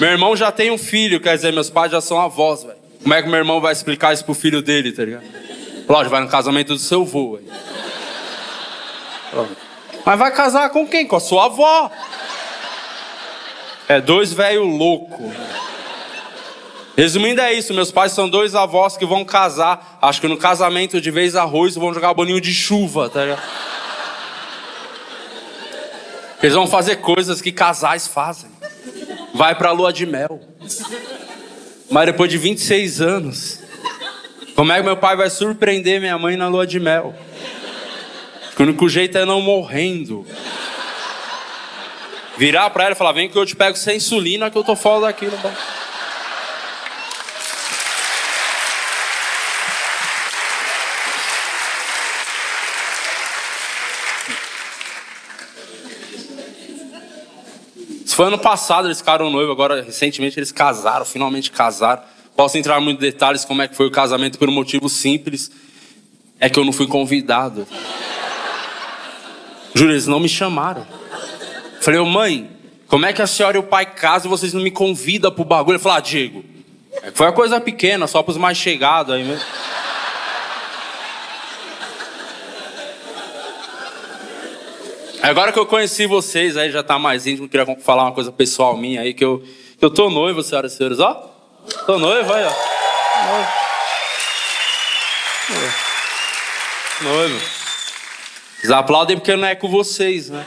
Meu 0.00 0.10
irmão 0.10 0.36
já 0.36 0.52
tem 0.52 0.70
um 0.70 0.78
filho, 0.78 1.20
quer 1.20 1.34
dizer, 1.36 1.52
meus 1.52 1.70
pais 1.70 1.90
já 1.90 2.00
são 2.00 2.20
avós, 2.20 2.62
velho. 2.62 2.78
Como 3.02 3.14
é 3.14 3.22
que 3.22 3.28
meu 3.28 3.38
irmão 3.38 3.60
vai 3.60 3.72
explicar 3.72 4.12
isso 4.12 4.24
pro 4.24 4.34
filho 4.34 4.62
dele, 4.62 4.92
tá 4.92 5.04
ligado? 5.04 5.24
Lógico, 5.88 6.10
vai 6.10 6.20
no 6.20 6.28
casamento 6.28 6.74
do 6.74 6.78
seu 6.78 7.02
avô, 7.02 7.36
velho. 7.36 7.48
Mas 10.04 10.18
vai 10.18 10.32
casar 10.32 10.70
com 10.70 10.86
quem? 10.86 11.06
Com 11.06 11.16
a 11.16 11.20
sua 11.20 11.46
avó. 11.46 11.90
É 13.88 14.00
dois 14.00 14.32
velho 14.32 14.64
louco. 14.64 15.32
Resumindo, 16.98 17.40
é 17.40 17.52
isso. 17.52 17.72
Meus 17.72 17.92
pais 17.92 18.10
são 18.10 18.28
dois 18.28 18.56
avós 18.56 18.96
que 18.96 19.06
vão 19.06 19.24
casar. 19.24 20.00
Acho 20.02 20.20
que 20.20 20.26
no 20.26 20.36
casamento, 20.36 21.00
de 21.00 21.12
vez 21.12 21.36
arroz, 21.36 21.76
vão 21.76 21.94
jogar 21.94 22.12
boninho 22.12 22.40
de 22.40 22.52
chuva, 22.52 23.08
tá 23.08 23.22
ligado? 23.22 23.42
Eles 26.42 26.56
vão 26.56 26.66
fazer 26.66 26.96
coisas 26.96 27.40
que 27.40 27.52
casais 27.52 28.08
fazem. 28.08 28.50
Vai 29.32 29.54
pra 29.54 29.70
lua 29.70 29.92
de 29.92 30.06
mel. 30.06 30.40
Mas 31.88 32.06
depois 32.06 32.28
de 32.28 32.36
26 32.36 33.00
anos, 33.00 33.60
como 34.56 34.72
é 34.72 34.78
que 34.78 34.82
meu 34.82 34.96
pai 34.96 35.14
vai 35.14 35.30
surpreender 35.30 36.00
minha 36.00 36.18
mãe 36.18 36.36
na 36.36 36.48
lua 36.48 36.66
de 36.66 36.80
mel? 36.80 37.14
O 38.58 38.62
único 38.64 38.88
jeito 38.88 39.16
é 39.16 39.24
não 39.24 39.40
morrendo. 39.40 40.26
Virar 42.36 42.68
pra 42.70 42.86
ela 42.86 42.92
e 42.94 42.96
falar: 42.96 43.12
vem 43.12 43.28
que 43.28 43.38
eu 43.38 43.46
te 43.46 43.54
pego 43.54 43.78
sem 43.78 43.98
insulina 43.98 44.50
que 44.50 44.58
eu 44.58 44.64
tô 44.64 44.74
fora 44.74 45.02
daqui 45.02 45.26
no 45.26 45.38
Foi 58.18 58.26
ano 58.26 58.36
passado, 58.36 58.88
eles 58.88 58.98
ficaram 58.98 59.30
noivos, 59.30 59.52
agora 59.52 59.80
recentemente 59.80 60.36
eles 60.40 60.50
casaram, 60.50 61.04
finalmente 61.04 61.52
casaram. 61.52 62.02
Posso 62.34 62.58
entrar 62.58 62.80
em 62.80 62.84
muitos 62.84 63.00
detalhes 63.00 63.44
como 63.44 63.62
é 63.62 63.68
que 63.68 63.76
foi 63.76 63.86
o 63.86 63.92
casamento 63.92 64.40
por 64.40 64.48
um 64.48 64.52
motivo 64.52 64.88
simples. 64.88 65.52
É 66.40 66.50
que 66.50 66.58
eu 66.58 66.64
não 66.64 66.72
fui 66.72 66.88
convidado. 66.88 67.64
Juro, 69.72 69.92
eles 69.92 70.08
não 70.08 70.18
me 70.18 70.28
chamaram. 70.28 70.84
Falei, 71.80 72.00
ô 72.00 72.06
mãe, 72.06 72.50
como 72.88 73.06
é 73.06 73.12
que 73.12 73.22
a 73.22 73.26
senhora 73.28 73.56
e 73.56 73.60
o 73.60 73.62
pai 73.62 73.86
casam 73.86 74.28
e 74.28 74.36
vocês 74.36 74.52
não 74.52 74.62
me 74.62 74.72
convidam 74.72 75.30
pro 75.30 75.44
bagulho? 75.44 75.76
Ele 75.76 75.82
falou, 75.84 75.98
ah, 75.98 76.00
Diego, 76.00 76.44
é 77.04 77.12
foi 77.12 77.24
uma 77.24 77.32
coisa 77.32 77.60
pequena, 77.60 78.08
só 78.08 78.20
pros 78.24 78.36
mais 78.36 78.58
chegados 78.58 79.14
aí 79.14 79.22
mesmo. 79.22 79.44
Agora 85.22 85.52
que 85.52 85.58
eu 85.58 85.66
conheci 85.66 86.06
vocês, 86.06 86.56
aí 86.56 86.70
já 86.70 86.82
tá 86.82 86.98
mais 86.98 87.26
íntimo, 87.26 87.48
queria 87.48 87.66
falar 87.76 88.04
uma 88.04 88.12
coisa 88.12 88.30
pessoal 88.30 88.76
minha 88.76 89.00
aí, 89.00 89.12
que 89.12 89.24
eu, 89.24 89.42
que 89.78 89.84
eu 89.84 89.90
tô 89.90 90.08
noivo, 90.08 90.42
senhoras 90.42 90.72
e 90.72 90.76
senhores, 90.76 91.00
ó. 91.00 91.34
Tô 91.86 91.98
noivo, 91.98 92.32
aí, 92.32 92.44
ó. 92.44 92.52
Noivo. 93.26 93.48
Noivo. 97.02 97.40
Vocês 98.58 98.70
aplaudem 98.72 99.16
porque 99.16 99.36
não 99.36 99.46
é 99.46 99.54
com 99.54 99.68
vocês, 99.68 100.30
né? 100.30 100.44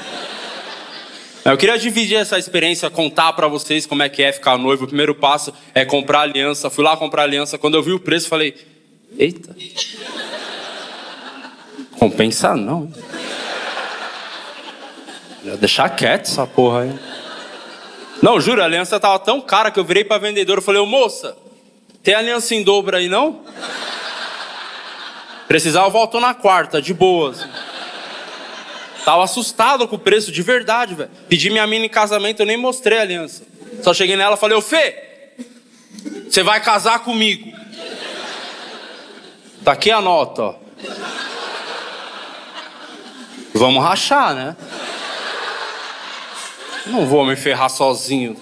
Eu 1.43 1.57
queria 1.57 1.77
dividir 1.77 2.17
essa 2.17 2.37
experiência, 2.37 2.89
contar 2.89 3.33
para 3.33 3.47
vocês 3.47 3.85
como 3.85 4.03
é 4.03 4.09
que 4.09 4.21
é 4.21 4.31
ficar 4.31 4.57
noivo. 4.57 4.83
O 4.83 4.87
primeiro 4.87 5.15
passo 5.15 5.51
é 5.73 5.83
comprar 5.83 6.21
aliança. 6.21 6.69
Fui 6.69 6.83
lá 6.83 6.95
comprar 6.95 7.23
aliança. 7.23 7.57
Quando 7.57 7.75
eu 7.75 7.81
vi 7.81 7.93
o 7.93 7.99
preço, 7.99 8.29
falei: 8.29 8.55
Eita. 9.17 9.55
Compensa 11.97 12.55
não. 12.55 12.91
Já 12.93 13.40
deixar 15.59 15.89
quieto 15.89 16.27
essa 16.27 16.45
porra 16.45 16.81
aí. 16.81 16.99
Não, 18.21 18.39
juro, 18.39 18.61
a 18.61 18.65
aliança 18.65 18.99
tava 18.99 19.17
tão 19.19 19.41
cara 19.41 19.71
que 19.71 19.79
eu 19.79 19.83
virei 19.83 20.03
pra 20.03 20.17
vendedora 20.17 20.59
e 20.59 20.63
falei: 20.63 20.85
moça, 20.85 21.35
tem 22.03 22.13
aliança 22.13 22.53
em 22.53 22.63
dobro 22.63 22.95
aí 22.95 23.09
não? 23.09 23.41
Precisava, 25.47 25.89
voltou 25.89 26.21
na 26.21 26.33
quarta, 26.33 26.81
de 26.81 26.93
boas. 26.93 27.45
Tava 29.03 29.23
assustado 29.23 29.87
com 29.87 29.95
o 29.95 29.99
preço, 29.99 30.31
de 30.31 30.41
verdade, 30.43 30.93
velho. 30.93 31.09
Pedi 31.27 31.49
minha 31.49 31.65
mina 31.65 31.85
em 31.85 31.89
casamento, 31.89 32.41
eu 32.41 32.45
nem 32.45 32.57
mostrei 32.57 32.99
a 32.99 33.01
aliança. 33.01 33.43
Só 33.81 33.93
cheguei 33.93 34.15
nela 34.15 34.35
e 34.35 34.39
falei, 34.39 34.55
ô 34.55 34.61
Fê, 34.61 35.31
você 36.29 36.43
vai 36.43 36.61
casar 36.61 36.99
comigo. 36.99 37.51
Tá 39.65 39.73
aqui 39.73 39.91
a 39.91 39.99
nota, 39.99 40.41
ó. 40.43 40.55
Vamos 43.53 43.83
rachar, 43.83 44.33
né? 44.33 44.55
Não 46.91 47.05
vou 47.05 47.25
me 47.25 47.35
ferrar 47.35 47.69
sozinho. 47.69 48.35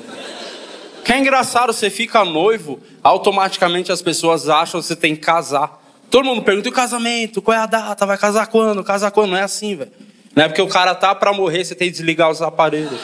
Que 1.05 1.13
é 1.13 1.19
engraçado, 1.19 1.71
você 1.71 1.89
fica 1.89 2.25
noivo, 2.25 2.79
automaticamente 3.03 3.91
as 3.91 4.01
pessoas 4.01 4.49
acham 4.49 4.81
que 4.81 4.87
você 4.87 4.95
tem 4.95 5.15
que 5.15 5.21
casar. 5.21 5.79
Todo 6.09 6.25
mundo 6.25 6.41
pergunta, 6.41 6.67
e 6.67 6.71
o 6.71 6.73
casamento? 6.73 7.41
Qual 7.41 7.55
é 7.55 7.59
a 7.59 7.65
data? 7.65 8.05
Vai 8.05 8.17
casar 8.17 8.47
quando? 8.47 8.83
Casar 8.83 9.11
quando? 9.11 9.31
Não 9.31 9.37
é 9.37 9.43
assim, 9.43 9.75
velho. 9.75 9.91
Não 10.35 10.43
é 10.43 10.47
porque 10.47 10.61
o 10.61 10.67
cara 10.67 10.95
tá 10.95 11.13
para 11.13 11.31
morrer, 11.31 11.63
você 11.63 11.75
tem 11.75 11.87
que 11.87 11.93
desligar 11.93 12.29
os 12.29 12.41
aparelhos. 12.41 12.99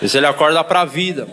Isso 0.00 0.16
ele 0.16 0.26
acorda 0.26 0.62
para 0.64 0.82
a 0.82 0.84
vida. 0.84 1.28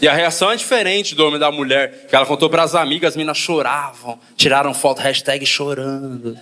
E 0.00 0.08
a 0.08 0.12
reação 0.12 0.50
é 0.50 0.56
diferente 0.56 1.14
do 1.14 1.24
homem 1.24 1.36
e 1.36 1.40
da 1.40 1.50
mulher. 1.50 2.06
Que 2.08 2.14
ela 2.14 2.24
contou 2.24 2.48
para 2.48 2.62
as 2.62 2.74
amigas, 2.74 3.10
as 3.10 3.16
meninas 3.16 3.36
choravam, 3.36 4.18
tiraram 4.36 4.72
foto, 4.72 5.00
hashtag 5.00 5.44
chorando. 5.44 6.38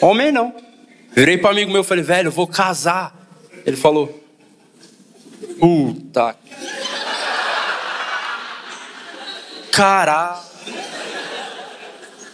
Homem 0.00 0.32
não. 0.32 0.63
Virei 1.14 1.38
para 1.38 1.50
amigo 1.50 1.70
meu 1.70 1.82
e 1.82 1.84
falei, 1.84 2.02
velho, 2.02 2.28
eu 2.28 2.32
vou 2.32 2.46
casar. 2.46 3.14
Ele 3.64 3.76
falou, 3.76 4.22
puta. 5.60 6.36
Caralho. 9.70 10.42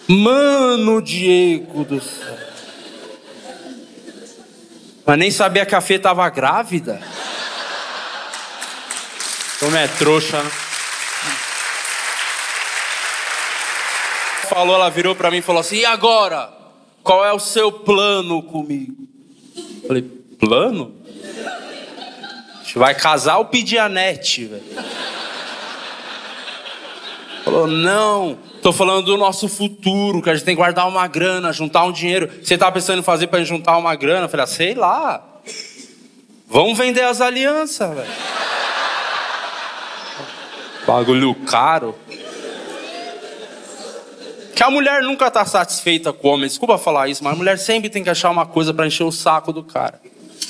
Mano, 0.09 1.01
Diego 1.01 1.85
do 1.85 2.01
céu. 2.01 2.37
Mas 5.07 5.19
nem 5.19 5.31
sabia 5.31 5.67
que 5.67 5.75
a 5.75 5.81
Fê 5.81 5.99
tava 5.99 6.29
grávida. 6.31 7.01
Como 9.61 9.77
é 9.77 9.87
trouxa, 9.89 10.43
né? 10.43 10.51
Falou, 14.49 14.75
ela 14.75 14.91
virou 14.91 15.15
para 15.15 15.31
mim 15.31 15.39
e 15.39 15.43
falou 15.43 15.61
assim: 15.61 15.77
e 15.77 15.85
agora? 15.85 16.60
Qual 17.03 17.25
é 17.25 17.33
o 17.33 17.39
seu 17.39 17.73
plano 17.73 18.43
comigo? 18.43 19.09
Falei, 19.87 20.03
plano? 20.39 20.95
A 21.45 22.63
gente 22.63 22.79
vai 22.79 22.95
casar 22.95 23.39
ou 23.39 23.47
pedir 23.47 23.79
a 23.79 23.89
net, 23.89 24.45
velho? 24.45 24.63
Falou, 27.45 27.67
não, 27.67 28.39
tô 28.63 28.73
falando 28.73 29.07
do 29.07 29.17
nosso 29.17 29.49
futuro, 29.49 30.23
que 30.23 30.31
a 30.31 30.35
gente 30.35 30.45
tem 30.45 30.55
que 30.55 30.61
guardar 30.61 30.87
uma 30.87 31.07
grana, 31.09 31.53
juntar 31.53 31.85
um 31.85 31.93
dinheiro. 31.93 32.31
Você 32.43 32.57
tá 32.57 32.71
pensando 32.71 33.01
em 33.01 33.03
fazer 33.03 33.27
para 33.27 33.43
juntar 33.43 33.77
uma 33.77 33.95
grana? 33.97 34.27
Eu 34.27 34.29
falei, 34.29 34.45
ah, 34.45 34.47
sei 34.47 34.75
lá. 34.75 35.25
Vamos 36.47 36.77
vender 36.77 37.03
as 37.03 37.21
alianças, 37.21 37.95
velho. 37.95 38.11
Bagulho 40.87 41.35
caro. 41.35 41.97
Que 44.61 44.65
a 44.65 44.71
mulher 44.71 45.01
nunca 45.03 45.31
tá 45.31 45.43
satisfeita 45.47 46.13
com 46.13 46.29
o 46.29 46.33
homem. 46.33 46.47
Desculpa 46.47 46.77
falar 46.77 47.09
isso, 47.09 47.25
mas 47.25 47.33
a 47.33 47.37
mulher 47.37 47.59
sempre 47.59 47.89
tem 47.89 48.05
que 48.05 48.11
achar 48.11 48.29
uma 48.29 48.45
coisa 48.45 48.75
para 48.75 48.87
encher 48.87 49.05
o 49.05 49.11
saco 49.11 49.55
do 49.55 49.63
cara. 49.63 49.99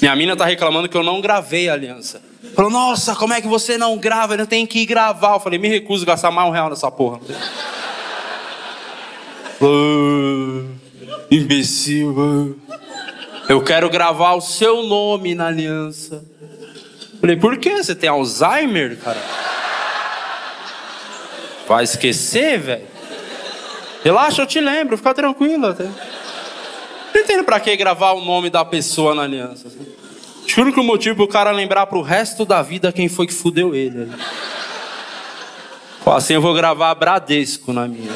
Minha 0.03 0.17
mina 0.17 0.37
tá 0.37 0.45
reclamando 0.45 0.89
que 0.89 0.97
eu 0.97 1.05
não 1.05 1.21
gravei 1.21 1.69
a 1.69 1.75
aliança. 1.75 2.21
Falou, 2.57 2.73
nossa, 2.73 3.15
como 3.15 3.35
é 3.35 3.41
que 3.41 3.47
você 3.47 3.79
não 3.79 3.97
grava? 3.97 4.35
Eu 4.35 4.49
tenho 4.49 4.67
que 4.67 4.81
ir 4.81 4.87
gravar. 4.87 5.35
Eu 5.35 5.39
falei, 5.39 5.61
me 5.61 5.69
recuso 5.69 6.03
a 6.03 6.07
gastar 6.07 6.33
mais 6.33 6.49
um 6.49 6.51
real 6.51 6.69
nessa 6.69 6.91
porra. 6.91 7.21
oh, 9.61 10.65
imbecil. 11.31 12.59
Eu 13.49 13.63
quero 13.63 13.89
gravar 13.89 14.33
o 14.33 14.41
seu 14.41 14.83
nome 14.83 15.37
na 15.37 15.47
aliança. 15.47 16.25
Falei, 17.21 17.37
por 17.37 17.57
que? 17.59 17.77
Você 17.77 17.95
tem 17.95 18.11
Alzheimer, 18.11 18.99
cara? 18.99 19.23
Vai 21.69 21.85
esquecer, 21.85 22.59
velho? 22.59 23.00
Relaxa, 24.03 24.43
eu 24.43 24.47
te 24.47 24.61
lembro, 24.61 24.97
fica 24.97 25.15
tranquilo 25.15 25.67
até. 25.67 25.85
Não 25.85 27.21
entendo 27.21 27.45
pra 27.45 27.61
que 27.61 27.77
gravar 27.77 28.13
o 28.13 28.25
nome 28.25 28.49
da 28.49 28.65
pessoa 28.65 29.15
na 29.15 29.23
aliança. 29.23 29.69
Acho 30.45 30.73
que 30.73 30.81
o 30.81 30.85
motivo 30.85 31.17
pro 31.17 31.29
cara 31.29 31.51
lembrar 31.51 31.87
pro 31.87 32.01
resto 32.01 32.45
da 32.45 32.63
vida 32.63 32.93
quem 32.93 33.09
foi 33.09 33.27
que 33.27 33.35
fudeu 33.35 33.75
ele. 33.75 34.11
Pô, 36.03 36.13
assim 36.13 36.35
eu 36.35 36.41
vou 36.41 36.55
gravar 36.55 36.95
Bradesco 36.95 37.73
na 37.73 37.87
minha. 37.87 38.11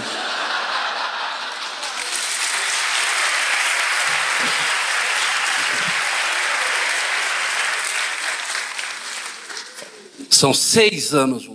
São 10.30 10.52
seis 10.52 11.14
anos. 11.14 11.48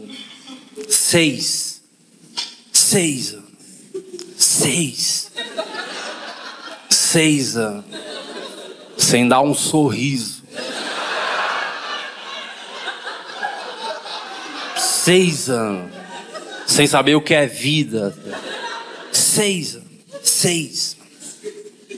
Seis. 0.88 1.82
Seis 2.72 3.34
anos. 3.34 3.39
Seis. 4.60 5.32
Seis 6.89 7.55
anos. 7.55 7.86
Sem 8.97 9.26
dar 9.26 9.39
um 9.39 9.53
sorriso. 9.53 10.43
Seis 14.76 15.49
anos. 15.49 15.89
Sem 16.68 16.86
saber 16.86 17.16
o 17.16 17.22
que 17.22 17.34
é 17.34 17.47
vida. 17.47 18.14
Seis. 19.14 19.80
Seis. 20.22 20.97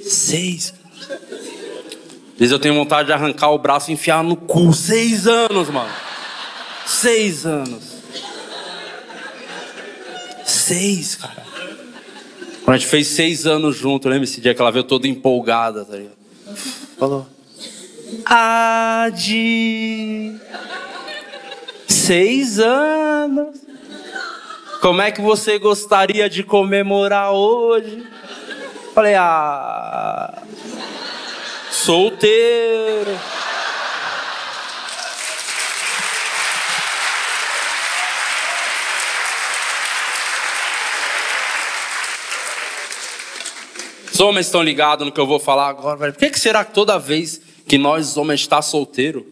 Seis. 0.03 0.74
Às 1.09 2.38
vezes 2.38 2.51
eu 2.51 2.59
tenho 2.59 2.76
vontade 2.76 3.07
de 3.07 3.14
arrancar 3.14 3.49
o 3.49 3.57
braço 3.57 3.89
e 3.89 3.95
enfiar 3.95 4.24
no 4.24 4.36
cu. 4.36 4.72
Seis 4.72 5.26
anos, 5.26 5.68
mano. 5.70 5.91
Seis 6.86 7.43
anos. 7.43 7.84
Seis, 10.45 11.16
cara. 11.16 11.41
Quando 12.64 12.76
a 12.76 12.78
gente 12.78 12.89
fez 12.89 13.07
seis 13.07 13.47
anos 13.47 13.76
junto, 13.76 14.07
lembra 14.07 14.24
esse 14.24 14.39
dia 14.39 14.53
que 14.53 14.62
ela 14.62 14.72
veio 14.72 14.84
toda 14.84 15.07
empolgada, 15.07 15.84
tá 15.84 15.95
ligado? 15.95 16.18
Falou. 16.97 17.28
Adi. 18.26 19.51
Seis 21.88 22.59
anos. 22.59 23.59
Como 24.82 25.01
é 25.01 25.12
que 25.12 25.22
você 25.22 25.57
gostaria 25.59 26.30
de 26.30 26.43
comemorar 26.43 27.32
hoje? 27.32 28.03
Falei, 28.93 29.16
ah. 29.16 30.41
Solteiro. 31.72 33.18
Homens 44.22 44.45
estão 44.45 44.63
ligados 44.63 45.05
no 45.05 45.11
que 45.11 45.19
eu 45.19 45.28
vou 45.28 45.39
falar 45.39 45.67
agora, 45.67 45.97
velho. 45.97 46.13
Por 46.13 46.19
que, 46.19 46.30
que 46.30 46.39
será 46.39 46.63
que 46.63 46.74
toda 46.74 46.97
vez 46.97 47.41
que 47.67 47.78
nós, 47.78 48.15
homens, 48.15 48.41
está 48.41 48.61
solteiro, 48.61 49.26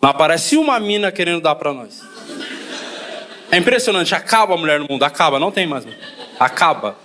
não 0.00 0.10
aparece 0.10 0.56
uma 0.56 0.78
mina 0.78 1.10
querendo 1.10 1.40
dar 1.40 1.54
para 1.54 1.72
nós? 1.72 2.02
É 3.50 3.56
impressionante, 3.56 4.14
acaba 4.14 4.54
a 4.54 4.56
mulher 4.56 4.78
no 4.78 4.86
mundo, 4.88 5.02
acaba, 5.02 5.38
não 5.38 5.50
tem 5.50 5.66
mais. 5.66 5.86
Acaba. 6.38 6.96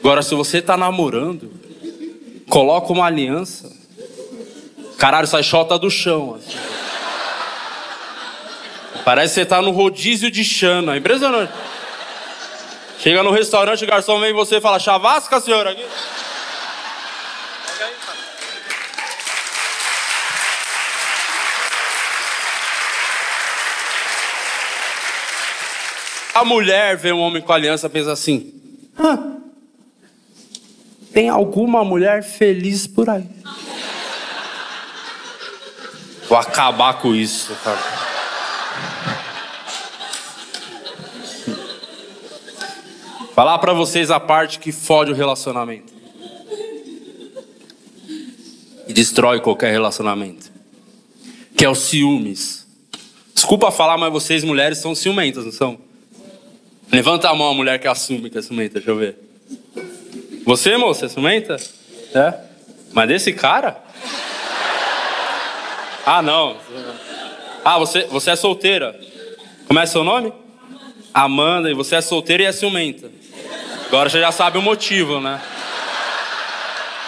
Agora, 0.00 0.22
se 0.22 0.34
você 0.34 0.60
tá 0.60 0.76
namorando, 0.76 1.52
coloca 2.48 2.92
uma 2.92 3.06
aliança, 3.06 3.70
caralho, 4.98 5.26
sai 5.26 5.42
chota 5.42 5.78
do 5.78 5.90
chão. 5.90 6.36
Assim. 6.36 6.58
Parece 9.04 9.34
que 9.34 9.40
você 9.40 9.46
tá 9.46 9.62
no 9.62 9.70
rodízio 9.70 10.30
de 10.30 10.44
chana, 10.44 10.94
é 10.94 10.98
impressionante. 10.98 11.52
Chega 12.98 13.22
no 13.22 13.30
restaurante, 13.30 13.82
o 13.82 13.86
garçom 13.86 14.20
vem 14.20 14.30
e 14.30 14.32
você 14.32 14.60
fala, 14.60 14.78
chavasca, 14.78 15.40
senhora. 15.40 15.70
Aqui. 15.70 15.84
A 26.34 26.44
mulher 26.44 26.96
vê 26.96 27.12
um 27.12 27.20
homem 27.20 27.42
com 27.42 27.52
aliança 27.52 27.90
pensa 27.90 28.12
assim: 28.12 28.52
ah, 28.98 29.36
tem 31.12 31.28
alguma 31.28 31.84
mulher 31.84 32.22
feliz 32.22 32.86
por 32.86 33.10
aí? 33.10 33.28
Vou 36.28 36.38
acabar 36.38 36.94
com 36.94 37.14
isso, 37.14 37.54
cara. 37.62 37.78
Falar 43.34 43.58
para 43.58 43.72
vocês 43.72 44.10
a 44.10 44.20
parte 44.20 44.58
que 44.58 44.72
fode 44.72 45.10
o 45.10 45.14
relacionamento. 45.14 45.92
E 48.86 48.92
destrói 48.92 49.40
qualquer 49.40 49.72
relacionamento. 49.72 50.50
Que 51.56 51.64
é 51.64 51.68
o 51.68 51.74
ciúmes. 51.74 52.66
Desculpa 53.34 53.70
falar, 53.70 53.96
mas 53.98 54.12
vocês 54.12 54.44
mulheres 54.44 54.78
são 54.78 54.94
ciumentas, 54.94 55.44
não 55.44 55.52
são? 55.52 55.91
Levanta 56.92 57.30
a 57.30 57.34
mão 57.34 57.50
a 57.50 57.54
mulher 57.54 57.78
que 57.78 57.88
assume 57.88 58.28
que 58.28 58.36
é 58.36 58.42
ciumenta, 58.42 58.74
deixa 58.74 58.90
eu 58.90 58.96
ver. 58.96 59.16
Você, 60.44 60.76
moça, 60.76 61.06
é 61.06 61.08
ciumenta? 61.08 61.56
É? 62.14 62.34
Mas 62.92 63.08
desse 63.08 63.32
cara? 63.32 63.82
Ah, 66.04 66.20
não. 66.20 66.58
Ah, 67.64 67.78
você, 67.78 68.04
você 68.04 68.32
é 68.32 68.36
solteira. 68.36 68.98
Como 69.66 69.80
é 69.80 69.86
seu 69.86 70.04
nome? 70.04 70.34
Amanda, 71.14 71.70
e 71.70 71.74
você 71.74 71.96
é 71.96 72.00
solteira 72.02 72.42
e 72.42 72.46
é 72.46 72.52
ciumenta. 72.52 73.10
Agora 73.86 74.10
você 74.10 74.20
já 74.20 74.30
sabe 74.30 74.58
o 74.58 74.62
motivo, 74.62 75.18
né? 75.18 75.40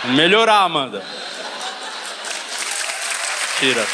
Melhorar, 0.05 0.63
Amanda. 0.63 1.03
Tira. 3.59 3.87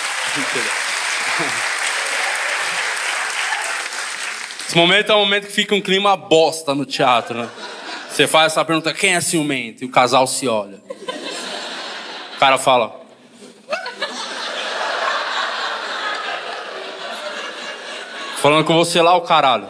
Tira. 0.52 1.69
Esse 4.70 4.78
momento 4.78 5.10
é 5.10 5.16
um 5.16 5.18
momento 5.18 5.48
que 5.48 5.52
fica 5.52 5.74
um 5.74 5.80
clima 5.80 6.16
bosta 6.16 6.76
no 6.76 6.86
teatro, 6.86 7.36
né? 7.36 7.48
Você 8.08 8.28
faz 8.28 8.52
essa 8.52 8.64
pergunta, 8.64 8.94
quem 8.94 9.16
é 9.16 9.20
ciumento? 9.20 9.82
E 9.82 9.86
o 9.88 9.90
casal 9.90 10.28
se 10.28 10.46
olha. 10.46 10.78
O 12.36 12.38
cara 12.38 12.56
fala, 12.56 13.00
Falando 18.36 18.64
com 18.64 18.76
você 18.76 19.02
lá, 19.02 19.16
o 19.16 19.22
caralho. 19.22 19.66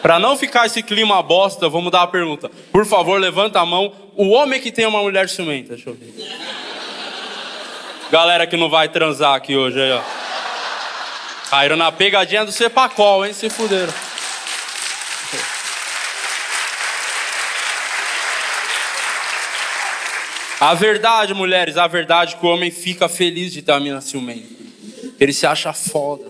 Para 0.00 0.18
não 0.18 0.34
ficar 0.34 0.64
esse 0.64 0.82
clima 0.82 1.22
bosta, 1.22 1.68
vamos 1.68 1.92
dar 1.92 2.04
a 2.04 2.06
pergunta. 2.06 2.50
Por 2.72 2.86
favor, 2.86 3.20
levanta 3.20 3.60
a 3.60 3.66
mão. 3.66 3.92
O 4.16 4.30
homem 4.30 4.58
que 4.58 4.72
tem 4.72 4.86
uma 4.86 5.02
mulher 5.02 5.28
ciumenta. 5.28 5.74
Deixa 5.74 5.90
eu 5.90 5.94
ver. 5.94 6.14
Galera 8.10 8.46
que 8.46 8.56
não 8.56 8.70
vai 8.70 8.88
transar 8.88 9.34
aqui 9.34 9.54
hoje 9.54 9.82
aí, 9.82 9.92
ó. 9.92 10.17
Caíram 11.50 11.76
na 11.76 11.90
pegadinha 11.90 12.44
do 12.44 12.52
Cepacol, 12.52 13.24
hein? 13.24 13.32
Se 13.32 13.48
fuderam. 13.48 13.92
A 20.60 20.74
verdade, 20.74 21.32
mulheres, 21.34 21.76
a 21.76 21.86
verdade 21.86 22.36
que 22.36 22.44
o 22.44 22.48
homem 22.48 22.70
fica 22.70 23.08
feliz 23.08 23.52
de 23.52 23.64
mina 23.80 24.00
ciumenta. 24.00 24.48
Ele 25.18 25.32
se 25.32 25.46
acha 25.46 25.72
foda. 25.72 26.24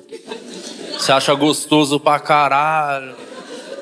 Se 0.99 1.11
acha 1.11 1.33
gostoso 1.35 1.99
pra 1.99 2.21
caralho. 2.21 3.17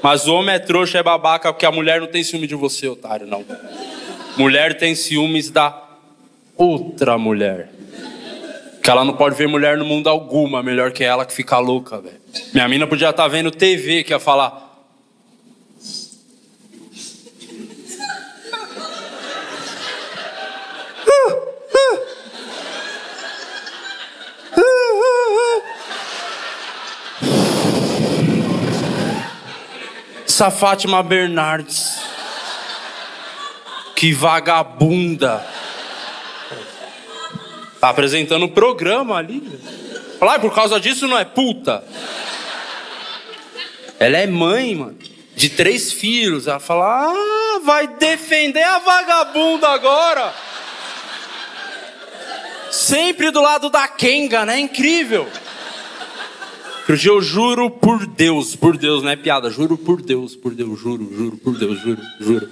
Mas 0.02 0.28
o 0.28 0.34
homem 0.34 0.54
é 0.54 0.58
trouxa, 0.58 0.98
é 0.98 1.02
babaca, 1.02 1.52
porque 1.52 1.66
a 1.66 1.72
mulher 1.72 2.00
não 2.00 2.06
tem 2.06 2.22
ciúme 2.22 2.46
de 2.46 2.54
você, 2.54 2.86
otário, 2.86 3.26
não. 3.26 3.44
Mulher 4.36 4.78
tem 4.78 4.94
ciúmes 4.94 5.50
da 5.50 5.82
outra 6.56 7.18
mulher. 7.18 7.75
Que 8.86 8.90
ela 8.92 9.04
não 9.04 9.14
pode 9.14 9.34
ver 9.34 9.48
mulher 9.48 9.76
no 9.76 9.84
mundo 9.84 10.08
alguma 10.08 10.62
melhor 10.62 10.92
que 10.92 11.02
ela 11.02 11.26
que 11.26 11.32
fica 11.32 11.58
louca, 11.58 12.00
velho. 12.00 12.20
Minha 12.54 12.68
mina 12.68 12.86
podia 12.86 13.10
estar 13.10 13.24
tá 13.24 13.28
vendo 13.28 13.50
TV 13.50 14.04
que 14.04 14.12
ia 14.12 14.20
falar. 14.20 14.62
Essa 30.24 30.48
Fátima 30.52 31.02
Bernardes. 31.02 31.98
Que 33.96 34.12
vagabunda. 34.12 35.44
Tá 37.80 37.90
apresentando 37.90 38.44
o 38.44 38.50
programa 38.50 39.16
ali. 39.16 39.42
Falar, 40.18 40.38
por 40.38 40.54
causa 40.54 40.80
disso 40.80 41.06
não 41.06 41.18
é 41.18 41.24
puta. 41.24 41.84
Ela 43.98 44.18
é 44.18 44.26
mãe, 44.26 44.74
mano, 44.74 44.98
de 45.34 45.48
três 45.50 45.92
filhos. 45.92 46.46
Ela 46.46 46.60
fala, 46.60 47.10
ah, 47.10 47.60
vai 47.64 47.86
defender 47.86 48.62
a 48.62 48.78
vagabunda 48.78 49.68
agora. 49.68 50.34
Sempre 52.70 53.30
do 53.30 53.40
lado 53.40 53.70
da 53.70 53.88
Kenga, 53.88 54.44
né? 54.44 54.58
Incrível. 54.58 55.26
Outro 56.88 57.08
eu 57.08 57.20
juro 57.20 57.68
por 57.68 58.06
Deus, 58.06 58.54
por 58.54 58.76
Deus, 58.76 59.02
não 59.02 59.10
é 59.10 59.16
piada, 59.16 59.50
juro 59.50 59.76
por 59.76 60.00
Deus, 60.00 60.36
por 60.36 60.54
Deus, 60.54 60.78
juro, 60.78 61.12
juro, 61.12 61.36
por 61.36 61.58
Deus, 61.58 61.80
juro, 61.80 62.00
juro. 62.20 62.48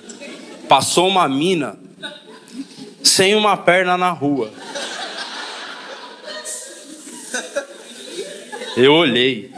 Passou 0.69 1.07
uma 1.07 1.29
mina 1.29 1.79
sem 3.01 3.37
uma 3.37 3.57
perna 3.57 3.97
na 3.97 4.11
rua. 4.11 4.51
Eu 8.77 8.93
olhei. 8.95 9.51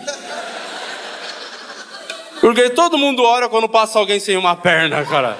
Porque 2.41 2.71
todo 2.71 2.99
mundo 2.99 3.23
ora 3.23 3.49
quando 3.49 3.69
passa 3.69 3.99
alguém 3.99 4.21
sem 4.21 4.37
uma 4.37 4.55
perna, 4.55 5.05
cara. 5.05 5.37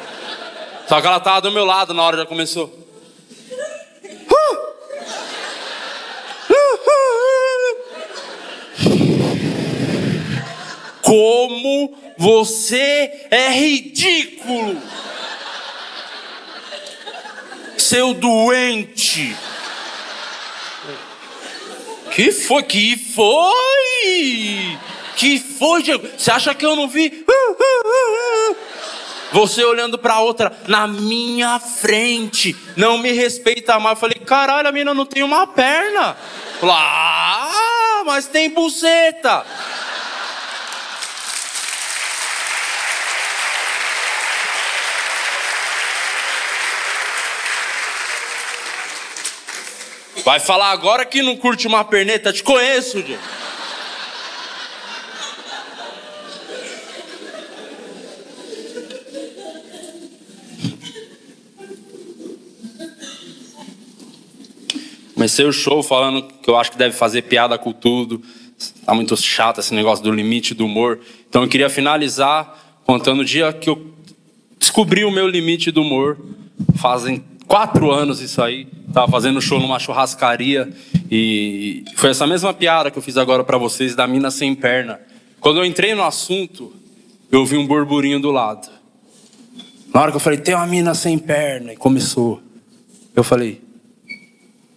Só 0.89 1.01
que 1.01 1.07
ela 1.07 1.21
tava 1.21 1.43
do 1.43 1.53
meu 1.53 1.65
lado 1.65 1.93
na 1.93 2.03
hora 2.03 2.17
já 2.17 2.27
começou. 2.27 2.87
Como 11.03 11.97
você 12.19 13.29
é 13.31 13.51
ridículo! 13.51 14.83
Seu 17.79 18.13
doente! 18.15 19.37
Que 22.17 22.33
foi? 22.33 22.63
Que 22.63 22.97
foi? 22.97 24.79
Que 25.17 25.39
foi, 25.39 25.83
Diego? 25.83 26.09
Você 26.17 26.31
acha 26.31 26.55
que 26.55 26.65
eu 26.65 26.75
não 26.75 26.89
vi? 26.89 27.27
Você 29.33 29.63
olhando 29.63 29.99
para 29.99 30.21
outra 30.21 30.51
na 30.67 30.87
minha 30.87 31.59
frente, 31.59 32.57
não 32.75 32.97
me 32.97 33.13
respeita 33.13 33.79
mais. 33.79 33.97
Eu 33.97 34.01
falei, 34.01 34.19
caralho, 34.19 34.67
a 34.67 34.73
menina 34.73 34.95
não 34.95 35.05
tem 35.05 35.23
uma 35.23 35.47
perna. 35.47 36.17
Falei, 36.59 36.75
ah, 36.75 38.03
mas 38.07 38.27
tem 38.27 38.49
buceta. 38.49 39.45
Vai 50.27 50.41
falar 50.41 50.73
agora 50.73 51.07
que 51.07 51.23
não 51.23 51.37
curte 51.37 51.69
uma 51.69 51.85
perneta? 51.85 52.33
Te 52.33 52.43
conheço, 52.43 53.01
Diego. 53.01 53.23
Comecei 65.15 65.45
o 65.47 65.53
show 65.53 65.81
falando 65.81 66.27
que 66.43 66.51
eu 66.51 66.57
acho 66.57 66.73
que 66.73 66.77
deve 66.77 66.97
fazer 66.97 67.23
piada 67.23 67.57
com 67.57 67.71
tudo. 67.71 68.21
Tá 68.85 68.93
muito 68.93 69.17
chato 69.17 69.61
esse 69.61 69.73
negócio 69.73 70.03
do 70.03 70.11
limite 70.11 70.55
do 70.55 70.67
humor. 70.67 70.99
Então 71.29 71.45
eu 71.45 71.49
queria 71.49 71.71
finalizar 71.71 72.81
contando 72.85 73.21
o 73.21 73.25
dia 73.25 73.53
que 73.53 73.71
eu 73.71 73.95
descobri 74.59 75.05
o 75.05 75.11
meu 75.13 75.29
limite 75.29 75.71
do 75.71 75.83
humor. 75.83 76.19
Fazem 76.75 77.25
quatro 77.47 77.91
anos 77.91 78.21
isso 78.21 78.43
aí. 78.43 78.67
Tava 78.93 79.11
fazendo 79.11 79.41
show 79.41 79.61
numa 79.61 79.79
churrascaria 79.79 80.69
e 81.11 81.85
foi 81.97 82.11
essa 82.11 82.27
mesma 82.27 82.53
piada 82.53 82.91
que 82.91 82.99
eu 82.99 83.03
fiz 83.03 83.17
agora 83.17 83.45
para 83.45 83.59
vocês 83.59 83.95
da 83.95 84.07
mina 84.07 84.31
sem 84.31 84.55
perna. 84.55 85.01
Quando 85.41 85.59
eu 85.59 85.65
entrei 85.65 85.95
no 85.95 86.03
assunto, 86.03 86.73
eu 87.31 87.41
ouvi 87.41 87.57
um 87.57 87.67
burburinho 87.67 88.21
do 88.21 88.31
lado. 88.31 88.69
Na 89.93 90.03
hora 90.03 90.11
que 90.11 90.17
eu 90.17 90.21
falei, 90.21 90.39
tem 90.39 90.55
uma 90.55 90.67
mina 90.67 90.95
sem 90.95 91.19
perna, 91.19 91.73
e 91.73 91.77
começou. 91.77 92.43
Eu 93.15 93.25
falei, 93.25 93.63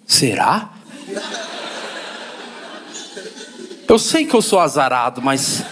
será? 0.05 0.71
Eu 3.87 3.99
sei 3.99 4.25
que 4.25 4.35
eu 4.35 4.41
sou 4.41 4.59
azarado, 4.59 5.21
mas. 5.21 5.65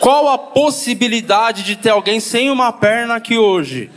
Qual 0.00 0.28
a 0.28 0.38
possibilidade 0.38 1.62
de 1.62 1.76
ter 1.76 1.90
alguém 1.90 2.18
sem 2.20 2.50
uma 2.50 2.72
perna 2.72 3.16
aqui 3.16 3.36
hoje? 3.36 3.90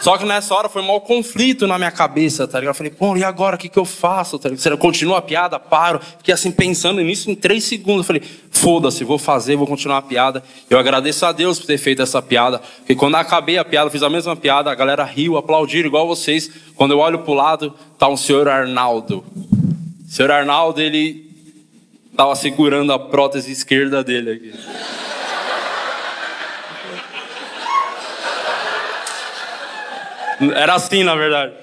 Só 0.00 0.18
que 0.18 0.24
nessa 0.24 0.54
hora 0.54 0.68
foi 0.68 0.82
um 0.82 0.86
mau 0.86 1.00
conflito 1.00 1.66
na 1.66 1.78
minha 1.78 1.90
cabeça, 1.90 2.46
tá 2.48 2.58
ligado? 2.58 2.74
Eu 2.74 2.76
falei, 2.76 2.92
pô, 2.92 3.16
e 3.16 3.24
agora 3.24 3.56
o 3.56 3.58
que, 3.58 3.68
que 3.68 3.78
eu 3.78 3.84
faço? 3.84 4.38
Tá 4.38 4.48
ligado? 4.48 4.76
Continua 4.76 5.18
a 5.18 5.22
piada, 5.22 5.58
paro. 5.58 6.00
Fiquei 6.18 6.32
assim 6.32 6.50
pensando 6.50 7.00
nisso 7.00 7.30
em 7.30 7.34
três 7.34 7.64
segundos. 7.64 8.00
Eu 8.00 8.04
falei, 8.04 8.22
foda-se, 8.50 9.02
vou 9.04 9.18
fazer, 9.18 9.56
vou 9.56 9.66
continuar 9.66 9.98
a 9.98 10.02
piada. 10.02 10.42
Eu 10.68 10.78
agradeço 10.78 11.24
a 11.24 11.32
Deus 11.32 11.58
por 11.58 11.66
ter 11.66 11.78
feito 11.78 12.02
essa 12.02 12.20
piada. 12.20 12.58
Porque 12.78 12.94
quando 12.94 13.14
acabei 13.14 13.56
a 13.56 13.64
piada, 13.64 13.88
fiz 13.88 14.02
a 14.02 14.10
mesma 14.10 14.36
piada, 14.36 14.70
a 14.70 14.74
galera 14.74 15.04
riu, 15.04 15.38
aplaudiram, 15.38 15.88
igual 15.88 16.06
vocês. 16.06 16.50
Quando 16.74 16.90
eu 16.90 16.98
olho 16.98 17.20
pro 17.20 17.32
lado, 17.32 17.72
tá 17.98 18.06
um 18.06 18.16
senhor 18.16 18.46
Arnaldo. 18.46 19.24
O 20.06 20.10
senhor 20.10 20.30
Arnaldo, 20.30 20.82
ele 20.82 21.23
tava 22.16 22.34
segurando 22.36 22.92
a 22.92 22.98
prótese 22.98 23.52
esquerda 23.52 24.02
dele 24.02 24.30
aqui. 24.30 24.54
Era 30.54 30.74
assim, 30.74 31.04
na 31.04 31.14
verdade. 31.14 31.54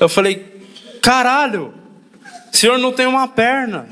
Eu 0.00 0.08
falei, 0.08 0.64
caralho, 1.02 1.74
o 2.52 2.56
senhor 2.56 2.78
não 2.78 2.92
tem 2.92 3.06
uma 3.06 3.28
perna. 3.28 3.88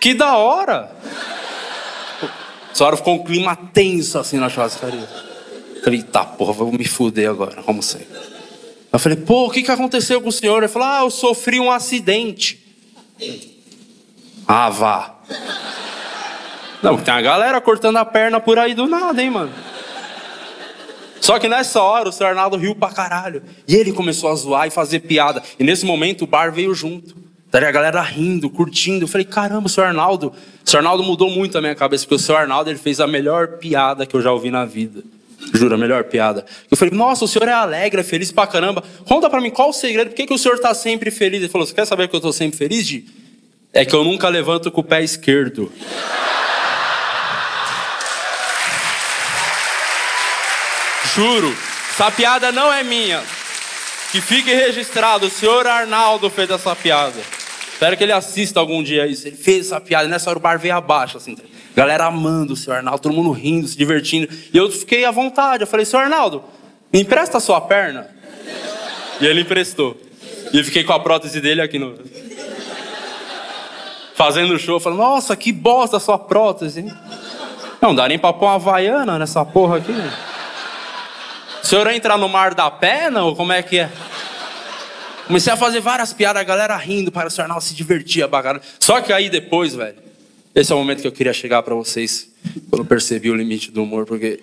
Que 0.00 0.12
da 0.12 0.36
hora. 0.36 0.90
A 2.70 2.74
senhora 2.74 2.96
ficou 2.96 3.14
um 3.14 3.24
clima 3.24 3.56
tenso 3.56 4.18
assim 4.18 4.38
na 4.38 4.48
churrascaria. 4.48 5.08
Falei, 5.82 6.02
tá, 6.02 6.24
porra, 6.24 6.52
vou 6.52 6.72
me 6.72 6.84
fuder 6.84 7.30
agora, 7.30 7.62
como 7.62 7.82
sei. 7.82 8.06
Eu 8.96 9.00
falei, 9.00 9.18
pô, 9.18 9.44
o 9.44 9.50
que, 9.50 9.62
que 9.62 9.70
aconteceu 9.70 10.22
com 10.22 10.30
o 10.30 10.32
senhor? 10.32 10.62
Ele 10.62 10.72
falou, 10.72 10.88
ah, 10.88 11.00
eu 11.02 11.10
sofri 11.10 11.60
um 11.60 11.70
acidente. 11.70 12.58
Ah, 14.48 14.70
vá. 14.70 15.16
Não, 16.82 16.96
tem 16.96 17.12
a 17.12 17.20
galera 17.20 17.60
cortando 17.60 17.98
a 17.98 18.06
perna 18.06 18.40
por 18.40 18.58
aí 18.58 18.72
do 18.72 18.86
nada, 18.86 19.22
hein, 19.22 19.28
mano. 19.28 19.52
Só 21.20 21.38
que 21.38 21.46
nessa 21.46 21.82
hora 21.82 22.08
o 22.08 22.12
senhor 22.12 22.30
Arnaldo 22.30 22.56
riu 22.56 22.74
pra 22.74 22.88
caralho. 22.88 23.42
E 23.68 23.76
ele 23.76 23.92
começou 23.92 24.30
a 24.30 24.34
zoar 24.34 24.66
e 24.66 24.70
fazer 24.70 25.00
piada. 25.00 25.42
E 25.58 25.64
nesse 25.64 25.84
momento 25.84 26.22
o 26.22 26.26
bar 26.26 26.50
veio 26.50 26.74
junto. 26.74 27.14
Daí 27.50 27.66
a 27.66 27.70
galera 27.70 28.00
rindo, 28.00 28.48
curtindo. 28.48 29.04
Eu 29.04 29.08
falei, 29.08 29.26
caramba, 29.26 29.66
o 29.66 29.68
senhor 29.68 29.88
Arnaldo. 29.88 30.32
O 30.64 30.70
senhor 30.70 30.80
Arnaldo 30.80 31.02
mudou 31.02 31.28
muito 31.28 31.58
a 31.58 31.60
minha 31.60 31.74
cabeça, 31.74 32.04
porque 32.04 32.14
o 32.14 32.18
senhor 32.18 32.38
Arnaldo 32.38 32.70
ele 32.70 32.78
fez 32.78 32.98
a 32.98 33.06
melhor 33.06 33.58
piada 33.58 34.06
que 34.06 34.16
eu 34.16 34.22
já 34.22 34.32
ouvi 34.32 34.50
na 34.50 34.64
vida. 34.64 35.04
Juro, 35.52 35.74
a 35.74 35.78
melhor 35.78 36.04
piada. 36.04 36.44
Eu 36.70 36.76
falei, 36.76 36.94
nossa, 36.94 37.24
o 37.24 37.28
senhor 37.28 37.48
é 37.48 37.52
alegre, 37.52 38.00
é 38.00 38.04
feliz 38.04 38.32
pra 38.32 38.46
caramba. 38.46 38.82
Conta 39.06 39.30
pra 39.30 39.40
mim 39.40 39.50
qual 39.50 39.70
o 39.70 39.72
segredo, 39.72 40.08
por 40.08 40.16
que, 40.16 40.26
que 40.26 40.34
o 40.34 40.38
senhor 40.38 40.58
tá 40.58 40.74
sempre 40.74 41.10
feliz? 41.10 41.40
Ele 41.40 41.48
falou, 41.48 41.66
você 41.66 41.74
quer 41.74 41.86
saber 41.86 42.08
que 42.08 42.16
eu 42.16 42.20
tô 42.20 42.32
sempre 42.32 42.58
feliz, 42.58 42.86
Di? 42.86 43.06
É 43.72 43.84
que 43.84 43.94
eu 43.94 44.04
nunca 44.04 44.28
levanto 44.28 44.70
com 44.70 44.80
o 44.80 44.84
pé 44.84 45.02
esquerdo. 45.02 45.72
Juro, 51.14 51.56
essa 51.90 52.10
piada 52.10 52.52
não 52.52 52.72
é 52.72 52.82
minha. 52.82 53.22
Que 54.12 54.20
fique 54.20 54.52
registrado, 54.52 55.26
o 55.26 55.30
senhor 55.30 55.66
Arnaldo 55.66 56.28
fez 56.30 56.50
essa 56.50 56.74
piada. 56.74 57.18
Espero 57.72 57.96
que 57.96 58.04
ele 58.04 58.12
assista 58.12 58.60
algum 58.60 58.82
dia 58.82 59.06
isso. 59.06 59.26
Ele 59.26 59.36
fez 59.36 59.66
essa 59.66 59.80
piada, 59.80 60.08
nessa 60.08 60.30
hora 60.30 60.38
o 60.38 60.42
bar 60.42 60.58
veio 60.58 60.74
abaixo, 60.74 61.18
assim. 61.18 61.36
Galera 61.76 62.06
amando 62.06 62.54
o 62.54 62.56
senhor 62.56 62.76
Arnaldo, 62.76 63.02
todo 63.02 63.14
mundo 63.14 63.30
rindo, 63.32 63.68
se 63.68 63.76
divertindo. 63.76 64.32
E 64.50 64.56
eu 64.56 64.70
fiquei 64.70 65.04
à 65.04 65.10
vontade. 65.10 65.62
Eu 65.62 65.66
falei, 65.66 65.84
senhor 65.84 66.04
Arnaldo, 66.04 66.42
me 66.90 67.02
empresta 67.02 67.36
a 67.36 67.40
sua 67.40 67.60
perna? 67.60 68.08
E 69.20 69.26
ele 69.26 69.42
emprestou. 69.42 69.94
E 70.54 70.58
eu 70.58 70.64
fiquei 70.64 70.82
com 70.84 70.94
a 70.94 70.98
prótese 70.98 71.38
dele 71.38 71.60
aqui 71.60 71.78
no. 71.78 71.94
Fazendo 74.14 74.58
show, 74.58 74.80
falando, 74.80 75.00
nossa, 75.00 75.36
que 75.36 75.52
bosta 75.52 75.98
a 75.98 76.00
sua 76.00 76.18
prótese, 76.18 76.80
hein? 76.80 76.94
Não 77.82 77.94
dá 77.94 78.08
nem 78.08 78.18
pra 78.18 78.32
pôr 78.32 78.46
uma 78.46 78.54
havaiana 78.54 79.18
nessa 79.18 79.44
porra 79.44 79.76
aqui? 79.76 79.92
O 81.62 81.66
senhor 81.66 81.86
entra 81.88 82.16
no 82.16 82.26
mar 82.26 82.54
da 82.54 82.70
pena 82.70 83.22
ou 83.22 83.36
como 83.36 83.52
é 83.52 83.62
que 83.62 83.80
é? 83.80 83.90
Comecei 85.26 85.52
a 85.52 85.56
fazer 85.58 85.80
várias 85.80 86.14
piadas, 86.14 86.40
a 86.40 86.44
galera 86.44 86.74
rindo 86.76 87.12
para 87.12 87.28
o 87.28 87.30
senhor 87.30 87.44
Arnaldo 87.44 87.64
se 87.64 87.74
divertir, 87.74 88.26
bacana. 88.26 88.62
Só 88.80 89.02
que 89.02 89.12
aí 89.12 89.28
depois, 89.28 89.74
velho, 89.74 90.05
esse 90.56 90.72
é 90.72 90.74
o 90.74 90.78
momento 90.78 91.02
que 91.02 91.06
eu 91.06 91.12
queria 91.12 91.34
chegar 91.34 91.62
para 91.62 91.74
vocês, 91.74 92.30
quando 92.70 92.82
percebi 92.82 93.30
o 93.30 93.34
limite 93.34 93.70
do 93.70 93.82
humor, 93.82 94.06
porque 94.06 94.40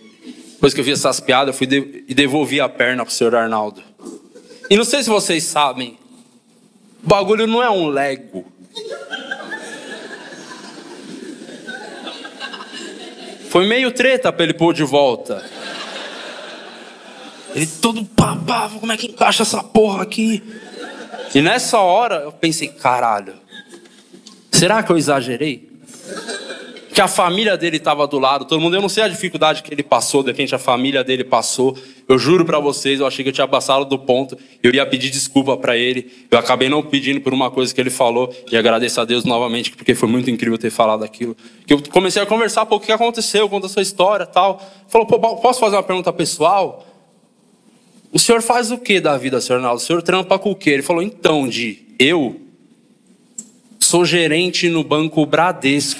depois 0.53 0.71
que 0.71 0.79
eu 0.79 0.83
vi 0.83 0.91
essas 0.91 1.19
piadas, 1.19 1.47
eu 1.47 1.57
fui 1.57 1.65
de 1.65 2.05
e 2.07 2.13
devolvi 2.13 2.61
a 2.61 2.69
perna 2.69 3.03
pro 3.03 3.11
senhor 3.11 3.33
Arnaldo. 3.33 3.81
E 4.69 4.77
não 4.77 4.85
sei 4.85 5.01
se 5.01 5.09
vocês 5.09 5.43
sabem, 5.43 5.97
o 7.03 7.07
bagulho 7.07 7.47
não 7.47 7.63
é 7.63 7.69
um 7.71 7.87
Lego. 7.87 8.45
Foi 13.49 13.65
meio 13.65 13.91
treta 13.91 14.31
pra 14.31 14.43
ele 14.43 14.53
pôr 14.53 14.71
de 14.71 14.83
volta. 14.83 15.43
Ele 17.55 17.65
todo 17.65 18.05
pá, 18.05 18.69
como 18.79 18.91
é 18.91 18.97
que 18.97 19.07
encaixa 19.07 19.41
essa 19.41 19.63
porra 19.63 20.03
aqui? 20.03 20.43
E 21.33 21.41
nessa 21.41 21.79
hora 21.79 22.17
eu 22.17 22.31
pensei, 22.31 22.67
caralho, 22.67 23.33
será 24.51 24.83
que 24.83 24.91
eu 24.91 24.97
exagerei? 24.97 25.72
Que 26.93 27.01
a 27.01 27.07
família 27.07 27.57
dele 27.57 27.77
estava 27.77 28.05
do 28.05 28.19
lado, 28.19 28.45
todo 28.45 28.61
mundo, 28.61 28.75
eu 28.75 28.81
não 28.81 28.87
sei 28.87 29.03
a 29.03 29.07
dificuldade 29.07 29.63
que 29.63 29.73
ele 29.73 29.81
passou, 29.81 30.21
de 30.21 30.29
repente 30.29 30.53
a 30.53 30.59
família 30.59 31.03
dele 31.03 31.23
passou. 31.23 31.75
Eu 32.07 32.19
juro 32.19 32.45
para 32.45 32.59
vocês, 32.59 32.99
eu 32.99 33.07
achei 33.07 33.23
que 33.23 33.29
eu 33.29 33.33
tinha 33.33 33.47
passado 33.47 33.83
do 33.83 33.97
ponto, 33.97 34.37
eu 34.61 34.71
ia 34.71 34.85
pedir 34.85 35.09
desculpa 35.09 35.57
para 35.57 35.75
ele. 35.75 36.27
Eu 36.29 36.37
acabei 36.37 36.69
não 36.69 36.83
pedindo 36.83 37.19
por 37.19 37.33
uma 37.33 37.49
coisa 37.49 37.73
que 37.73 37.81
ele 37.81 37.89
falou 37.89 38.31
e 38.51 38.55
agradeço 38.55 39.01
a 39.01 39.05
Deus 39.05 39.25
novamente, 39.25 39.71
porque 39.71 39.95
foi 39.95 40.07
muito 40.07 40.29
incrível 40.29 40.55
ter 40.55 40.69
falado 40.69 41.03
aquilo. 41.03 41.35
Que 41.65 41.73
eu 41.73 41.81
comecei 41.89 42.21
a 42.21 42.27
conversar, 42.27 42.67
pô, 42.67 42.75
o 42.75 42.79
que 42.79 42.91
aconteceu, 42.91 43.49
conta 43.49 43.65
a 43.65 43.69
sua 43.69 43.81
história, 43.81 44.27
tal. 44.27 44.61
Falou, 44.87 45.07
pô, 45.07 45.19
posso 45.37 45.59
fazer 45.59 45.75
uma 45.75 45.83
pergunta 45.83 46.13
pessoal? 46.13 46.85
O 48.11 48.19
senhor 48.19 48.43
faz 48.43 48.69
o 48.69 48.77
que 48.77 48.99
da 48.99 49.17
vida, 49.17 49.41
senhor 49.41 49.57
Arnaldo? 49.57 49.81
O 49.81 49.83
senhor 49.83 50.03
trampa 50.03 50.37
com 50.37 50.51
o 50.51 50.55
quê? 50.55 50.69
Ele 50.69 50.83
falou, 50.83 51.01
então, 51.01 51.47
de 51.47 51.79
eu 51.97 52.39
sou 53.79 54.05
gerente 54.05 54.69
no 54.69 54.83
Banco 54.83 55.25
Bradesco. 55.25 55.99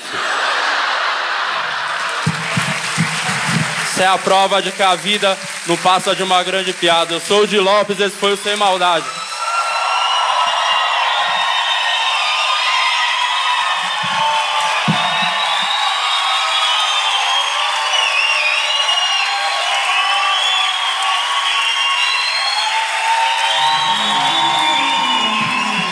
Essa 3.94 4.06
é 4.06 4.08
a 4.08 4.18
prova 4.18 4.60
de 4.60 4.72
que 4.72 4.82
a 4.82 4.96
vida 4.96 5.38
não 5.68 5.78
passa 5.78 6.16
de 6.16 6.24
uma 6.24 6.42
grande 6.42 6.74
piada. 6.74 7.14
Eu 7.14 7.20
sou 7.20 7.44
o 7.44 7.48
de 7.48 7.60
Lopes, 7.60 8.00
esse 8.00 8.16
foi 8.16 8.34
o 8.34 8.38
Sem 8.38 8.56
Maldade. 8.56 9.06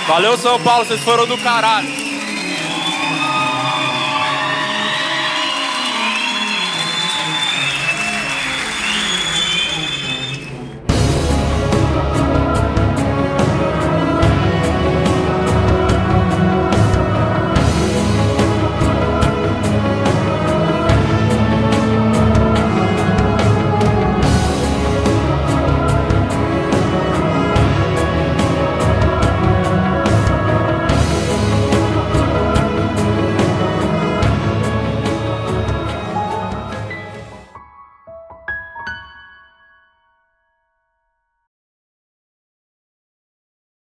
Valeu, 0.07 0.35
São 0.39 0.59
Paulo, 0.63 0.85
vocês 0.85 0.99
foram 1.01 1.27
do 1.27 1.37
caralho. 1.37 1.87